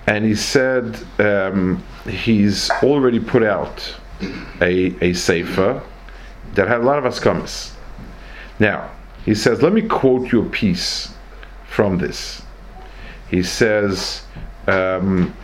and 0.06 0.24
he 0.24 0.34
said 0.34 0.98
um, 1.18 1.82
he's 2.06 2.70
already 2.82 3.20
put 3.20 3.42
out 3.42 3.94
a, 4.60 4.96
a 5.04 5.12
sefer 5.12 5.82
that 6.54 6.66
had 6.66 6.80
a 6.80 6.84
lot 6.84 6.98
of 6.98 7.04
askamas. 7.04 7.72
Now, 8.58 8.90
he 9.24 9.34
says, 9.34 9.62
let 9.62 9.72
me 9.72 9.82
quote 9.82 10.32
you 10.32 10.42
a 10.42 10.48
piece 10.48 11.14
from 11.68 11.98
this. 11.98 12.42
He 13.30 13.42
says, 13.42 14.22
um, 14.66 15.34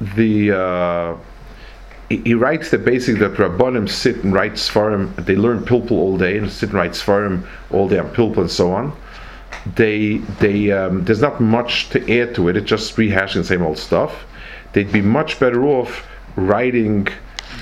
the 0.00 0.52
uh, 0.52 1.16
he, 2.08 2.16
he, 2.18 2.34
writes 2.34 2.70
that 2.70 2.84
basically 2.84 3.20
that 3.20 3.34
Rabbanim 3.34 3.88
sit 3.88 4.24
and 4.24 4.32
write 4.32 4.54
Sfarim, 4.54 5.14
they 5.24 5.36
learn 5.36 5.60
Pilpul 5.60 5.92
all 5.92 6.18
day 6.18 6.38
and 6.38 6.50
sit 6.50 6.70
and 6.70 6.78
write 6.78 6.92
Sfarim 6.92 7.46
all 7.70 7.88
day 7.88 7.98
on 7.98 8.08
Pilpul 8.10 8.38
and 8.38 8.50
so 8.50 8.72
on. 8.72 8.96
They, 9.76 10.18
they, 10.40 10.72
um, 10.72 11.04
there's 11.04 11.20
not 11.20 11.40
much 11.40 11.90
to 11.90 12.20
add 12.20 12.34
to 12.36 12.48
it, 12.48 12.56
it's 12.56 12.68
just 12.68 12.96
rehashing 12.96 13.34
the 13.34 13.44
same 13.44 13.62
old 13.62 13.78
stuff. 13.78 14.24
They'd 14.72 14.90
be 14.92 15.02
much 15.02 15.38
better 15.38 15.64
off 15.66 16.06
writing 16.36 17.08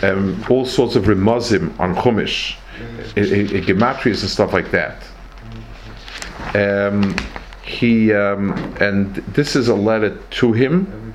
um, 0.02 0.44
all 0.48 0.64
sorts 0.64 0.96
of 0.96 1.04
remazim 1.04 1.78
on 1.80 1.94
Chumash, 1.94 2.56
gematrias 3.14 4.20
and 4.20 4.30
stuff 4.30 4.52
like 4.52 4.70
that. 4.70 5.02
Um, 6.54 7.16
he 7.68 8.12
um, 8.12 8.52
and 8.80 9.14
this 9.34 9.54
is 9.54 9.68
a 9.68 9.74
letter 9.74 10.16
to 10.16 10.52
him, 10.52 11.14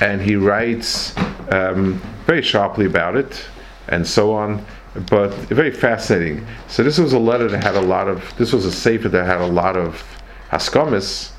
and 0.00 0.20
he 0.20 0.36
writes 0.36 1.16
um, 1.50 2.00
very 2.26 2.42
sharply 2.42 2.86
about 2.86 3.16
it, 3.16 3.44
and 3.88 4.06
so 4.06 4.32
on. 4.34 4.64
But 5.08 5.32
very 5.48 5.70
fascinating. 5.70 6.46
So 6.68 6.82
this 6.82 6.98
was 6.98 7.12
a 7.12 7.18
letter 7.18 7.48
that 7.48 7.62
had 7.62 7.76
a 7.76 7.80
lot 7.80 8.08
of. 8.08 8.36
This 8.36 8.52
was 8.52 8.64
a 8.64 8.72
sefer 8.72 9.08
that 9.08 9.24
had 9.24 9.40
a 9.40 9.46
lot 9.46 9.76
of 9.76 10.04
haskamis, 10.50 11.32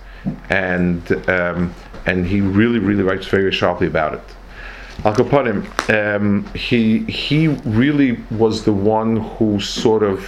and 0.49 1.29
um, 1.29 1.73
and 2.05 2.25
he 2.25 2.41
really 2.41 2.79
really 2.79 3.03
writes 3.03 3.27
very 3.27 3.51
sharply 3.51 3.87
about 3.87 4.15
it. 4.15 4.23
Al 5.03 5.15
Kapanim, 5.15 5.65
um, 5.89 6.45
he 6.53 6.99
he 6.99 7.47
really 7.47 8.19
was 8.31 8.63
the 8.63 8.73
one 8.73 9.17
who 9.17 9.59
sort 9.59 10.03
of 10.03 10.27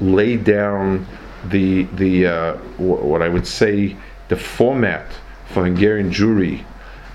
laid 0.00 0.44
down 0.44 1.06
the 1.50 1.84
the 1.94 2.26
uh, 2.26 2.52
w- 2.78 3.04
what 3.04 3.22
I 3.22 3.28
would 3.28 3.46
say 3.46 3.96
the 4.28 4.36
format 4.36 5.06
for 5.46 5.64
Hungarian 5.64 6.10
Jewry 6.10 6.64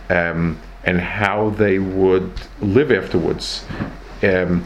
um, 0.09 0.59
and 0.83 0.99
how 0.99 1.49
they 1.51 1.79
would 1.79 2.31
live 2.61 2.91
afterwards. 2.91 3.65
Um, 4.23 4.63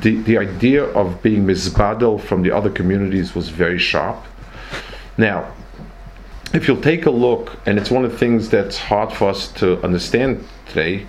the, 0.00 0.16
the 0.22 0.38
idea 0.38 0.84
of 0.84 1.22
being 1.22 1.44
misbadel 1.44 2.20
from 2.20 2.42
the 2.42 2.50
other 2.50 2.70
communities 2.70 3.34
was 3.34 3.50
very 3.50 3.78
sharp. 3.78 4.24
Now, 5.18 5.52
if 6.54 6.66
you'll 6.68 6.80
take 6.80 7.06
a 7.06 7.10
look, 7.10 7.58
and 7.66 7.78
it's 7.78 7.90
one 7.90 8.04
of 8.04 8.12
the 8.12 8.18
things 8.18 8.48
that's 8.48 8.78
hard 8.78 9.12
for 9.12 9.28
us 9.28 9.52
to 9.54 9.82
understand 9.82 10.46
today, 10.66 11.06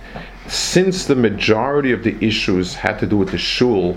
since 0.48 1.06
the 1.06 1.14
majority 1.14 1.92
of 1.92 2.02
the 2.02 2.16
issues 2.24 2.74
had 2.74 2.98
to 2.98 3.06
do 3.06 3.16
with 3.16 3.30
the 3.30 3.38
shul, 3.38 3.96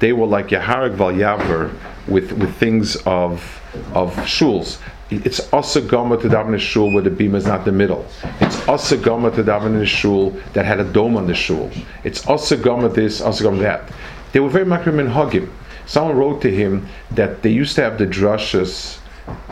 they 0.00 0.12
were 0.12 0.26
like 0.26 0.48
Yaharag 0.48 0.96
Valyavar 0.96 1.74
with, 2.06 2.32
with 2.32 2.54
things 2.56 2.96
of, 3.06 3.60
of 3.94 4.14
shuls 4.16 4.78
it's 5.10 5.40
also 5.52 5.80
goma 5.80 6.20
to 6.20 6.28
daven 6.28 6.54
a 6.54 6.58
shul 6.58 6.92
where 6.92 7.02
the 7.02 7.10
beam 7.10 7.34
is 7.34 7.46
not 7.46 7.64
the 7.64 7.72
middle. 7.72 8.06
It's 8.40 8.68
also 8.68 8.96
goma 8.96 9.34
to 9.36 9.42
daven 9.42 9.80
a 9.80 9.86
shul 9.86 10.30
that 10.52 10.66
had 10.66 10.80
a 10.80 10.84
dome 10.84 11.16
on 11.16 11.26
the 11.26 11.34
shul. 11.34 11.70
It's 12.04 12.26
also 12.26 12.56
goma 12.56 12.92
this, 12.94 13.20
also 13.22 13.50
goma 13.50 13.60
that. 13.60 13.90
They 14.32 14.40
were 14.40 14.50
very 14.50 14.66
makrim 14.66 15.00
and 15.00 15.08
hugim. 15.08 15.50
Someone 15.86 16.16
wrote 16.16 16.42
to 16.42 16.54
him 16.54 16.86
that 17.12 17.42
they 17.42 17.50
used 17.50 17.74
to 17.76 17.82
have 17.82 17.96
the 17.96 18.06
drushes 18.06 18.98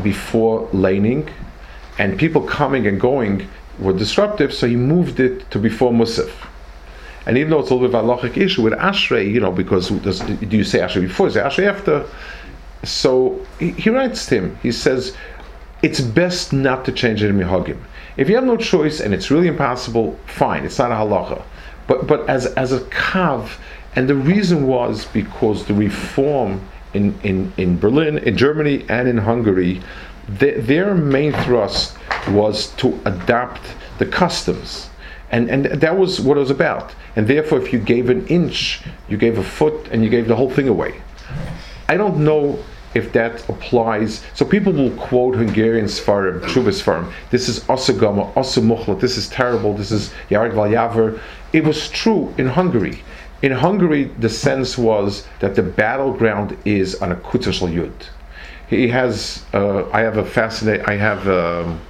before 0.03 0.69
laning, 0.73 1.31
and 1.99 2.19
people 2.19 2.43
coming 2.43 2.87
and 2.87 3.01
going 3.01 3.49
were 3.79 3.95
disruptive, 3.95 4.53
so 4.53 4.67
he 4.67 4.77
moved 4.77 5.21
it 5.21 5.51
to 5.51 5.59
before 5.59 5.93
Musaf. 5.93 6.31
And 7.27 7.37
even 7.37 7.51
though 7.51 7.61
it's 7.61 7.71
a 7.71 7.75
little 7.75 7.89
bit 7.89 7.97
of 7.97 8.05
a 8.05 8.07
logic 8.07 8.37
issue 8.37 8.63
with 8.63 8.73
Ashrei, 8.75 9.31
you 9.31 9.41
know, 9.41 9.51
because 9.51 9.89
does, 9.89 10.21
do 10.21 10.57
you 10.57 10.65
say 10.65 10.79
Ashrei 10.79 11.03
before, 11.03 11.31
say 11.31 11.41
Ashrei 11.41 11.67
after? 11.67 12.07
So 12.85 13.45
he, 13.59 13.73
he 13.73 13.91
writes 13.91 14.27
to 14.27 14.37
him, 14.37 14.59
he 14.63 14.71
says, 14.71 15.17
it's 15.83 16.01
best 16.01 16.53
not 16.53 16.85
to 16.85 16.93
change 16.93 17.23
it 17.23 17.31
in 17.31 17.39
Mihagim. 17.39 17.79
If 18.17 18.29
you 18.29 18.37
have 18.37 18.45
no 18.45 18.57
choice 18.57 19.01
and 19.01 19.13
it's 19.13 19.31
really 19.31 19.49
impossible, 19.49 20.19
fine, 20.27 20.65
it's 20.65 20.79
not 20.79 20.91
a 20.91 20.95
halacha. 20.95 21.43
But 21.87 22.07
but 22.07 22.29
as 22.29 22.47
as 22.55 22.73
a 22.73 22.81
kav, 22.81 23.59
and 23.95 24.09
the 24.09 24.15
reason 24.15 24.67
was 24.67 25.05
because 25.07 25.67
the 25.67 25.75
reform 25.75 26.61
in, 26.95 27.19
in, 27.23 27.53
in 27.57 27.79
Berlin, 27.79 28.19
in 28.19 28.37
Germany, 28.37 28.85
and 28.89 29.09
in 29.09 29.19
Hungary, 29.19 29.81
the, 30.29 30.53
their 30.53 30.95
main 30.95 31.33
thrust 31.45 31.97
was 32.29 32.69
to 32.77 32.99
adapt 33.05 33.63
the 33.99 34.07
customs. 34.07 34.89
And, 35.31 35.51
and 35.51 35.65
that 35.65 35.99
was 35.99 36.21
what 36.21 36.37
it 36.37 36.41
was 36.41 36.51
about. 36.51 36.95
And 37.17 37.27
therefore, 37.27 37.61
if 37.61 37.73
you 37.73 37.79
gave 37.79 38.11
an 38.11 38.27
inch, 38.29 38.83
you 39.09 39.17
gave 39.17 39.39
a 39.39 39.43
foot, 39.43 39.89
and 39.91 40.05
you 40.05 40.11
gave 40.11 40.29
the 40.29 40.37
whole 40.37 40.51
thing 40.51 40.69
away. 40.69 41.01
I 41.89 41.97
don't 41.97 42.19
know 42.19 42.59
if 42.95 43.13
that 43.13 43.49
applies. 43.49 44.25
So 44.35 44.45
people 44.45 44.73
will 44.73 44.91
quote 44.93 45.37
Hungarian 45.37 45.87
Sfarim, 45.87 46.41
Chubas 46.43 46.83
Sfarim. 46.83 47.13
This 47.31 47.49
is 47.49 47.61
Osagama, 47.65 48.33
Osamuchla, 48.35 48.99
this 48.99 49.17
is 49.17 49.29
terrible, 49.29 49.75
this 49.75 49.93
is 49.93 50.13
Yarg 50.31 50.53
Valyaver. 50.53 51.21
It 51.53 51.65
was 51.65 51.91
true 51.91 52.35
in 52.39 52.47
Hungary. 52.47 53.03
In 53.43 53.53
Hungary, 53.53 54.05
the 54.19 54.31
sense 54.31 54.79
was 54.79 55.27
that 55.41 55.55
the 55.55 55.63
battleground 55.63 56.57
is 56.65 56.95
on 56.97 57.13
a 57.13 57.17
Kutashal 57.17 57.73
Yud. 57.73 57.93
He 58.69 58.89
has, 58.89 59.45
uh, 59.53 59.89
I 59.91 60.01
have 60.01 60.17
a 60.17 60.25
fascinating, 60.25 60.87
I 60.87 60.97
have 60.97 61.29
um, 61.29 61.81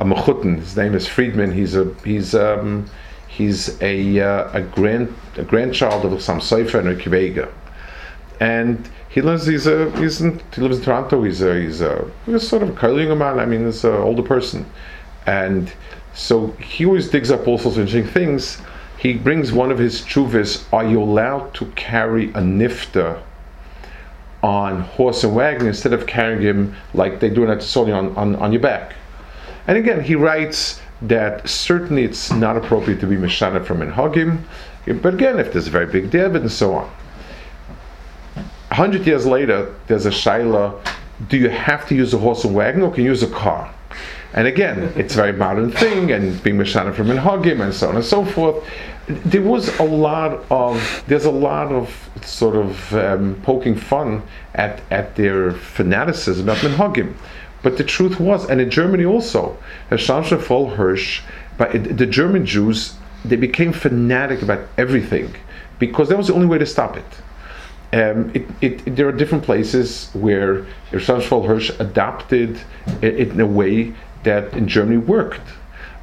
a 0.00 0.04
Mechutin, 0.04 0.58
his 0.58 0.76
name 0.76 0.94
is 0.94 1.06
Friedman, 1.06 1.52
he's 1.52 1.74
a, 1.74 1.92
he's, 2.04 2.34
um, 2.34 2.88
he's 3.26 3.80
a, 3.82 4.20
uh, 4.20 4.50
a 4.52 4.62
grand, 4.62 5.14
a 5.36 5.44
grandchild 5.44 6.04
of 6.04 6.22
some 6.22 6.40
Seifer 6.40 6.78
and 6.78 6.88
a 6.88 6.96
Kibega. 6.96 7.50
And 8.40 8.88
he 9.08 9.22
lives. 9.22 9.46
He's 9.46 9.66
a. 9.66 9.90
He's 9.98 10.20
in, 10.20 10.40
he 10.54 10.60
lives 10.60 10.78
in 10.78 10.84
Toronto. 10.84 11.22
He's 11.22 11.42
a. 11.42 11.60
He's 11.60 11.80
a. 11.80 12.08
He's 12.26 12.46
sort 12.46 12.62
of 12.62 12.82
a 12.82 13.16
man. 13.16 13.40
I 13.40 13.46
mean, 13.46 13.64
he's 13.64 13.84
an 13.84 13.94
older 13.94 14.22
person, 14.22 14.66
and 15.26 15.72
so 16.14 16.48
he 16.52 16.84
always 16.84 17.08
digs 17.08 17.30
up 17.30 17.48
all 17.48 17.58
sorts 17.58 17.78
of 17.78 17.86
interesting 17.86 18.12
things. 18.12 18.58
He 18.98 19.14
brings 19.14 19.52
one 19.52 19.70
of 19.70 19.78
his 19.78 20.02
chuvis. 20.02 20.64
Are 20.72 20.84
you 20.84 21.02
allowed 21.02 21.54
to 21.54 21.66
carry 21.76 22.30
a 22.30 22.40
nifta 22.40 23.22
on 24.42 24.82
horse 24.82 25.24
and 25.24 25.34
wagon 25.34 25.66
instead 25.66 25.92
of 25.92 26.06
carrying 26.06 26.42
him 26.42 26.76
like 26.94 27.20
they 27.20 27.30
do 27.30 27.44
in 27.44 27.50
Atisoni 27.50 27.96
on, 27.96 28.14
on, 28.16 28.36
on 28.36 28.52
your 28.52 28.60
back? 28.60 28.94
And 29.68 29.76
again, 29.76 30.02
he 30.02 30.14
writes 30.14 30.80
that 31.02 31.46
certainly 31.46 32.02
it's 32.02 32.32
not 32.32 32.56
appropriate 32.56 33.00
to 33.00 33.06
be 33.06 33.16
meshana 33.16 33.64
from 33.64 33.80
Minhagim, 33.80 34.40
but 35.02 35.12
again, 35.12 35.38
if 35.38 35.52
there's 35.52 35.68
a 35.68 35.70
very 35.70 35.86
big 35.86 36.10
David 36.10 36.40
and 36.40 36.50
so 36.50 36.74
on 36.74 36.90
A 38.70 38.74
hundred 38.74 39.06
years 39.06 39.26
later, 39.26 39.74
there's 39.86 40.06
a 40.06 40.10
shaila: 40.10 40.74
Do 41.28 41.36
you 41.36 41.50
have 41.50 41.86
to 41.88 41.94
use 41.94 42.14
a 42.14 42.18
horse 42.18 42.44
and 42.44 42.54
wagon, 42.54 42.80
or 42.80 42.90
can 42.90 43.04
you 43.04 43.10
use 43.10 43.22
a 43.22 43.28
car? 43.28 43.72
And 44.32 44.46
again, 44.46 44.92
it's 44.96 45.14
a 45.14 45.16
very 45.16 45.32
modern 45.32 45.70
thing, 45.70 46.12
and 46.12 46.42
being 46.42 46.56
mishana 46.56 46.94
from 46.94 47.08
Minhagim 47.08 47.60
and 47.60 47.74
so 47.74 47.90
on 47.90 47.96
and 47.96 48.04
so 48.04 48.24
forth. 48.24 48.64
There 49.06 49.42
was 49.42 49.78
a 49.78 49.84
lot 49.84 50.44
of 50.50 51.04
there's 51.06 51.26
a 51.26 51.30
lot 51.30 51.72
of 51.72 52.10
sort 52.22 52.56
of 52.56 52.94
um, 52.94 53.40
poking 53.42 53.74
fun 53.74 54.22
at 54.54 54.80
at 54.90 55.16
their 55.16 55.52
fanaticism 55.52 56.48
about 56.48 56.58
Minhagim. 56.58 57.14
But 57.62 57.76
the 57.76 57.84
truth 57.84 58.20
was, 58.20 58.48
and 58.48 58.60
in 58.60 58.70
Germany 58.70 59.04
also, 59.04 59.56
Shamsha 59.90 60.38
Vol 60.38 60.70
Hirsch, 60.70 61.22
but 61.56 61.72
the 61.72 62.06
German 62.06 62.46
Jews, 62.46 62.94
they 63.24 63.36
became 63.36 63.72
fanatic 63.72 64.42
about 64.42 64.68
everything 64.76 65.34
because 65.78 66.08
that 66.08 66.16
was 66.16 66.28
the 66.28 66.34
only 66.34 66.46
way 66.46 66.58
to 66.58 66.66
stop 66.66 66.96
it 66.96 67.04
um, 67.92 68.30
it, 68.34 68.46
it, 68.60 68.96
there 68.96 69.08
are 69.08 69.12
different 69.12 69.44
places 69.44 70.10
where 70.12 70.66
Irshad 70.90 71.46
Hirsch 71.46 71.70
adapted 71.78 72.60
it 73.00 73.30
in 73.30 73.40
a 73.40 73.46
way 73.46 73.94
that 74.24 74.52
in 74.52 74.68
Germany 74.68 74.98
worked. 74.98 75.40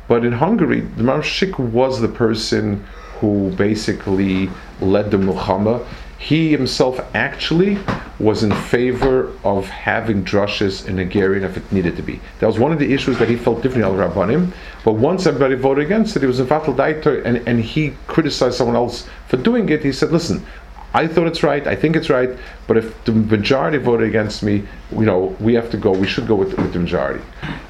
But 0.08 0.26
in 0.26 0.34
Hungary, 0.34 0.82
the 0.82 1.04
Marshik 1.04 1.60
was 1.60 2.02
the 2.02 2.08
person 2.08 2.86
who 3.20 3.52
basically 3.52 4.50
led 4.82 5.12
the 5.12 5.18
Muhammad. 5.18 5.86
He 6.18 6.52
himself 6.52 7.00
actually 7.14 7.78
was 8.20 8.44
in 8.44 8.52
favor 8.52 9.32
of 9.44 9.68
having 9.68 10.24
drushes 10.24 10.88
in 10.88 10.98
Hungarian 10.98 11.44
if 11.44 11.58
it 11.58 11.72
needed 11.72 11.96
to 11.98 12.02
be. 12.02 12.22
That 12.40 12.48
was 12.48 12.58
one 12.58 12.72
of 12.72 12.80
the 12.80 12.94
issues 12.94 13.20
that 13.20 13.28
he 13.28 13.36
felt 13.36 13.62
differently 13.62 13.84
al 13.84 13.98
Rabbanim. 13.98 14.54
But 14.86 14.94
once 14.94 15.26
everybody 15.26 15.56
voted 15.56 15.86
against 15.86 16.16
it, 16.16 16.22
he 16.22 16.26
was 16.26 16.40
a 16.40 16.46
Vatal 16.46 16.76
Daiter 16.76 17.22
and, 17.26 17.46
and 17.48 17.60
he 17.60 17.94
criticized 18.08 18.58
someone 18.58 18.76
else 18.76 19.08
for 19.28 19.38
doing 19.38 19.68
it. 19.70 19.84
He 19.84 19.92
said, 19.92 20.12
listen, 20.12 20.46
I 20.94 21.08
thought 21.08 21.28
it's 21.28 21.44
right. 21.44 21.68
I 21.68 21.76
think 21.76 21.98
it's 21.98 22.10
right. 22.10 22.30
But 22.68 22.78
if 22.78 23.04
the 23.04 23.12
majority 23.12 23.80
voted 23.80 24.08
against 24.08 24.44
me, 24.44 24.64
you 24.94 25.06
know, 25.06 25.36
we 25.42 25.54
have 25.56 25.70
to 25.72 25.78
go. 25.78 25.92
We 25.92 26.08
should 26.08 26.26
go 26.26 26.36
with, 26.36 26.58
with 26.58 26.72
the 26.72 26.80
majority. 26.80 27.22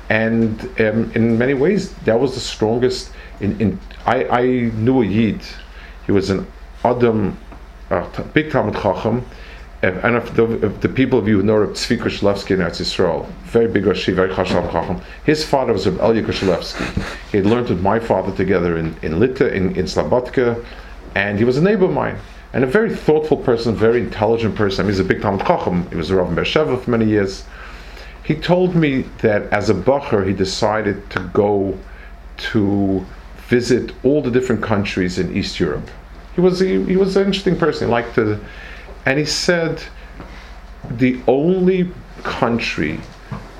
And 0.10 0.62
um, 0.80 1.12
in 1.16 1.36
many 1.36 1.56
ways, 1.56 1.92
that 2.06 2.20
was 2.20 2.36
the 2.36 2.40
strongest. 2.40 3.12
In, 3.40 3.60
in 3.60 3.80
I, 4.06 4.26
I 4.26 4.44
knew 4.76 5.02
a 5.02 5.06
Yid. 5.06 5.42
He 6.06 6.12
was 6.12 6.30
an 6.30 6.46
Adam, 6.84 7.36
a 7.90 8.06
big 8.32 8.52
Talmud 8.52 8.76
Chacham, 8.76 9.26
if, 9.82 10.04
and 10.04 10.16
if 10.16 10.34
the, 10.36 10.66
if 10.66 10.82
the 10.82 10.90
people 10.90 11.20
of 11.20 11.28
you 11.28 11.38
who 11.38 11.44
know 11.44 11.58
Reb 11.58 11.72
Tzvika 11.72 12.06
Shalevsky 12.06 12.52
in 12.52 12.60
Eretz 12.60 12.82
Yisrael, 12.82 13.28
very 13.44 13.68
big 13.68 13.84
Rashi, 13.84 14.14
very 14.14 14.30
Chasham 14.30 14.72
Chacham, 14.72 15.02
his 15.26 15.44
father 15.44 15.74
was 15.74 15.88
Reb 15.88 16.00
Elia 16.00 16.24
Shalevsky. 16.24 17.32
He 17.32 17.38
had 17.38 17.46
learned 17.46 17.70
with 17.70 17.82
my 17.82 18.00
father 18.00 18.36
together 18.36 18.78
in, 18.78 18.96
in 19.02 19.20
Lita, 19.20 19.54
in, 19.54 19.76
in 19.76 19.86
Slobodka, 19.86 20.64
and 21.16 21.38
he 21.38 21.46
was 21.46 21.58
a 21.58 21.62
neighbor 21.62 21.86
of 21.86 21.92
mine. 21.92 22.18
And 22.54 22.64
a 22.64 22.68
very 22.68 22.96
thoughtful 22.96 23.38
person, 23.38 23.76
very 23.76 24.00
intelligent 24.00 24.56
person. 24.56 24.82
I 24.82 24.84
mean, 24.84 24.94
he's 24.94 25.00
a 25.00 25.04
big 25.04 25.22
Talmud 25.22 25.46
Chacham. 25.46 25.90
He 25.90 25.98
was 25.98 26.10
a 26.10 26.16
Rav 26.16 26.38
in 26.38 26.46
for 26.46 26.90
many 26.90 27.06
years. 27.06 27.44
He 28.24 28.34
told 28.34 28.76
me 28.76 29.04
that 29.20 29.44
as 29.52 29.70
a 29.70 29.74
Bacher, 29.74 30.26
he 30.26 30.34
decided 30.34 31.10
to 31.12 31.20
go 31.34 31.78
to 32.38 33.06
visit 33.48 33.94
all 34.04 34.22
the 34.22 34.32
different 34.32 34.64
countries 34.64 35.20
in 35.20 35.36
East 35.36 35.60
Europe. 35.60 35.90
He 36.34 36.42
was 36.42 36.60
he, 36.60 36.84
he 36.86 36.98
was 36.98 37.16
an 37.18 37.28
interesting 37.28 37.58
person. 37.58 37.88
He 37.88 37.92
liked 37.92 38.16
to, 38.16 38.40
and 39.06 39.20
he 39.20 39.26
said 39.26 39.82
the 40.90 41.20
only 41.28 41.92
country 42.24 43.00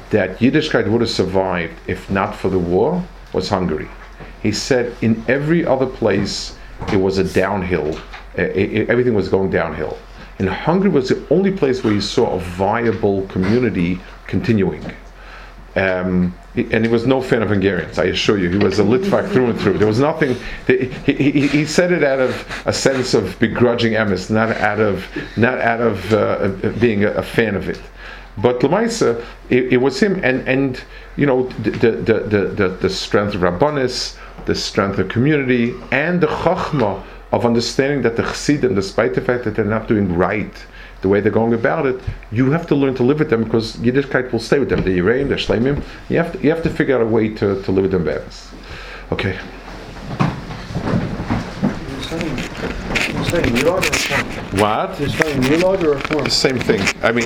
that 0.10 0.38
Yiddishkeit 0.40 0.88
would 0.88 1.02
have 1.02 1.10
survived 1.10 1.74
if 1.88 2.10
not 2.10 2.36
for 2.36 2.50
the 2.50 2.60
war 2.60 3.04
was 3.34 3.50
Hungary. 3.50 3.88
He 4.42 4.52
said 4.52 4.96
in 5.02 5.24
every 5.28 5.66
other 5.66 5.86
place 5.86 6.56
it 6.92 6.98
was 6.98 7.18
a 7.18 7.24
downhill. 7.24 8.00
It- 8.36 8.56
it- 8.56 8.90
everything 8.90 9.14
was 9.14 9.30
going 9.30 9.50
downhill. 9.50 9.98
And 10.40 10.50
Hungary 10.50 10.90
was 10.90 11.10
the 11.10 11.22
only 11.30 11.52
place 11.52 11.84
where 11.84 11.94
he 11.94 12.02
saw 12.02 12.36
a 12.36 12.40
viable 12.40 13.24
community 13.28 14.00
continuing. 14.28 14.84
Um, 15.76 16.34
and 16.56 16.86
he 16.86 16.92
was 16.92 17.06
no 17.06 17.22
fan 17.22 17.42
of 17.42 17.50
Hungarians, 17.50 18.00
I 18.00 18.06
assure 18.06 18.38
you. 18.38 18.50
He 18.50 18.58
was 18.58 18.80
a 18.80 18.84
Litvak 18.84 19.32
through 19.32 19.50
and 19.52 19.60
through. 19.60 19.78
There 19.78 19.88
was 19.88 20.00
nothing. 20.00 20.36
He, 20.68 20.86
he, 21.06 21.48
he- 21.48 21.66
said 21.66 21.92
it 21.92 22.04
out 22.04 22.20
of 22.20 22.64
a 22.66 22.72
sense 22.74 23.14
of 23.14 23.38
begrudging 23.40 23.94
emis, 23.94 24.30
not 24.30 24.50
out 24.52 24.80
of 24.80 25.06
not 25.36 25.60
out 25.60 25.82
of 25.82 26.14
uh, 26.14 26.50
being 26.80 27.04
a, 27.04 27.12
a 27.12 27.24
fan 27.24 27.56
of 27.56 27.68
it. 27.68 27.82
But 28.38 28.60
Lamaisa, 28.60 29.24
it, 29.50 29.74
it 29.74 29.78
was 29.78 30.02
him, 30.02 30.20
and 30.24 30.48
and 30.48 30.82
you 31.18 31.26
know 31.26 31.48
the 31.64 31.72
the 31.72 31.92
the 31.92 32.40
the, 32.48 32.68
the 32.70 32.90
strength 32.90 33.36
of 33.36 33.42
Rabbanis, 33.42 34.18
the 34.46 34.56
strength 34.56 35.00
of 35.00 35.10
community, 35.10 35.74
and 35.92 36.22
the 36.22 36.28
chachma 36.28 37.02
of 37.32 37.46
understanding 37.46 38.02
that 38.04 38.16
the 38.16 38.24
chassidim, 38.24 38.76
despite 38.76 39.14
the 39.16 39.22
fact 39.22 39.44
that 39.44 39.56
they're 39.56 39.66
not 39.66 39.88
doing 39.88 40.16
right 40.16 40.54
the 41.06 41.10
way 41.10 41.20
they're 41.22 41.32
going 41.32 41.54
about 41.54 41.86
it, 41.86 42.02
you 42.32 42.50
have 42.50 42.66
to 42.66 42.74
learn 42.74 42.96
to 42.96 43.04
live 43.04 43.20
with 43.20 43.30
them 43.30 43.44
because 43.44 43.78
Yiddishkeit 43.78 44.32
will 44.32 44.40
stay 44.40 44.58
with 44.58 44.70
them. 44.70 44.82
The 44.82 44.98
Yiraim, 44.98 45.30
the 45.30 45.36
Shleimim, 45.36 45.84
you 46.10 46.18
have 46.18 46.32
to, 46.34 46.40
you 46.42 46.50
have 46.50 46.64
to 46.64 46.70
figure 46.72 46.96
out 46.96 47.04
a 47.04 47.06
way 47.06 47.30
to, 47.30 47.62
to 47.62 47.72
live 47.72 47.84
with 47.84 47.92
them 47.92 48.06
better. 48.06 48.26
Okay. 49.12 49.38
You're 51.94 52.02
saying, 52.02 52.38
you're 53.14 53.26
saying 53.26 54.26
What? 54.60 55.00
You're 55.00 55.10
saying 55.10 55.42
Milad 55.44 55.84
or 55.84 55.92
Reform? 55.92 56.24
The 56.24 56.32
same 56.32 56.58
thing. 56.58 56.82
I 57.04 57.12
mean, 57.12 57.24